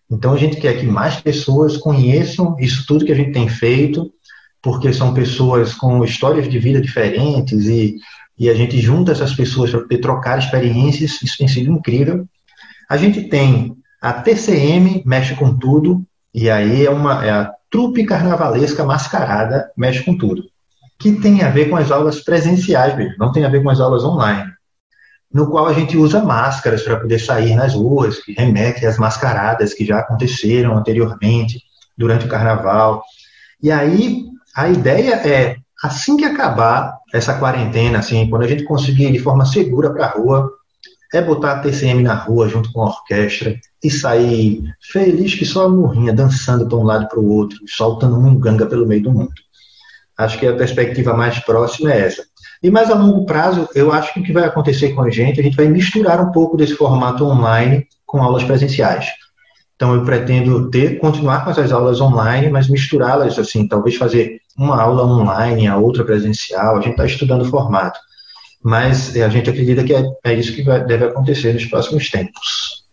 Então 0.09 0.33
a 0.33 0.37
gente 0.37 0.57
quer 0.57 0.79
que 0.79 0.85
mais 0.85 1.19
pessoas 1.19 1.75
conheçam 1.75 2.55
isso 2.59 2.85
tudo 2.87 3.03
que 3.03 3.11
a 3.11 3.15
gente 3.15 3.33
tem 3.33 3.49
feito, 3.49 4.13
porque 4.61 4.91
são 4.91 5.13
pessoas 5.13 5.73
com 5.73 6.03
histórias 6.03 6.49
de 6.49 6.59
vida 6.59 6.81
diferentes 6.81 7.65
e, 7.65 7.97
e 8.37 8.49
a 8.49 8.53
gente 8.53 8.79
junta 8.79 9.11
essas 9.11 9.33
pessoas 9.33 9.71
para 9.71 9.81
poder 9.81 9.99
trocar 9.99 10.39
experiências, 10.39 11.21
isso 11.21 11.37
tem 11.37 11.47
sido 11.47 11.71
incrível. 11.71 12.27
A 12.89 12.97
gente 12.97 13.23
tem 13.23 13.75
a 14.01 14.13
TCM 14.13 15.03
Mexe 15.05 15.35
com 15.35 15.57
Tudo, 15.57 16.05
e 16.33 16.49
aí 16.49 16.85
é, 16.85 16.89
uma, 16.89 17.25
é 17.25 17.29
a 17.29 17.51
trupe 17.69 18.05
carnavalesca 18.05 18.83
mascarada 18.83 19.71
Mexe 19.75 20.03
com 20.03 20.17
Tudo, 20.17 20.43
que 20.99 21.13
tem 21.13 21.41
a 21.43 21.49
ver 21.49 21.69
com 21.69 21.75
as 21.75 21.91
aulas 21.91 22.21
presenciais 22.21 22.95
mesmo, 22.95 23.15
não 23.19 23.31
tem 23.31 23.43
a 23.43 23.49
ver 23.49 23.63
com 23.63 23.69
as 23.69 23.79
aulas 23.79 24.03
online, 24.03 24.51
no 25.33 25.49
qual 25.49 25.67
a 25.67 25.73
gente 25.73 25.97
usa 25.97 26.23
máscaras 26.23 26.81
para 26.83 26.99
poder 26.99 27.19
sair 27.19 27.55
nas 27.55 27.73
ruas, 27.73 28.19
que 28.19 28.33
remete 28.33 28.85
às 28.85 28.97
mascaradas 28.97 29.73
que 29.73 29.85
já 29.85 29.99
aconteceram 29.99 30.77
anteriormente 30.77 31.61
durante 31.97 32.25
o 32.25 32.29
carnaval. 32.29 33.03
E 33.61 33.71
aí 33.71 34.25
a 34.57 34.69
ideia 34.69 35.13
é, 35.17 35.57
assim 35.83 36.17
que 36.17 36.25
acabar 36.25 36.97
essa 37.13 37.37
quarentena, 37.37 37.99
assim, 37.99 38.27
quando 38.27 38.41
a 38.41 38.47
gente 38.47 38.63
conseguir 38.63 39.05
ir 39.05 39.11
de 39.11 39.19
forma 39.19 39.45
segura 39.45 39.93
para 39.93 40.07
a 40.07 40.09
rua, 40.09 40.51
é 41.13 41.21
botar 41.21 41.51
a 41.51 41.59
TCM 41.59 42.01
na 42.01 42.15
rua 42.15 42.49
junto 42.49 42.71
com 42.73 42.81
a 42.81 42.87
orquestra 42.87 43.55
e 43.83 43.91
sair 43.91 44.63
feliz 44.91 45.35
que 45.35 45.45
só 45.45 45.65
a 45.65 45.69
morrinha, 45.69 46.11
dançando 46.11 46.67
para 46.67 46.77
um 46.77 46.83
lado 46.83 47.07
para 47.07 47.19
o 47.19 47.29
outro, 47.29 47.59
soltando 47.67 48.19
munganga 48.19 48.65
pelo 48.65 48.87
meio 48.87 49.03
do 49.03 49.13
mundo. 49.13 49.31
Acho 50.17 50.39
que 50.39 50.47
a 50.47 50.55
perspectiva 50.55 51.13
mais 51.13 51.37
próxima 51.37 51.93
é 51.93 52.07
essa. 52.07 52.25
E 52.63 52.71
mais 52.71 52.89
a 52.89 52.95
longo 52.95 53.27
prazo, 53.27 53.69
eu 53.75 53.93
acho 53.93 54.11
que 54.11 54.21
o 54.21 54.23
que 54.23 54.33
vai 54.33 54.45
acontecer 54.45 54.93
com 54.93 55.03
a 55.03 55.11
gente, 55.11 55.39
a 55.39 55.43
gente 55.43 55.55
vai 55.55 55.67
misturar 55.67 56.19
um 56.19 56.31
pouco 56.31 56.57
desse 56.57 56.73
formato 56.73 57.23
online 57.23 57.85
com 58.07 58.23
aulas 58.23 58.43
presenciais. 58.43 59.05
Então 59.75 59.93
eu 59.93 60.03
pretendo 60.03 60.71
ter, 60.71 60.97
continuar 60.97 61.43
com 61.43 61.51
essas 61.51 61.71
aulas 61.71 62.01
online, 62.01 62.49
mas 62.49 62.67
misturá-las 62.67 63.37
assim, 63.37 63.67
talvez 63.67 63.95
fazer 63.95 64.41
uma 64.57 64.81
aula 64.81 65.05
online, 65.05 65.67
a 65.67 65.77
outra 65.77 66.03
presencial. 66.03 66.77
A 66.77 66.81
gente 66.81 66.91
está 66.91 67.05
estudando 67.05 67.43
o 67.43 67.49
formato, 67.49 67.99
mas 68.63 69.15
eh, 69.15 69.23
a 69.23 69.29
gente 69.29 69.49
acredita 69.49 69.83
que 69.83 69.93
é, 69.93 70.03
é 70.23 70.33
isso 70.33 70.53
que 70.53 70.63
vai, 70.63 70.83
deve 70.83 71.05
acontecer 71.05 71.53
nos 71.53 71.65
próximos 71.65 72.09
tempos. 72.09 72.87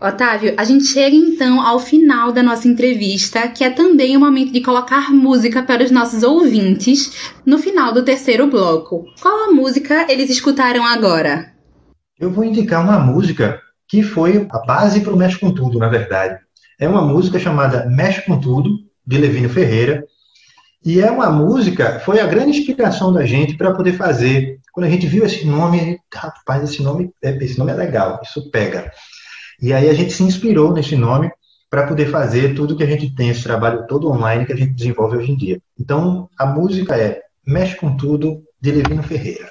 Otávio, 0.00 0.54
a 0.56 0.64
gente 0.64 0.84
chega 0.86 1.14
então 1.14 1.60
ao 1.60 1.78
final 1.78 2.32
da 2.32 2.42
nossa 2.42 2.66
entrevista, 2.66 3.46
que 3.48 3.62
é 3.62 3.68
também 3.68 4.16
o 4.16 4.20
momento 4.20 4.50
de 4.50 4.62
colocar 4.62 5.12
música 5.12 5.62
para 5.62 5.84
os 5.84 5.90
nossos 5.90 6.22
ouvintes 6.22 7.32
no 7.44 7.58
final 7.58 7.92
do 7.92 8.02
terceiro 8.02 8.46
bloco. 8.46 9.04
Qual 9.20 9.50
a 9.50 9.52
música 9.52 10.06
eles 10.10 10.30
escutaram 10.30 10.86
agora? 10.86 11.52
Eu 12.18 12.30
vou 12.30 12.44
indicar 12.44 12.82
uma 12.82 12.98
música 12.98 13.60
que 13.86 14.02
foi 14.02 14.46
a 14.50 14.58
base 14.60 15.00
para 15.02 15.12
o 15.12 15.16
Mexe 15.16 15.38
com 15.38 15.52
Tudo, 15.52 15.78
na 15.78 15.88
verdade. 15.88 16.38
É 16.78 16.88
uma 16.88 17.02
música 17.02 17.38
chamada 17.38 17.84
Mexe 17.86 18.22
com 18.22 18.40
Tudo, 18.40 18.70
de 19.06 19.18
Levino 19.18 19.50
Ferreira. 19.50 20.04
E 20.84 21.00
é 21.00 21.10
uma 21.10 21.30
música, 21.30 22.00
foi 22.00 22.20
a 22.20 22.26
grande 22.26 22.58
inspiração 22.58 23.12
da 23.12 23.26
gente 23.26 23.56
para 23.56 23.74
poder 23.74 23.92
fazer. 23.92 24.58
Quando 24.72 24.86
a 24.86 24.90
gente 24.90 25.06
viu 25.06 25.24
esse 25.24 25.46
nome, 25.46 25.98
rapaz, 26.12 26.62
esse 26.64 26.82
nome, 26.82 27.10
é, 27.22 27.36
esse 27.44 27.58
nome 27.58 27.72
é 27.72 27.74
legal, 27.74 28.20
isso 28.22 28.50
pega. 28.50 28.90
E 29.60 29.72
aí 29.74 29.90
a 29.90 29.92
gente 29.92 30.12
se 30.12 30.22
inspirou 30.22 30.72
nesse 30.72 30.96
nome 30.96 31.30
para 31.68 31.86
poder 31.86 32.06
fazer 32.06 32.54
tudo 32.54 32.76
que 32.76 32.82
a 32.82 32.86
gente 32.86 33.14
tem, 33.14 33.28
esse 33.28 33.42
trabalho 33.42 33.86
todo 33.86 34.10
online 34.10 34.46
que 34.46 34.52
a 34.52 34.56
gente 34.56 34.72
desenvolve 34.72 35.18
hoje 35.18 35.32
em 35.32 35.36
dia. 35.36 35.60
Então, 35.78 36.28
a 36.38 36.46
música 36.46 36.96
é 36.96 37.20
Mexe 37.46 37.76
com 37.76 37.96
Tudo, 37.96 38.42
de 38.60 38.72
Levino 38.72 39.02
Ferreira. 39.02 39.50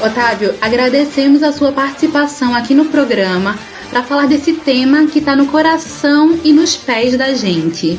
Otávio, 0.00 0.54
agradecemos 0.60 1.42
a 1.42 1.52
sua 1.52 1.72
participação 1.72 2.54
aqui 2.54 2.72
no 2.72 2.84
programa 2.84 3.58
para 3.90 4.04
falar 4.04 4.26
desse 4.26 4.52
tema 4.52 5.06
que 5.06 5.18
está 5.18 5.34
no 5.34 5.46
coração 5.46 6.38
e 6.44 6.52
nos 6.52 6.76
pés 6.76 7.16
da 7.16 7.32
gente. 7.34 7.98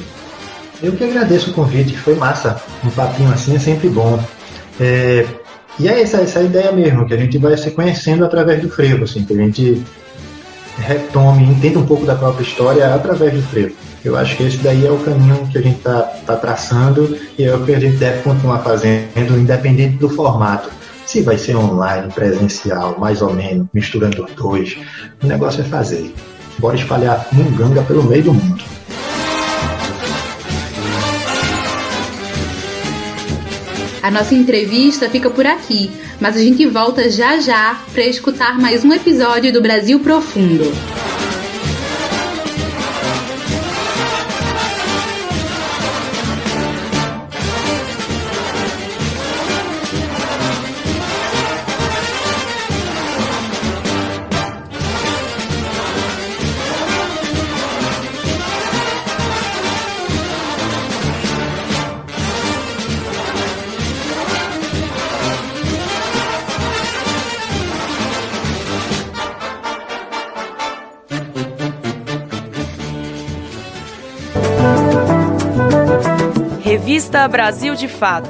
Eu 0.82 0.93
que 0.93 1.04
agradeço 1.04 1.52
o 1.52 1.54
convite, 1.54 1.97
foi 1.97 2.16
massa. 2.16 2.62
Um 2.86 2.89
papinho 2.89 3.30
assim 3.34 3.54
é 3.56 3.60
sempre 3.60 3.89
bom. 3.89 4.18
É, 4.80 5.26
e 5.78 5.89
é 5.89 6.02
essa, 6.02 6.18
essa 6.22 6.41
ideia 6.41 6.72
mesmo, 6.72 7.06
que 7.06 7.14
a 7.14 7.18
gente 7.18 7.38
vai 7.38 7.58
se 7.58 7.70
conhecendo 7.72 8.24
através 8.24 8.62
do 8.62 8.70
frevo, 8.70 9.04
assim, 9.04 9.26
que 9.26 9.34
a 9.34 9.38
gente 9.38 9.84
retome, 10.78 11.43
entenda 11.43 11.80
um 11.80 11.86
pouco 11.86 12.06
da 12.06 12.16
própria 12.16 12.43
história 12.43 12.95
através 12.95 13.34
do 13.34 13.41
frevo. 13.41 13.76
Eu 14.06 14.16
acho 14.16 14.38
que 14.38 14.43
esse 14.43 14.58
daí 14.58 14.88
é 14.88 14.91
o 14.91 15.00
caminho 15.00 15.45
que 15.52 15.58
a 15.58 15.62
gente 15.62 15.80
está 15.80 16.02
tá 16.26 16.38
traçando 16.38 17.18
e 17.38 17.43
é 17.43 17.54
o 17.54 17.66
que 17.66 17.76
a 17.76 17.80
gente 17.80 17.97
deve 17.97 18.22
continuar 18.22 18.60
fazendo, 18.60 19.38
independente 19.38 19.97
do 19.97 20.08
formato. 20.08 20.78
Se 21.10 21.24
vai 21.24 21.39
ser 21.39 21.55
online, 21.55 22.14
presencial, 22.14 22.95
mais 22.99 23.24
ou 23.24 23.34
menos, 23.34 23.66
misturando 23.74 24.24
os 24.24 24.32
dois, 24.36 24.78
o 25.24 25.26
negócio 25.26 25.62
é 25.62 25.64
fazer. 25.64 26.14
Bora 26.60 26.76
espalhar 26.76 27.28
munganga 27.32 27.82
pelo 27.82 28.03
meio 28.03 28.26
do 28.26 28.34
mundo. 28.36 28.64
A 34.03 34.12
nossa 34.12 34.36
entrevista 34.36 35.10
fica 35.10 35.32
por 35.32 35.47
aqui, 35.47 35.89
mas 36.22 36.38
a 36.38 36.39
gente 36.41 36.64
volta 36.68 37.10
já 37.10 37.39
já 37.39 37.84
para 37.91 38.03
escutar 38.03 38.60
mais 38.60 38.86
um 38.86 38.93
episódio 38.93 39.51
do 39.51 39.64
Brasil 39.64 39.99
Profundo. 40.01 40.72
Revista 76.70 77.28
Brasil 77.28 77.74
de 77.74 77.88
Fato. 77.88 78.30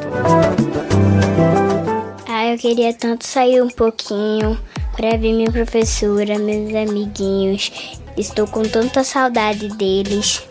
Ah, 2.25 2.45
eu 2.45 2.57
queria 2.57 2.93
tanto 2.93 3.27
sair 3.27 3.61
um 3.61 3.67
pouquinho 3.67 4.57
para 4.95 5.17
ver 5.17 5.33
minha 5.33 5.51
professora, 5.51 6.39
meus 6.39 6.73
amiguinhos. 6.73 7.99
Estou 8.15 8.47
com 8.47 8.61
tanta 8.61 9.03
saudade 9.03 9.67
deles. 9.75 10.41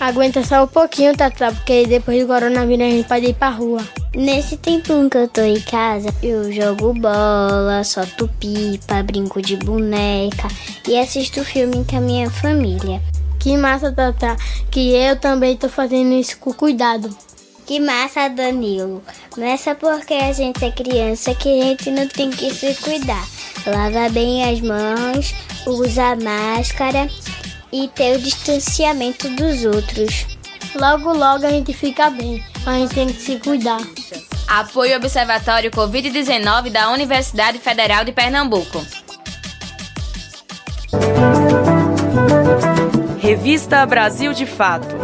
Aguenta 0.00 0.42
só 0.42 0.64
um 0.64 0.66
pouquinho, 0.66 1.14
Tata, 1.14 1.52
porque 1.52 1.86
depois 1.86 2.22
do 2.22 2.26
coronavírus 2.26 2.86
a 2.86 2.90
gente 2.90 3.06
pode 3.06 3.26
ir 3.26 3.34
pra 3.34 3.50
rua. 3.50 3.86
Nesse 4.14 4.56
tempinho 4.56 5.10
que 5.10 5.18
eu 5.18 5.28
tô 5.28 5.42
em 5.42 5.60
casa, 5.60 6.08
eu 6.22 6.50
jogo 6.50 6.94
bola, 6.94 7.84
solto 7.84 8.30
pipa, 8.40 9.02
brinco 9.02 9.42
de 9.42 9.56
boneca 9.56 10.48
e 10.88 10.98
assisto 10.98 11.44
filme 11.44 11.84
com 11.84 11.98
a 11.98 12.00
minha 12.00 12.30
família. 12.30 12.98
Que 13.46 13.56
massa, 13.56 13.92
Tata, 13.92 14.36
que 14.72 14.92
eu 14.92 15.14
também 15.14 15.56
tô 15.56 15.68
fazendo 15.68 16.12
isso 16.14 16.36
com 16.38 16.52
cuidado. 16.52 17.16
Que 17.64 17.78
massa, 17.78 18.28
Danilo. 18.28 19.00
Não 19.36 19.46
é 19.46 19.56
só 19.56 19.72
porque 19.72 20.14
a 20.14 20.32
gente 20.32 20.64
é 20.64 20.70
criança 20.72 21.32
que 21.32 21.60
a 21.60 21.64
gente 21.66 21.88
não 21.92 22.08
tem 22.08 22.28
que 22.28 22.52
se 22.52 22.74
cuidar. 22.82 23.24
Lava 23.64 24.08
bem 24.08 24.42
as 24.42 24.60
mãos, 24.60 25.32
usa 25.64 26.16
máscara 26.16 27.08
e 27.72 27.86
ter 27.86 28.16
o 28.16 28.20
distanciamento 28.20 29.28
dos 29.28 29.64
outros. 29.64 30.26
Logo, 30.74 31.12
logo 31.12 31.46
a 31.46 31.50
gente 31.50 31.72
fica 31.72 32.10
bem, 32.10 32.42
mas 32.64 32.74
a 32.74 32.78
gente 32.80 32.94
tem 32.96 33.06
que 33.06 33.22
se 33.22 33.36
cuidar. 33.36 33.80
Apoio 34.48 34.96
Observatório 34.96 35.70
Covid-19 35.70 36.72
da 36.72 36.90
Universidade 36.90 37.60
Federal 37.60 38.04
de 38.04 38.10
Pernambuco. 38.10 38.84
Revista 43.26 43.84
Brasil 43.84 44.32
de 44.32 44.46
Fato. 44.46 44.94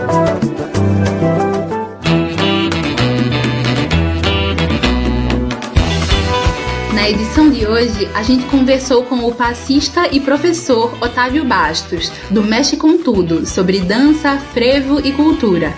Na 6.95 7.11
edição 7.11 7.51
de 7.51 7.67
hoje, 7.67 8.09
a 8.15 8.23
gente 8.23 8.45
conversou 8.45 9.03
com 9.03 9.27
o 9.27 9.35
passista 9.35 10.07
e 10.13 10.21
professor 10.21 10.97
Otávio 11.03 11.45
Bastos, 11.45 12.13
do 12.31 12.45
Mexe 12.45 12.77
com 12.77 12.97
Tudo, 12.97 13.45
sobre 13.45 13.81
dança, 13.81 14.39
frevo 14.39 15.05
e 15.05 15.11
cultura. 15.11 15.75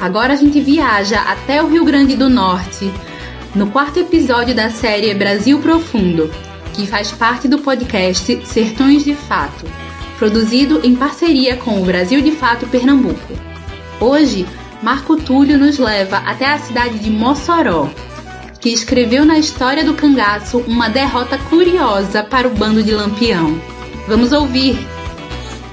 Agora 0.00 0.32
a 0.32 0.36
gente 0.36 0.60
viaja 0.60 1.20
até 1.20 1.62
o 1.62 1.68
Rio 1.68 1.84
Grande 1.84 2.16
do 2.16 2.28
Norte, 2.28 2.92
no 3.54 3.68
quarto 3.70 4.00
episódio 4.00 4.56
da 4.56 4.70
série 4.70 5.14
Brasil 5.14 5.60
Profundo, 5.60 6.34
que 6.74 6.84
faz 6.84 7.12
parte 7.12 7.46
do 7.46 7.58
podcast 7.60 8.44
Sertões 8.44 9.04
de 9.04 9.14
Fato, 9.14 9.85
produzido 10.18 10.80
em 10.84 10.94
parceria 10.94 11.56
com 11.56 11.80
o 11.80 11.84
Brasil 11.84 12.20
de 12.20 12.32
Fato 12.32 12.66
Pernambuco. 12.66 13.34
Hoje, 14.00 14.46
Marco 14.82 15.16
Túlio 15.16 15.58
nos 15.58 15.78
leva 15.78 16.18
até 16.18 16.46
a 16.46 16.58
cidade 16.58 16.98
de 16.98 17.10
Mossoró, 17.10 17.88
que 18.60 18.70
escreveu 18.70 19.24
na 19.24 19.38
história 19.38 19.84
do 19.84 19.94
cangaço 19.94 20.58
uma 20.66 20.88
derrota 20.88 21.38
curiosa 21.38 22.22
para 22.22 22.48
o 22.48 22.54
bando 22.54 22.82
de 22.82 22.92
Lampião. 22.92 23.60
Vamos 24.06 24.32
ouvir. 24.32 24.76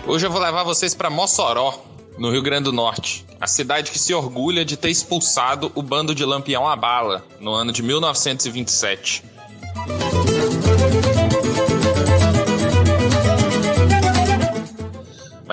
Hoje 0.05 0.25
eu 0.25 0.31
vou 0.31 0.41
levar 0.41 0.63
vocês 0.63 0.93
para 0.93 1.09
Mossoró, 1.09 1.83
no 2.17 2.31
Rio 2.31 2.41
Grande 2.41 2.65
do 2.65 2.71
Norte, 2.71 3.25
a 3.39 3.47
cidade 3.47 3.91
que 3.91 3.99
se 3.99 4.13
orgulha 4.13 4.63
de 4.63 4.77
ter 4.77 4.89
expulsado 4.89 5.71
o 5.75 5.81
bando 5.81 6.13
de 6.13 6.23
Lampião 6.23 6.67
à 6.67 6.75
bala 6.75 7.25
no 7.39 7.51
ano 7.51 7.71
de 7.71 7.81
1927. 7.81 9.23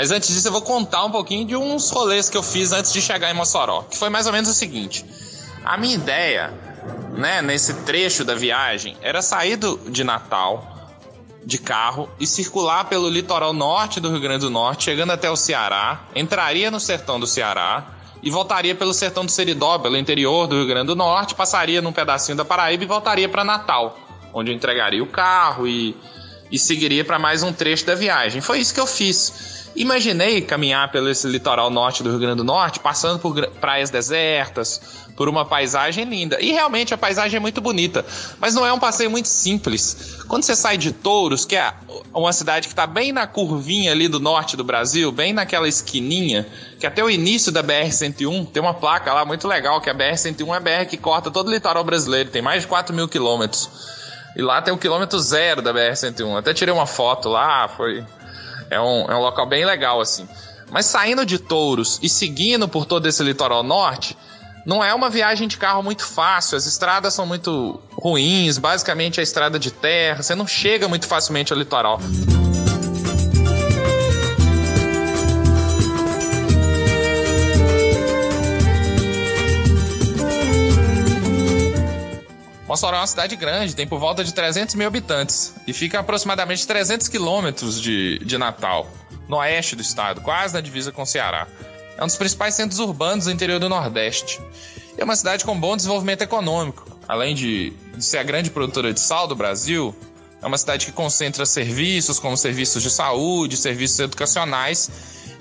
Mas 0.01 0.11
antes 0.11 0.33
disso, 0.33 0.49
eu 0.49 0.53
vou 0.53 0.63
contar 0.63 1.05
um 1.05 1.11
pouquinho 1.11 1.47
de 1.47 1.55
uns 1.55 1.91
rolês 1.91 2.31
que 2.31 2.37
eu 2.39 2.43
fiz 2.43 2.73
antes 2.73 2.91
de 2.91 3.03
chegar 3.03 3.31
em 3.31 3.35
Mossoró, 3.35 3.83
que 3.83 3.99
foi 3.99 4.09
mais 4.09 4.27
ou 4.27 4.33
menos 4.33 4.49
o 4.49 4.55
seguinte: 4.55 5.05
a 5.63 5.77
minha 5.77 5.95
ideia 5.95 6.55
né, 7.13 7.43
nesse 7.43 7.75
trecho 7.83 8.25
da 8.25 8.35
viagem 8.35 8.97
era 9.03 9.21
sair 9.21 9.57
do, 9.57 9.77
de 9.91 10.03
Natal 10.03 10.97
de 11.45 11.59
carro 11.59 12.09
e 12.19 12.27
circular 12.27 12.87
pelo 12.87 13.11
litoral 13.11 13.53
norte 13.53 14.01
do 14.01 14.11
Rio 14.11 14.21
Grande 14.21 14.47
do 14.47 14.51
Norte, 14.51 14.85
chegando 14.85 15.11
até 15.11 15.31
o 15.31 15.37
Ceará, 15.37 16.01
entraria 16.17 16.71
no 16.71 16.81
sertão 16.81 17.21
do 17.21 17.27
Ceará 17.27 17.89
e 18.23 18.31
voltaria 18.31 18.75
pelo 18.75 18.95
sertão 18.95 19.27
do 19.27 19.31
Seridó, 19.31 19.79
pelo 19.81 19.99
interior 19.99 20.47
do 20.47 20.57
Rio 20.57 20.67
Grande 20.67 20.87
do 20.87 20.97
Norte, 20.97 21.35
passaria 21.35 21.83
num 21.83 21.93
pedacinho 21.93 22.39
da 22.39 22.45
Paraíba 22.45 22.85
e 22.85 22.87
voltaria 22.87 23.29
para 23.29 23.45
Natal, 23.45 23.99
onde 24.33 24.51
eu 24.51 24.57
entregaria 24.57 25.03
o 25.03 25.07
carro 25.07 25.69
e, 25.69 25.95
e 26.51 26.59
seguiria 26.59 27.05
para 27.05 27.19
mais 27.19 27.43
um 27.43 27.53
trecho 27.53 27.85
da 27.85 27.95
viagem. 27.95 28.41
Foi 28.41 28.61
isso 28.61 28.73
que 28.73 28.81
eu 28.81 28.87
fiz. 28.87 29.60
Imaginei 29.77 30.41
caminhar 30.41 30.91
pelo 30.91 31.09
esse 31.09 31.27
litoral 31.29 31.71
norte 31.71 32.03
do 32.03 32.11
Rio 32.11 32.19
Grande 32.19 32.39
do 32.39 32.45
Norte, 32.45 32.81
passando 32.81 33.19
por 33.19 33.47
praias 33.61 33.89
desertas, 33.89 34.81
por 35.17 35.29
uma 35.29 35.45
paisagem 35.45 36.05
linda. 36.05 36.41
E 36.41 36.51
realmente 36.51 36.93
a 36.93 36.99
paisagem 36.99 37.37
é 37.37 37.41
muito 37.41 37.61
bonita, 37.61 38.05
mas 38.39 38.55
não 38.55 38.67
é 38.67 38.73
um 38.73 38.79
passeio 38.79 39.11
muito 39.11 39.29
simples. 39.29 40.25
Quando 40.27 40.43
você 40.43 40.57
sai 40.57 40.77
de 40.77 40.93
Touros, 40.93 41.45
que 41.45 41.57
é 41.57 41.73
uma 42.13 42.33
cidade 42.33 42.67
que 42.67 42.73
está 42.73 42.87
bem 42.87 43.13
na 43.13 43.27
curvinha 43.27 43.93
ali 43.93 44.09
do 44.09 44.19
norte 44.19 44.57
do 44.57 44.65
Brasil, 44.65 45.13
bem 45.13 45.33
naquela 45.33 45.69
esquininha, 45.69 46.47
que 46.79 46.87
até 46.87 47.05
o 47.05 47.11
início 47.11 47.53
da 47.53 47.63
BR-101 47.63 48.49
tem 48.51 48.63
uma 48.63 48.75
placa 48.75 49.13
lá 49.13 49.25
muito 49.25 49.47
legal, 49.47 49.81
que 49.81 49.91
a 49.91 49.95
BR-101 49.95 50.49
é 50.49 50.57
a 50.57 50.61
BR 50.61 50.89
que 50.89 50.97
corta 50.97 51.31
todo 51.31 51.49
o 51.49 51.51
litoral 51.51 51.85
brasileiro, 51.85 52.31
tem 52.31 52.43
mais 52.43 52.63
de 52.63 52.69
4 52.69 52.95
mil 52.95 53.07
quilômetros. 53.07 53.69
E 54.37 54.43
lá 54.43 54.63
tem 54.63 54.73
o 54.73 54.79
quilômetro 54.79 55.19
zero 55.19 55.61
da 55.61 55.73
BR-101. 55.73 56.39
Até 56.39 56.55
tirei 56.55 56.73
uma 56.73 56.87
foto 56.87 57.29
lá, 57.29 57.69
foi. 57.69 58.05
É 58.71 58.81
um, 58.81 59.11
é 59.11 59.17
um 59.17 59.21
local 59.21 59.47
bem 59.47 59.65
legal, 59.65 60.01
assim. 60.01 60.27
Mas 60.71 60.87
saindo 60.87 61.27
de 61.27 61.39
Touros 61.39 61.99
e 62.03 62.09
seguindo 62.09 62.69
por 62.69 62.87
todo 62.87 63.07
esse 63.07 63.23
litoral 63.23 63.63
norte, 63.63 64.17
não 64.65 64.85
é 64.85 64.95
uma 64.95 65.11
viagem 65.11 65.49
de 65.49 65.57
carro 65.57 65.83
muito 65.83 66.07
fácil, 66.07 66.57
as 66.57 66.67
estradas 66.67 67.13
são 67.15 67.27
muito 67.27 67.81
ruins, 67.93 68.59
basicamente 68.59 69.19
é 69.19 69.23
estrada 69.23 69.59
de 69.59 69.71
terra, 69.71 70.23
você 70.23 70.35
não 70.35 70.47
chega 70.47 70.87
muito 70.89 71.07
facilmente 71.07 71.53
ao 71.53 71.59
litoral. 71.59 72.01
Mossoró 82.71 82.99
é 82.99 83.01
uma 83.01 83.07
cidade 83.09 83.35
grande, 83.35 83.75
tem 83.75 83.85
por 83.85 83.99
volta 83.99 84.23
de 84.23 84.33
300 84.33 84.77
mil 84.77 84.87
habitantes 84.87 85.53
e 85.67 85.73
fica 85.73 85.99
a 85.99 86.03
aproximadamente 86.03 86.65
300 86.65 87.09
quilômetros 87.09 87.81
de, 87.81 88.21
de 88.21 88.39
Natal, 88.39 88.89
no 89.29 89.39
oeste 89.39 89.75
do 89.75 89.83
estado, 89.83 90.21
quase 90.21 90.55
na 90.55 90.61
divisa 90.61 90.93
com 90.93 91.03
o 91.03 91.05
Ceará. 91.05 91.49
É 91.99 92.05
um 92.05 92.07
dos 92.07 92.15
principais 92.15 92.55
centros 92.55 92.79
urbanos 92.79 93.25
do 93.25 93.33
interior 93.33 93.59
do 93.59 93.69
Nordeste. 93.69 94.41
E 94.97 95.01
é 95.01 95.05
uma 95.05 95.17
cidade 95.17 95.45
com 95.45 95.59
bom 95.59 95.75
desenvolvimento 95.75 96.23
econômico. 96.23 96.97
Além 97.09 97.35
de, 97.35 97.71
de 97.97 98.05
ser 98.05 98.19
a 98.19 98.23
grande 98.23 98.53
produtora 98.53 98.95
de 98.95 99.01
sal 99.01 99.27
do 99.27 99.35
Brasil, 99.35 99.93
é 100.41 100.47
uma 100.47 100.57
cidade 100.57 100.87
que 100.87 100.93
concentra 100.93 101.45
serviços 101.45 102.21
como 102.21 102.37
serviços 102.37 102.85
de 102.85 102.91
saúde, 102.91 103.57
serviços 103.57 103.99
educacionais 103.99 104.89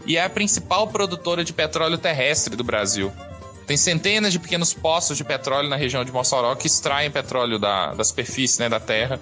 e 0.03 0.17
é 0.17 0.23
a 0.23 0.29
principal 0.31 0.87
produtora 0.87 1.43
de 1.43 1.53
petróleo 1.53 1.99
terrestre 1.99 2.55
do 2.55 2.63
Brasil. 2.63 3.13
Tem 3.69 3.77
centenas 3.77 4.33
de 4.33 4.39
pequenos 4.39 4.73
poços 4.73 5.15
de 5.15 5.23
petróleo 5.23 5.69
na 5.69 5.75
região 5.75 6.03
de 6.03 6.11
Mossoró 6.11 6.55
que 6.55 6.65
extraem 6.65 7.11
petróleo 7.11 7.59
da, 7.59 7.93
da 7.93 8.03
superfície 8.03 8.59
né, 8.59 8.67
da 8.67 8.79
terra, 8.79 9.19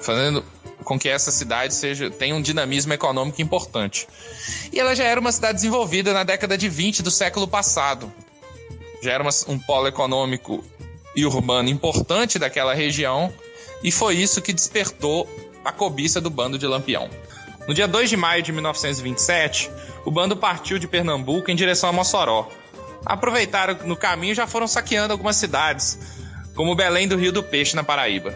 fazendo 0.00 0.44
com 0.82 0.98
que 0.98 1.08
essa 1.08 1.30
cidade 1.30 1.72
seja 1.72 2.10
tenha 2.10 2.34
um 2.34 2.42
dinamismo 2.42 2.92
econômico 2.92 3.40
importante. 3.40 4.08
E 4.72 4.80
ela 4.80 4.96
já 4.96 5.04
era 5.04 5.20
uma 5.20 5.30
cidade 5.30 5.54
desenvolvida 5.54 6.12
na 6.12 6.24
década 6.24 6.58
de 6.58 6.68
20 6.68 7.04
do 7.04 7.10
século 7.12 7.46
passado. 7.46 8.12
Já 9.00 9.12
era 9.12 9.22
uma, 9.22 9.30
um 9.46 9.60
polo 9.60 9.86
econômico 9.86 10.64
e 11.14 11.24
urbano 11.24 11.68
importante 11.68 12.36
daquela 12.36 12.74
região, 12.74 13.32
e 13.80 13.92
foi 13.92 14.16
isso 14.16 14.42
que 14.42 14.52
despertou 14.52 15.30
a 15.64 15.70
cobiça 15.70 16.20
do 16.20 16.30
bando 16.30 16.58
de 16.58 16.66
Lampião. 16.66 17.08
No 17.68 17.72
dia 17.72 17.86
2 17.86 18.10
de 18.10 18.16
maio 18.16 18.42
de 18.42 18.50
1927, 18.50 19.70
o 20.04 20.10
bando 20.10 20.36
partiu 20.36 20.80
de 20.80 20.88
Pernambuco 20.88 21.48
em 21.48 21.54
direção 21.54 21.90
a 21.90 21.92
Mossoró. 21.92 22.50
Aproveitaram 23.04 23.76
no 23.84 23.96
caminho 23.96 24.32
e 24.32 24.34
já 24.34 24.46
foram 24.46 24.66
saqueando 24.66 25.12
algumas 25.12 25.36
cidades, 25.36 25.98
como 26.54 26.74
Belém 26.74 27.06
do 27.06 27.16
Rio 27.16 27.32
do 27.32 27.42
Peixe, 27.42 27.76
na 27.76 27.84
Paraíba. 27.84 28.34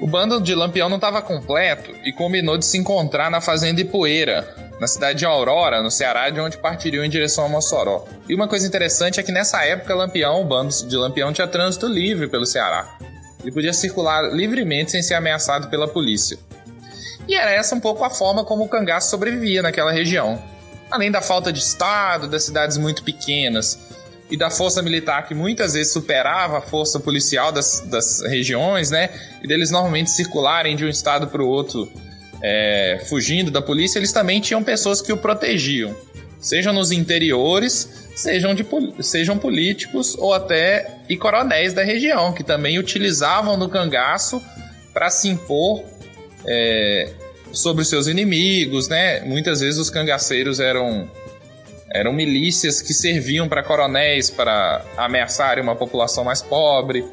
O 0.00 0.06
bando 0.08 0.40
de 0.40 0.54
Lampião 0.54 0.88
não 0.88 0.96
estava 0.96 1.20
completo 1.20 1.90
e 2.04 2.12
combinou 2.12 2.56
de 2.56 2.64
se 2.64 2.78
encontrar 2.78 3.28
na 3.28 3.40
fazenda 3.40 3.80
Ipueira, 3.80 4.54
na 4.80 4.86
cidade 4.86 5.18
de 5.18 5.26
Aurora, 5.26 5.82
no 5.82 5.90
Ceará, 5.90 6.30
de 6.30 6.38
onde 6.38 6.58
partiriam 6.58 7.04
em 7.04 7.10
direção 7.10 7.44
a 7.44 7.48
Mossoró. 7.48 8.04
E 8.28 8.34
uma 8.34 8.46
coisa 8.46 8.66
interessante 8.66 9.18
é 9.18 9.22
que 9.22 9.32
nessa 9.32 9.64
época 9.64 9.94
Lampião, 9.94 10.40
o 10.40 10.44
bando 10.44 10.72
de 10.86 10.96
Lampião 10.96 11.32
tinha 11.32 11.48
trânsito 11.48 11.88
livre 11.88 12.28
pelo 12.28 12.46
Ceará. 12.46 12.96
Ele 13.40 13.50
podia 13.50 13.72
circular 13.72 14.32
livremente 14.32 14.92
sem 14.92 15.02
ser 15.02 15.14
ameaçado 15.14 15.68
pela 15.68 15.88
polícia. 15.88 16.38
E 17.28 17.34
era 17.34 17.50
essa 17.50 17.74
um 17.74 17.80
pouco 17.80 18.04
a 18.04 18.10
forma 18.10 18.44
como 18.44 18.64
o 18.64 18.68
cangaço 18.68 19.10
sobrevivia 19.10 19.62
naquela 19.62 19.92
região. 19.92 20.42
Além 20.90 21.10
da 21.10 21.20
falta 21.20 21.52
de 21.52 21.58
Estado, 21.58 22.28
das 22.28 22.44
cidades 22.44 22.76
muito 22.76 23.02
pequenas 23.02 23.78
e 24.30 24.36
da 24.36 24.50
força 24.50 24.82
militar 24.82 25.26
que 25.26 25.34
muitas 25.34 25.74
vezes 25.74 25.92
superava 25.92 26.58
a 26.58 26.60
força 26.60 26.98
policial 27.00 27.50
das, 27.50 27.80
das 27.80 28.22
regiões, 28.22 28.90
né? 28.90 29.10
E 29.42 29.46
deles 29.48 29.70
normalmente 29.70 30.10
circularem 30.10 30.76
de 30.76 30.84
um 30.84 30.88
estado 30.88 31.26
para 31.26 31.42
o 31.42 31.48
outro 31.48 31.90
é, 32.42 33.02
fugindo 33.08 33.50
da 33.50 33.62
polícia, 33.62 33.98
eles 33.98 34.12
também 34.12 34.40
tinham 34.40 34.62
pessoas 34.62 35.00
que 35.00 35.12
o 35.12 35.16
protegiam. 35.16 35.94
Sejam 36.38 36.72
nos 36.72 36.92
interiores, 36.92 38.08
sejam, 38.14 38.54
de, 38.54 38.64
sejam 39.00 39.38
políticos 39.38 40.14
ou 40.18 40.32
até 40.32 40.98
e 41.08 41.16
coronéis 41.16 41.72
da 41.72 41.82
região, 41.82 42.32
que 42.32 42.44
também 42.44 42.78
utilizavam 42.78 43.58
do 43.58 43.68
cangaço 43.68 44.40
para 44.92 45.10
se 45.10 45.28
impor 45.28 45.82
é, 46.46 47.12
sobre 47.52 47.84
seus 47.84 48.06
inimigos, 48.06 48.88
né? 48.88 49.20
Muitas 49.20 49.60
vezes 49.60 49.78
os 49.78 49.90
cangaceiros 49.90 50.60
eram 50.60 51.10
eram 51.92 52.12
milícias 52.12 52.82
que 52.82 52.92
serviam 52.92 53.48
para 53.48 53.62
coronéis 53.62 54.28
para 54.28 54.84
ameaçarem 54.96 55.62
uma 55.62 55.76
população 55.76 56.24
mais 56.24 56.42
pobre 56.42 57.04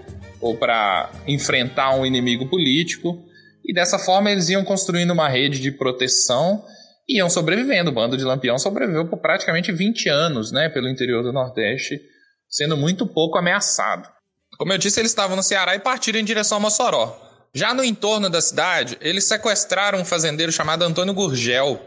ou 0.41 0.57
para 0.57 1.09
enfrentar 1.25 1.95
um 1.95 2.05
inimigo 2.05 2.49
político. 2.49 3.23
E 3.63 3.73
dessa 3.73 3.97
forma 3.97 4.29
eles 4.29 4.49
iam 4.49 4.63
construindo 4.65 5.11
uma 5.11 5.29
rede 5.29 5.59
de 5.59 5.71
proteção 5.71 6.61
e 7.07 7.19
iam 7.19 7.29
sobrevivendo. 7.29 7.91
O 7.91 7.93
bando 7.93 8.17
de 8.17 8.25
Lampião 8.25 8.59
sobreviveu 8.59 9.07
por 9.07 9.19
praticamente 9.19 9.71
20 9.71 10.09
anos 10.09 10.51
né, 10.51 10.67
pelo 10.67 10.89
interior 10.89 11.23
do 11.23 11.31
Nordeste, 11.31 12.01
sendo 12.49 12.75
muito 12.75 13.07
pouco 13.07 13.37
ameaçado. 13.37 14.09
Como 14.57 14.73
eu 14.73 14.77
disse, 14.77 14.99
eles 14.99 15.11
estavam 15.11 15.35
no 15.37 15.43
Ceará 15.43 15.75
e 15.75 15.79
partiram 15.79 16.19
em 16.19 16.25
direção 16.25 16.57
a 16.57 16.61
Mossoró. 16.61 17.32
Já 17.55 17.73
no 17.73 17.83
entorno 17.83 18.29
da 18.29 18.41
cidade, 18.41 18.97
eles 18.99 19.25
sequestraram 19.25 19.99
um 19.99 20.05
fazendeiro 20.05 20.51
chamado 20.51 20.83
Antônio 20.83 21.13
Gurgel. 21.13 21.79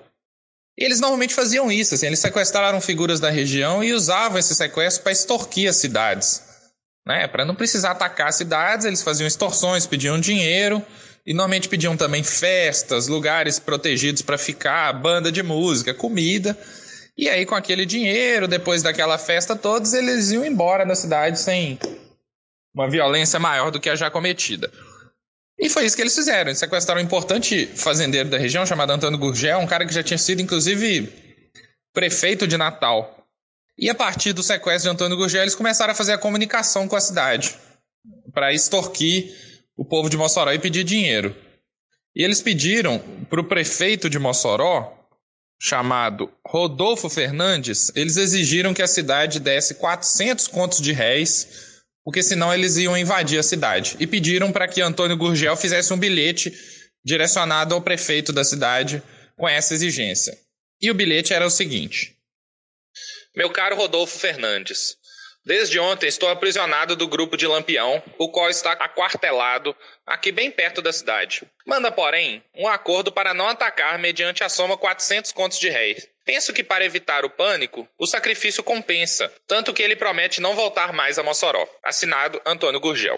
E 0.79 0.85
eles 0.85 1.01
normalmente 1.01 1.35
faziam 1.35 1.73
isso, 1.73 1.95
assim, 1.95 2.07
eles 2.07 2.21
sequestraram 2.21 2.81
figuras 2.81 3.19
da 3.19 3.31
região 3.31 3.83
e 3.83 3.93
usavam 3.93 4.39
esse 4.39 4.55
sequestro 4.55 5.03
para 5.03 5.13
extorquir 5.13 5.69
as 5.69 5.77
cidades. 5.77 6.43
Né? 7.05 7.27
Para 7.27 7.45
não 7.45 7.55
precisar 7.55 7.93
atacar 7.93 8.29
as 8.29 8.37
cidades, 8.37 8.85
eles 8.85 9.03
faziam 9.03 9.27
extorsões, 9.27 9.87
pediam 9.87 10.21
dinheiro 10.21 10.85
e 11.27 11.33
normalmente 11.33 11.69
pediam 11.69 11.97
também 11.97 12.23
festas, 12.23 13.09
lugares 13.09 13.59
protegidos 13.59 14.23
para 14.23 14.39
ficar, 14.39 14.93
banda 14.93 15.33
de 15.33 15.43
música, 15.43 15.95
comida. 15.95 16.57
E 17.17 17.29
aí, 17.29 17.47
com 17.47 17.55
aquele 17.55 17.87
dinheiro, 17.87 18.47
depois 18.47 18.83
daquela 18.83 19.19
festa, 19.19 19.57
todos 19.57 19.95
eles 19.95 20.31
iam 20.31 20.45
embora 20.45 20.85
da 20.85 20.95
cidade 20.95 21.41
sem 21.41 21.79
uma 22.75 22.89
violência 22.91 23.41
maior 23.41 23.71
do 23.71 23.81
que 23.81 23.89
a 23.89 23.97
já 23.97 24.11
cometida. 24.11 24.71
E 25.59 25.69
foi 25.71 25.87
isso 25.87 25.97
que 25.97 26.03
eles 26.03 26.15
fizeram. 26.15 26.51
Eles 26.51 26.59
sequestraram 26.59 27.01
um 27.01 27.05
importante 27.05 27.67
fazendeiro 27.67 28.29
da 28.29 28.39
região 28.39 28.67
chamado 28.67 28.91
Antônio 28.91 29.19
Gurgel, 29.19 29.59
um 29.59 29.67
cara 29.67 29.87
que 29.87 29.95
já 29.95 30.03
tinha 30.03 30.19
sido, 30.19 30.43
inclusive, 30.43 31.13
prefeito 31.93 32.47
de 32.47 32.57
Natal. 32.57 33.27
E 33.79 33.89
a 33.89 33.95
partir 33.95 34.33
do 34.33 34.43
sequestro 34.43 34.91
de 34.91 34.95
Antônio 34.95 35.17
Gurgel, 35.17 35.43
eles 35.43 35.55
começaram 35.55 35.93
a 35.93 35.97
fazer 35.97 36.13
a 36.13 36.19
comunicação 36.19 36.87
com 36.87 36.97
a 36.97 37.01
cidade 37.01 37.57
para 38.33 38.53
extorquir 38.53 39.35
o 39.77 39.85
povo 39.85 40.09
de 40.09 40.17
Mossoró 40.17 40.53
e 40.53 40.59
pedir 40.59 40.85
dinheiro. 40.85 41.35
E 42.15 42.23
eles 42.23 42.41
pediram 42.41 42.99
para 43.29 43.41
o 43.41 43.45
prefeito 43.45 44.09
de 44.09 44.19
Mossoró, 44.19 44.97
chamado 45.59 46.31
Rodolfo 46.47 47.09
Fernandes, 47.09 47.91
eles 47.95 48.17
exigiram 48.17 48.75
que 48.75 48.83
a 48.83 48.87
cidade 48.87 49.41
desse 49.41 49.75
400 49.75 50.49
contos 50.49 50.81
de 50.81 50.93
réis 50.93 51.66
porque 52.07 52.23
senão 52.23 52.55
eles 52.55 52.77
iam 52.77 52.97
invadir 52.97 53.37
a 53.37 53.43
cidade. 53.43 53.97
E 53.99 54.07
pediram 54.07 54.53
para 54.53 54.69
que 54.69 54.81
Antônio 54.81 55.17
Gurgel 55.17 55.57
fizesse 55.57 55.93
um 55.93 55.99
bilhete 55.99 56.57
direcionado 57.05 57.75
ao 57.75 57.83
prefeito 57.83 58.33
da 58.33 58.45
cidade 58.45 59.03
com 59.37 59.49
essa 59.49 59.75
exigência. 59.75 60.39
E 60.81 60.89
o 60.89 60.95
bilhete 60.95 61.35
era 61.35 61.45
o 61.45 61.51
seguinte: 61.51 62.17
Meu 63.35 63.51
caro 63.51 63.75
Rodolfo 63.75 64.17
Fernandes, 64.21 64.97
Desde 65.45 65.79
ontem 65.79 66.09
estou 66.09 66.29
aprisionado 66.29 66.97
do 66.97 67.07
grupo 67.07 67.37
de 67.37 67.47
Lampião, 67.47 68.03
o 68.19 68.29
qual 68.29 68.51
está 68.51 68.73
aquartelado 68.73 69.77
aqui 70.05 70.33
bem 70.33 70.51
perto 70.51 70.83
da 70.83 70.93
cidade. 70.93 71.43
Manda, 71.65 71.91
porém, 71.93 72.43
um 72.53 72.67
acordo 72.67 73.13
para 73.13 73.33
não 73.33 73.49
atacar 73.49 73.97
mediante 73.97 74.43
a 74.43 74.49
soma 74.49 74.77
400 74.77 75.31
contos 75.31 75.61
de 75.61 75.69
réis. 75.69 76.09
Penso 76.27 76.53
que 76.53 76.65
para 76.65 76.85
evitar 76.85 77.25
o 77.25 77.31
pânico, 77.31 77.87
o 77.97 78.05
sacrifício 78.05 78.61
compensa, 78.61 79.33
tanto 79.47 79.73
que 79.73 79.81
ele 79.81 79.95
promete 79.95 80.41
não 80.41 80.57
voltar 80.57 80.93
mais 80.93 81.21
a 81.21 81.23
Mossoró. 81.23 81.65
Assinado 81.85 82.43
Antônio 82.45 82.81
Gurgel. 82.81 83.17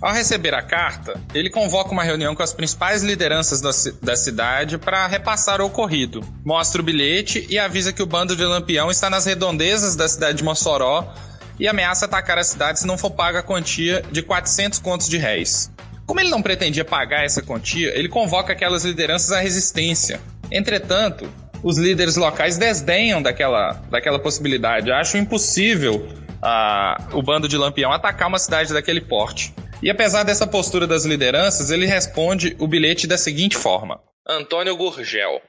Ao 0.00 0.14
receber 0.14 0.54
a 0.54 0.62
carta, 0.62 1.20
ele 1.34 1.50
convoca 1.50 1.90
uma 1.90 2.02
reunião 2.02 2.34
com 2.34 2.42
as 2.42 2.54
principais 2.54 3.02
lideranças 3.02 3.60
da, 3.60 3.70
da 4.00 4.16
cidade 4.16 4.78
para 4.78 5.06
repassar 5.06 5.60
o 5.60 5.66
ocorrido. 5.66 6.22
Mostra 6.42 6.80
o 6.80 6.84
bilhete 6.84 7.46
e 7.50 7.58
avisa 7.58 7.92
que 7.92 8.02
o 8.02 8.06
bando 8.06 8.34
de 8.34 8.46
Lampião 8.46 8.90
está 8.90 9.10
nas 9.10 9.26
redondezas 9.26 9.94
da 9.94 10.08
cidade 10.08 10.38
de 10.38 10.44
Mossoró 10.44 11.14
e 11.60 11.68
ameaça 11.68 12.06
atacar 12.06 12.38
a 12.38 12.42
cidade 12.42 12.80
se 12.80 12.86
não 12.86 12.96
for 12.96 13.10
paga 13.10 13.40
a 13.40 13.42
quantia 13.42 14.02
de 14.10 14.22
400 14.22 14.78
contos 14.78 15.08
de 15.08 15.18
réis. 15.18 15.70
Como 16.06 16.18
ele 16.18 16.30
não 16.30 16.42
pretendia 16.42 16.84
pagar 16.84 17.24
essa 17.24 17.42
quantia, 17.42 17.96
ele 17.96 18.08
convoca 18.08 18.52
aquelas 18.52 18.84
lideranças 18.84 19.30
à 19.30 19.38
resistência. 19.38 20.20
Entretanto, 20.50 21.30
os 21.62 21.78
líderes 21.78 22.16
locais 22.16 22.56
desdenham 22.56 23.22
daquela, 23.22 23.74
daquela 23.90 24.18
possibilidade, 24.18 24.90
acham 24.90 25.20
impossível 25.20 25.96
uh, 25.96 27.16
o 27.16 27.22
bando 27.22 27.46
de 27.46 27.56
Lampião 27.56 27.92
atacar 27.92 28.28
uma 28.28 28.38
cidade 28.38 28.72
daquele 28.72 29.02
porte. 29.02 29.54
E 29.82 29.90
apesar 29.90 30.24
dessa 30.24 30.46
postura 30.46 30.86
das 30.86 31.04
lideranças, 31.04 31.70
ele 31.70 31.86
responde 31.86 32.56
o 32.58 32.66
bilhete 32.66 33.06
da 33.06 33.18
seguinte 33.18 33.56
forma: 33.56 34.00
Antônio 34.26 34.76
Gurgel. 34.76 35.42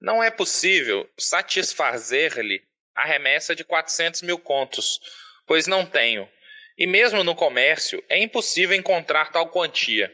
Não 0.00 0.22
é 0.22 0.30
possível 0.30 1.06
satisfazer-lhe 1.18 2.60
a 2.94 3.06
remessa 3.06 3.54
de 3.54 3.64
400 3.64 4.22
mil 4.22 4.38
contos, 4.38 5.00
pois 5.46 5.66
não 5.66 5.86
tenho. 5.86 6.28
E 6.78 6.86
mesmo 6.86 7.24
no 7.24 7.34
comércio 7.34 8.02
é 8.08 8.22
impossível 8.22 8.76
encontrar 8.76 9.32
tal 9.32 9.48
quantia. 9.48 10.12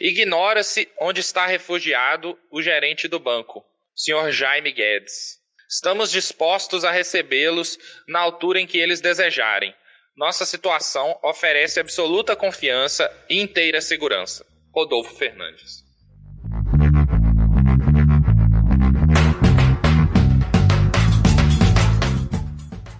Ignora-se 0.00 0.88
onde 1.00 1.20
está 1.20 1.46
refugiado 1.46 2.38
o 2.50 2.62
gerente 2.62 3.08
do 3.08 3.18
banco, 3.18 3.64
Sr. 3.94 4.30
Jaime 4.30 4.72
Guedes. 4.72 5.38
Estamos 5.68 6.10
dispostos 6.10 6.84
a 6.84 6.90
recebê-los 6.90 7.78
na 8.06 8.20
altura 8.20 8.60
em 8.60 8.66
que 8.66 8.78
eles 8.78 9.00
desejarem, 9.00 9.74
nossa 10.18 10.44
situação 10.44 11.16
oferece 11.22 11.78
absoluta 11.78 12.34
confiança 12.34 13.08
e 13.30 13.40
inteira 13.40 13.80
segurança. 13.80 14.44
Rodolfo 14.74 15.14
Fernandes. 15.14 15.84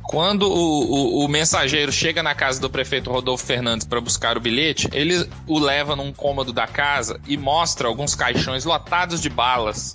Quando 0.09 0.51
o, 0.51 1.21
o, 1.21 1.25
o, 1.27 1.29
mensageiro 1.29 1.93
chega 1.93 2.23
na 2.23 2.35
casa 2.35 2.59
do 2.59 2.71
prefeito 2.71 3.11
Rodolfo 3.11 3.45
Fernandes 3.45 3.87
para 3.87 4.01
buscar 4.01 4.39
o 4.39 4.41
bilhete, 4.41 4.89
ele 4.91 5.29
o 5.47 5.59
leva 5.59 5.95
num 5.95 6.15
cômodo 6.15 6.51
da 6.51 6.67
casa 6.67 7.21
e 7.29 7.37
mostra 7.37 7.87
alguns 7.87 8.15
caixões 8.15 8.65
lotados 8.65 9.21
de 9.21 9.29
balas. 9.29 9.95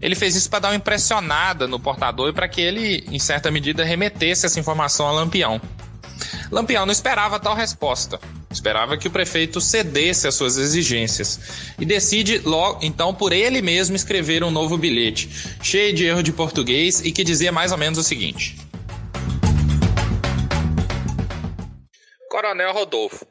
Ele 0.00 0.14
fez 0.14 0.36
isso 0.36 0.48
para 0.48 0.60
dar 0.60 0.68
uma 0.68 0.76
impressionada 0.76 1.66
no 1.66 1.80
portador 1.80 2.28
e 2.28 2.32
para 2.32 2.46
que 2.46 2.60
ele, 2.60 3.04
em 3.10 3.18
certa 3.18 3.50
medida, 3.50 3.82
remetesse 3.82 4.46
essa 4.46 4.60
informação 4.60 5.08
a 5.08 5.10
Lampião. 5.10 5.60
Lampião 6.52 6.86
não 6.86 6.92
esperava 6.92 7.40
tal 7.40 7.56
resposta. 7.56 8.20
Esperava 8.48 8.96
que 8.96 9.08
o 9.08 9.10
prefeito 9.10 9.60
cedesse 9.60 10.28
às 10.28 10.36
suas 10.36 10.56
exigências 10.56 11.40
e 11.80 11.84
decide 11.84 12.38
logo, 12.44 12.78
então, 12.80 13.12
por 13.12 13.32
ele 13.32 13.60
mesmo 13.60 13.96
escrever 13.96 14.44
um 14.44 14.52
novo 14.52 14.78
bilhete, 14.78 15.28
cheio 15.60 15.92
de 15.92 16.04
erro 16.04 16.22
de 16.22 16.32
português 16.32 17.04
e 17.04 17.10
que 17.10 17.24
dizia 17.24 17.50
mais 17.50 17.72
ou 17.72 17.78
menos 17.78 17.98
o 17.98 18.04
seguinte: 18.04 18.67
Coronel 22.38 22.70
Rodolfo, 22.70 23.26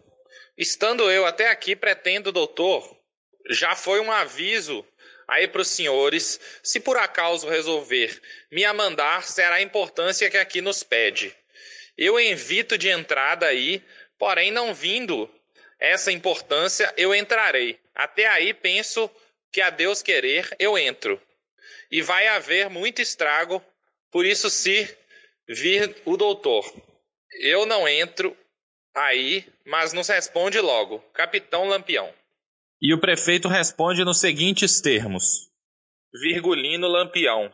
estando 0.58 1.10
eu 1.10 1.26
até 1.26 1.50
aqui, 1.50 1.78
pretendo, 1.78 2.30
doutor, 2.30 2.94
já 3.50 3.74
foi 3.74 4.02
um 4.02 4.12
aviso 4.12 4.86
aí 5.26 5.48
para 5.48 5.62
os 5.62 5.70
senhores, 5.70 6.38
se 6.62 6.82
por 6.82 6.98
acaso 6.98 7.48
resolver 7.48 8.22
me 8.52 8.66
amandar, 8.66 9.24
será 9.24 9.56
a 9.56 9.62
importância 9.62 10.30
que 10.30 10.36
aqui 10.36 10.60
nos 10.60 10.84
pede. 10.84 11.34
Eu 11.98 12.20
invito 12.20 12.78
de 12.78 12.90
entrada 12.90 13.46
aí, 13.46 13.82
porém 14.20 14.52
não 14.52 14.74
vindo 14.74 15.34
essa 15.80 16.12
importância, 16.12 16.94
eu 16.98 17.16
entrarei. 17.16 17.80
Até 17.96 18.28
aí 18.28 18.54
penso 18.54 19.10
que 19.54 19.62
a 19.62 19.70
Deus 19.70 20.02
querer, 20.02 20.54
eu 20.60 20.78
entro. 20.78 21.18
E 21.90 22.02
vai 22.02 22.28
haver 22.28 22.70
muito 22.70 23.02
estrago, 23.02 23.64
por 24.12 24.26
isso 24.26 24.50
se 24.50 24.94
vir 25.48 25.96
o 26.04 26.18
doutor. 26.18 26.70
Eu 27.40 27.66
não 27.66 27.88
entro 27.88 28.36
aí, 28.98 29.46
mas 29.66 29.94
nos 29.94 30.08
responde 30.08 30.60
logo, 30.60 31.00
Capitão 31.14 31.68
Lampião. 31.68 32.14
E 32.82 32.94
o 32.94 33.00
prefeito 33.00 33.48
responde 33.48 34.04
nos 34.04 34.20
seguintes 34.20 34.82
termos: 34.82 35.50
Virgulino 36.14 36.88
Lampião. 36.88 37.54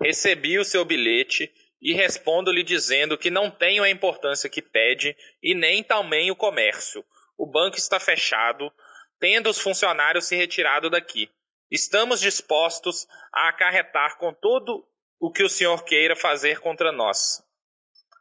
Recebi 0.00 0.58
o 0.58 0.64
seu 0.64 0.84
bilhete 0.84 1.52
e 1.80 1.92
respondo-lhe 1.92 2.62
dizendo 2.62 3.18
que 3.18 3.30
não 3.30 3.50
tenho 3.50 3.82
a 3.82 3.90
importância 3.90 4.48
que 4.48 4.62
pede 4.62 5.16
e 5.42 5.54
nem 5.54 5.84
também 5.84 6.30
o 6.30 6.36
comércio. 6.36 7.04
O 7.36 7.46
banco 7.46 7.76
está 7.76 8.00
fechado, 8.00 8.72
tendo 9.20 9.50
os 9.50 9.58
funcionários 9.58 10.24
se 10.24 10.34
retirado 10.34 10.88
daqui. 10.88 11.30
Estamos 11.70 12.20
dispostos 12.20 13.06
a 13.32 13.48
acarretar 13.48 14.16
com 14.16 14.32
todo 14.32 14.86
o 15.20 15.30
que 15.30 15.42
o 15.42 15.48
senhor 15.48 15.84
queira 15.84 16.16
fazer 16.16 16.60
contra 16.60 16.90
nós. 16.90 17.43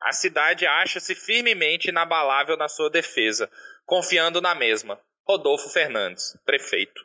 A 0.04 0.12
cidade 0.12 0.66
acha-se 0.66 1.16
firmemente 1.16 1.88
inabalável 1.88 2.58
na 2.58 2.68
sua 2.68 2.90
defesa, 2.90 3.50
confiando 3.86 4.42
na 4.42 4.54
mesma. 4.54 5.00
Rodolfo 5.26 5.70
Fernandes, 5.70 6.38
prefeito. 6.46 7.02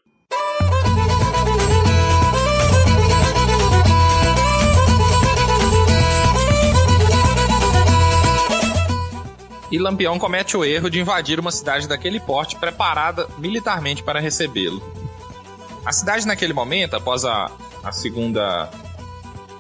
E 9.71 9.79
Lampião 9.79 10.19
comete 10.19 10.57
o 10.57 10.65
erro 10.65 10.91
de 10.91 10.99
invadir 10.99 11.39
uma 11.39 11.53
cidade 11.53 11.87
daquele 11.87 12.19
porte 12.19 12.57
preparada 12.57 13.29
militarmente 13.39 14.03
para 14.03 14.19
recebê-lo. 14.19 14.83
A 15.87 15.93
cidade, 15.93 16.27
naquele 16.27 16.53
momento, 16.53 16.97
após 16.97 17.25
a, 17.25 17.49
a 17.85 17.93
segunda 17.93 18.69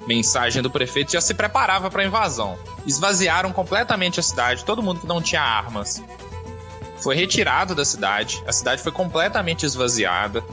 mensagem 0.08 0.62
do 0.62 0.70
prefeito, 0.70 1.12
já 1.12 1.20
se 1.20 1.34
preparava 1.34 1.90
para 1.90 2.02
a 2.02 2.06
invasão. 2.06 2.58
Esvaziaram 2.86 3.52
completamente 3.52 4.18
a 4.18 4.22
cidade, 4.22 4.64
todo 4.64 4.82
mundo 4.82 5.00
que 5.00 5.06
não 5.06 5.20
tinha 5.20 5.42
armas 5.42 6.02
foi 7.00 7.14
retirado 7.14 7.74
da 7.74 7.84
cidade, 7.84 8.42
a 8.46 8.52
cidade 8.52 8.82
foi 8.82 8.90
completamente 8.90 9.64
esvaziada. 9.64 10.44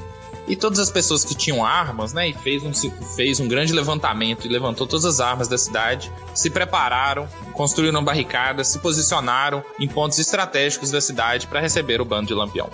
E 0.47 0.55
todas 0.55 0.77
as 0.77 0.91
pessoas 0.91 1.25
que 1.25 1.33
tinham 1.33 1.65
armas, 1.65 2.13
né, 2.13 2.29
e 2.29 2.33
fez 2.33 2.61
um, 2.63 2.71
fez 3.15 3.39
um 3.39 3.47
grande 3.47 3.73
levantamento 3.73 4.45
e 4.45 4.49
levantou 4.49 4.85
todas 4.85 5.03
as 5.03 5.19
armas 5.19 5.47
da 5.47 5.57
cidade, 5.57 6.11
se 6.35 6.51
prepararam, 6.51 7.27
construíram 7.53 8.03
barricadas, 8.03 8.67
se 8.67 8.77
posicionaram 8.77 9.63
em 9.79 9.87
pontos 9.87 10.19
estratégicos 10.19 10.91
da 10.91 11.01
cidade 11.01 11.47
para 11.47 11.59
receber 11.59 11.99
o 11.99 12.05
bando 12.05 12.27
de 12.27 12.35
Lampião. 12.35 12.69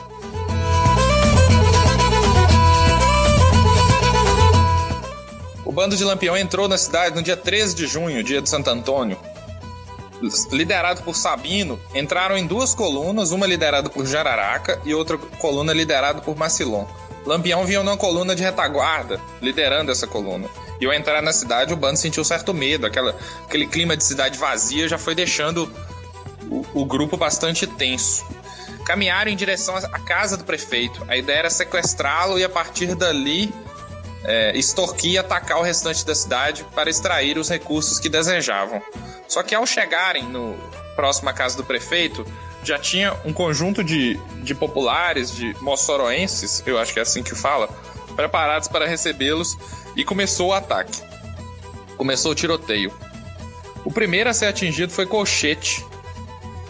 O 5.71 5.73
bando 5.73 5.95
de 5.95 6.03
Lampião 6.03 6.35
entrou 6.35 6.67
na 6.67 6.77
cidade 6.77 7.15
no 7.15 7.23
dia 7.23 7.37
13 7.37 7.73
de 7.73 7.87
junho, 7.87 8.21
dia 8.21 8.41
de 8.41 8.49
Santo 8.49 8.69
Antônio. 8.69 9.17
Liderado 10.51 11.01
por 11.01 11.15
Sabino, 11.15 11.79
entraram 11.95 12.37
em 12.37 12.45
duas 12.45 12.75
colunas, 12.75 13.31
uma 13.31 13.47
liderada 13.47 13.89
por 13.89 14.05
Jararaca 14.05 14.81
e 14.83 14.93
outra 14.93 15.17
coluna 15.17 15.71
liderada 15.71 16.19
por 16.19 16.35
Macilon. 16.35 16.85
Lampião 17.25 17.63
vinha 17.63 17.81
numa 17.83 17.95
coluna 17.95 18.35
de 18.35 18.43
retaguarda, 18.43 19.17
liderando 19.41 19.93
essa 19.93 20.05
coluna. 20.05 20.49
E 20.81 20.85
ao 20.85 20.91
entrar 20.91 21.21
na 21.21 21.31
cidade, 21.31 21.73
o 21.73 21.77
bando 21.77 21.97
sentiu 21.97 22.25
certo 22.25 22.53
medo. 22.53 22.85
Aquela, 22.85 23.15
aquele 23.45 23.65
clima 23.65 23.95
de 23.95 24.03
cidade 24.03 24.37
vazia 24.37 24.89
já 24.89 24.97
foi 24.97 25.15
deixando 25.15 25.71
o, 26.49 26.81
o 26.81 26.85
grupo 26.85 27.15
bastante 27.15 27.65
tenso. 27.65 28.25
Caminharam 28.83 29.31
em 29.31 29.37
direção 29.37 29.77
à 29.77 29.99
casa 29.99 30.35
do 30.35 30.43
prefeito. 30.43 31.01
A 31.07 31.15
ideia 31.15 31.39
era 31.39 31.49
sequestrá-lo 31.49 32.37
e, 32.37 32.43
a 32.43 32.49
partir 32.49 32.93
dali, 32.93 33.53
é, 34.23 34.55
extorquir 34.57 35.13
e 35.13 35.17
atacar 35.17 35.59
o 35.59 35.61
restante 35.61 36.05
da 36.05 36.13
cidade 36.13 36.65
para 36.75 36.89
extrair 36.89 37.37
os 37.37 37.49
recursos 37.49 37.99
que 37.99 38.09
desejavam. 38.09 38.81
Só 39.27 39.41
que 39.43 39.55
ao 39.55 39.65
chegarem 39.65 40.23
no 40.23 40.55
próximo 40.95 41.29
à 41.29 41.33
casa 41.33 41.57
do 41.57 41.63
prefeito, 41.63 42.25
já 42.63 42.77
tinha 42.77 43.15
um 43.25 43.33
conjunto 43.33 43.83
de, 43.83 44.19
de 44.43 44.53
populares, 44.53 45.33
de 45.33 45.55
moçoroenses, 45.61 46.61
eu 46.65 46.77
acho 46.77 46.93
que 46.93 46.99
é 46.99 47.01
assim 47.01 47.23
que 47.23 47.33
fala, 47.33 47.67
preparados 48.15 48.67
para 48.67 48.85
recebê-los 48.85 49.57
e 49.95 50.03
começou 50.03 50.49
o 50.49 50.53
ataque. 50.53 51.01
Começou 51.97 52.31
o 52.31 52.35
tiroteio. 52.35 52.93
O 53.83 53.91
primeiro 53.91 54.29
a 54.29 54.33
ser 54.33 54.45
atingido 54.45 54.91
foi 54.91 55.05
Colchete 55.05 55.83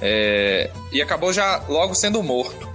é, 0.01 0.71
e 0.91 1.01
acabou 1.01 1.33
já 1.33 1.63
logo 1.67 1.93
sendo 1.93 2.23
morto. 2.23 2.70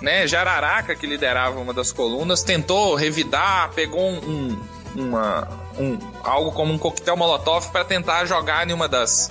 Né? 0.00 0.26
Jararaca, 0.26 0.94
que 0.94 1.06
liderava 1.06 1.58
uma 1.58 1.72
das 1.72 1.90
colunas, 1.90 2.42
tentou 2.42 2.94
revidar, 2.94 3.70
pegou 3.74 4.10
um, 4.10 4.60
uma, 4.94 5.48
um, 5.78 5.98
algo 6.22 6.52
como 6.52 6.72
um 6.72 6.78
coquetel 6.78 7.16
molotov 7.16 7.70
para 7.70 7.84
tentar 7.84 8.26
jogar 8.26 8.68
em 8.68 8.72
uma 8.72 8.88
das, 8.88 9.30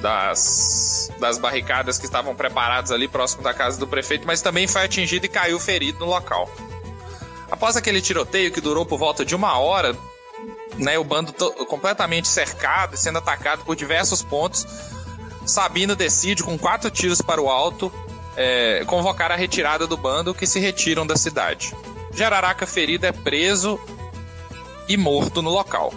das, 0.00 1.12
das 1.18 1.38
barricadas 1.38 1.98
que 1.98 2.06
estavam 2.06 2.34
preparadas 2.34 2.90
ali 2.90 3.06
próximo 3.06 3.42
da 3.42 3.54
casa 3.54 3.78
do 3.78 3.86
prefeito, 3.86 4.26
mas 4.26 4.42
também 4.42 4.66
foi 4.66 4.82
atingido 4.82 5.26
e 5.26 5.28
caiu 5.28 5.60
ferido 5.60 6.00
no 6.00 6.06
local. 6.06 6.50
Após 7.50 7.76
aquele 7.76 8.00
tiroteio 8.00 8.52
que 8.52 8.60
durou 8.60 8.86
por 8.86 8.98
volta 8.98 9.24
de 9.24 9.34
uma 9.34 9.58
hora, 9.58 9.96
né, 10.76 10.98
o 10.98 11.04
bando 11.04 11.32
completamente 11.66 12.28
cercado 12.28 12.94
e 12.94 12.98
sendo 12.98 13.18
atacado 13.18 13.64
por 13.64 13.74
diversos 13.74 14.22
pontos, 14.22 14.66
Sabino 15.44 15.96
decide, 15.96 16.42
com 16.42 16.56
quatro 16.56 16.90
tiros 16.90 17.20
para 17.20 17.40
o 17.40 17.50
alto, 17.50 17.92
é, 18.36 18.84
convocar 18.86 19.30
a 19.30 19.36
retirada 19.36 19.86
do 19.86 19.96
bando 19.96 20.34
que 20.34 20.46
se 20.46 20.58
retiram 20.58 21.06
da 21.06 21.16
cidade. 21.16 21.74
Jararaca 22.12 22.66
ferido 22.66 23.06
é 23.06 23.12
preso 23.12 23.78
e 24.88 24.96
morto 24.96 25.42
no 25.42 25.50
local. 25.50 25.92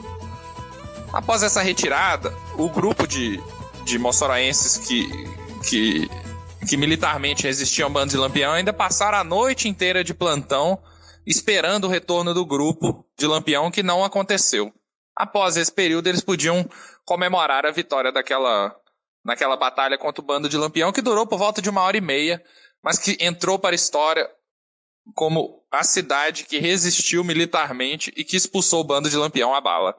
Após 1.11 1.43
essa 1.43 1.61
retirada, 1.61 2.33
o 2.57 2.69
grupo 2.69 3.07
de, 3.07 3.41
de 3.85 3.99
moçoroenses 3.99 4.77
que, 4.77 5.07
que, 5.67 6.09
que 6.67 6.77
militarmente 6.77 7.43
resistiam 7.43 7.87
ao 7.87 7.93
bando 7.93 8.11
de 8.11 8.17
Lampião 8.17 8.53
ainda 8.53 8.73
passaram 8.73 9.17
a 9.17 9.23
noite 9.23 9.67
inteira 9.67 10.03
de 10.03 10.13
plantão 10.13 10.79
esperando 11.25 11.85
o 11.85 11.89
retorno 11.89 12.33
do 12.33 12.45
grupo 12.45 13.05
de 13.17 13.25
Lampião 13.25 13.71
que 13.71 13.83
não 13.83 14.03
aconteceu. 14.03 14.73
Após 15.15 15.55
esse 15.55 15.71
período, 15.71 16.07
eles 16.07 16.21
podiam 16.21 16.67
comemorar 17.05 17.65
a 17.65 17.71
vitória 17.71 18.11
daquela 18.11 18.75
naquela 19.23 19.55
batalha 19.55 19.97
contra 19.97 20.21
o 20.21 20.25
bando 20.25 20.49
de 20.49 20.57
Lampião, 20.57 20.91
que 20.91 21.01
durou 21.01 21.25
por 21.25 21.37
volta 21.37 21.61
de 21.61 21.69
uma 21.69 21.81
hora 21.81 21.97
e 21.97 22.01
meia, 22.01 22.43
mas 22.81 22.99
que 22.99 23.17
entrou 23.19 23.57
para 23.57 23.73
a 23.73 23.75
história 23.75 24.29
como 25.15 25.63
a 25.71 25.83
cidade 25.83 26.45
que 26.45 26.59
resistiu 26.59 27.23
militarmente 27.23 28.13
e 28.15 28.23
que 28.23 28.35
expulsou 28.35 28.81
o 28.81 28.83
bando 28.83 29.09
de 29.09 29.17
Lampião 29.17 29.53
à 29.53 29.61
bala. 29.61 29.95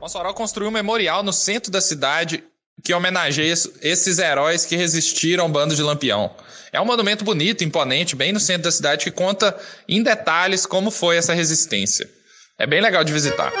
Mossoró 0.00 0.32
construiu 0.32 0.68
um 0.68 0.72
memorial 0.72 1.22
no 1.22 1.32
centro 1.32 1.70
da 1.70 1.80
cidade 1.80 2.44
que 2.84 2.94
homenageia 2.94 3.52
esses 3.52 4.18
heróis 4.18 4.64
que 4.64 4.76
resistiram 4.76 5.44
ao 5.44 5.50
bando 5.50 5.74
de 5.74 5.82
Lampião. 5.82 6.32
É 6.72 6.80
um 6.80 6.84
monumento 6.84 7.24
bonito, 7.24 7.64
imponente, 7.64 8.14
bem 8.14 8.32
no 8.32 8.38
centro 8.38 8.64
da 8.64 8.70
cidade, 8.70 9.04
que 9.04 9.10
conta 9.10 9.58
em 9.88 10.02
detalhes 10.02 10.66
como 10.66 10.90
foi 10.90 11.16
essa 11.16 11.32
resistência. 11.32 12.08
É 12.58 12.66
bem 12.66 12.80
legal 12.80 13.04
de 13.04 13.12
visitar. 13.12 13.52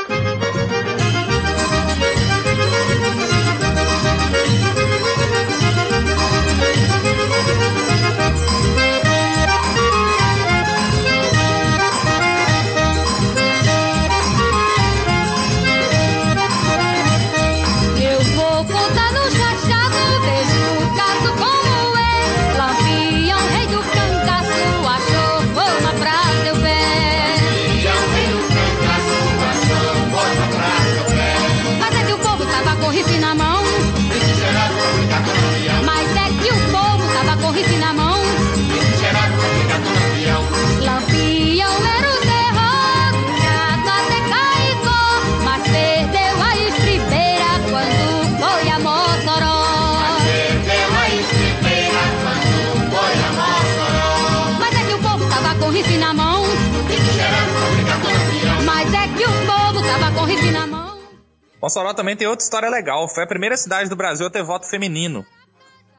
Mossoró 61.66 61.92
também 61.92 62.14
tem 62.14 62.28
outra 62.28 62.44
história 62.44 62.70
legal. 62.70 63.08
Foi 63.08 63.24
a 63.24 63.26
primeira 63.26 63.56
cidade 63.56 63.90
do 63.90 63.96
Brasil 63.96 64.24
a 64.24 64.30
ter 64.30 64.40
voto 64.40 64.70
feminino. 64.70 65.26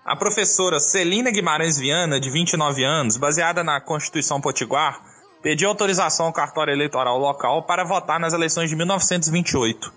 A 0.05 0.15
professora 0.15 0.79
Celina 0.79 1.29
Guimarães 1.29 1.77
Viana, 1.77 2.21
de 2.21 2.29
29 2.29 2.85
anos, 2.85 3.17
baseada 3.17 3.65
na 3.65 3.81
Constituição 3.81 4.39
Potiguar, 4.39 5.01
pediu 5.43 5.67
autorização 5.67 6.27
ao 6.27 6.31
cartório 6.31 6.71
eleitoral 6.71 7.19
local 7.19 7.63
para 7.63 7.83
votar 7.83 8.17
nas 8.17 8.31
eleições 8.31 8.69
de 8.69 8.77
1928. 8.77 9.93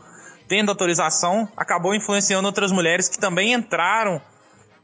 Tendo 0.48 0.70
autorização, 0.70 1.48
acabou 1.56 1.94
influenciando 1.94 2.48
outras 2.48 2.72
mulheres 2.72 3.08
que 3.08 3.20
também 3.20 3.52
entraram 3.52 4.20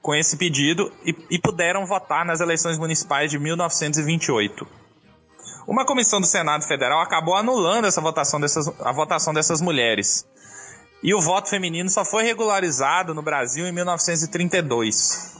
com 0.01 0.14
esse 0.14 0.37
pedido 0.37 0.93
e, 1.05 1.12
e 1.32 1.39
puderam 1.41 1.84
votar 1.84 2.24
nas 2.24 2.39
eleições 2.41 2.78
municipais 2.78 3.28
de 3.28 3.41
1928. 3.41 4.64
Uma 5.66 5.84
comissão 5.84 6.20
do 6.20 6.28
Senado 6.28 6.62
Federal 6.62 7.01
acabou 7.01 7.34
anulando 7.34 7.89
essa 7.89 8.01
votação 8.01 8.41
dessas, 8.41 8.68
a 8.80 8.93
votação 8.93 9.34
dessas 9.34 9.61
mulheres. 9.61 10.24
E 11.07 11.14
o 11.14 11.20
voto 11.20 11.48
feminino 11.48 11.88
só 11.88 12.04
foi 12.04 12.24
regularizado 12.24 13.14
no 13.14 13.22
Brasil 13.22 13.64
em 13.64 13.70
1932. 13.70 15.36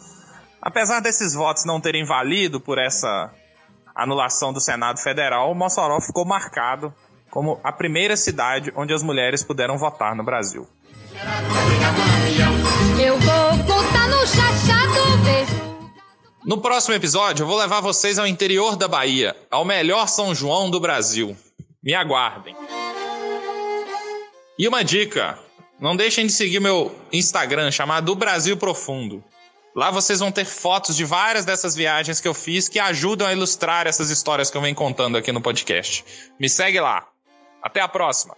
Apesar 0.63 1.01
desses 1.01 1.35
votos 1.35 1.65
não 1.65 1.81
terem 1.81 2.05
valido 2.05 2.61
por 2.61 2.79
essa 2.79 3.33
anulação 3.93 4.53
do 4.53 4.61
Senado 4.61 5.01
Federal, 5.01 5.53
Mossoró 5.57 6.01
ficou 6.01 6.25
marcado 6.25 6.95
como 7.33 7.59
a 7.65 7.73
primeira 7.73 8.17
cidade 8.17 8.73
onde 8.77 8.95
as 8.95 9.03
mulheres 9.03 9.43
puderam 9.43 9.77
votar 9.77 10.15
no 10.15 10.23
Brasil. 10.23 10.69
Eu 13.05 13.19
vou 13.19 13.65
contar 13.67 14.09
no 14.09 14.25
chachado, 14.25 15.19
beijo. 15.25 15.91
No 16.45 16.59
próximo 16.59 16.95
episódio, 16.95 17.43
eu 17.43 17.49
vou 17.49 17.59
levar 17.59 17.81
vocês 17.81 18.21
ao 18.21 18.27
interior 18.29 18.77
da 18.77 18.87
Bahia, 18.87 19.35
ao 19.51 19.65
melhor 19.65 20.07
São 20.07 20.33
João 20.33 20.71
do 20.71 20.79
Brasil. 20.79 21.37
Me 21.83 21.93
aguardem. 21.93 22.55
E 24.57 24.69
uma 24.69 24.85
dica: 24.85 25.45
não 25.81 25.97
deixem 25.97 26.27
de 26.27 26.33
seguir 26.33 26.61
meu 26.61 26.95
Instagram 27.13 27.71
chamado 27.71 28.15
Brasil 28.15 28.57
Profundo. 28.57 29.23
Lá 29.75 29.91
vocês 29.91 30.21
vão 30.21 30.33
ter 30.33 30.47
fotos 30.47 30.97
de 30.97 31.05
várias 31.05 31.45
dessas 31.45 31.75
viagens 31.77 32.19
que 32.19 32.27
eu 32.27 32.33
fiz 32.33 32.67
que 32.67 32.79
ajudam 32.79 33.29
a 33.29 33.33
ilustrar 33.33 33.87
essas 33.87 34.09
histórias 34.09 34.51
que 34.51 34.57
eu 34.57 34.63
venho 34.63 34.75
contando 34.75 35.19
aqui 35.19 35.31
no 35.33 35.41
podcast. 35.43 36.03
Me 36.41 36.49
segue 36.49 36.81
lá. 36.81 37.07
Até 37.63 37.81
a 37.81 37.89
próxima. 37.89 38.35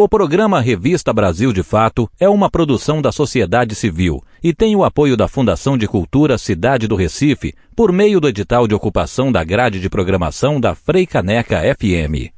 O 0.01 0.09
programa 0.09 0.63
Revista 0.63 1.13
Brasil 1.13 1.53
de 1.53 1.63
Fato 1.63 2.11
é 2.19 2.27
uma 2.27 2.49
produção 2.49 3.03
da 3.03 3.13
sociedade 3.13 3.75
civil 3.75 4.25
e 4.43 4.55
tem 4.55 4.75
o 4.75 4.83
apoio 4.83 5.15
da 5.15 5.29
Fundação 5.29 5.77
de 5.77 5.87
Cultura 5.87 6.39
Cidade 6.39 6.89
do 6.89 6.97
Recife 6.97 7.53
por 7.77 7.93
meio 7.93 8.19
do 8.19 8.27
edital 8.27 8.67
de 8.67 8.75
ocupação 8.75 9.31
da 9.31 9.45
grade 9.45 9.79
de 9.79 9.91
programação 9.91 10.59
da 10.59 10.75
Frei 10.75 11.05
Caneca 11.05 11.61
FM. 11.77 12.29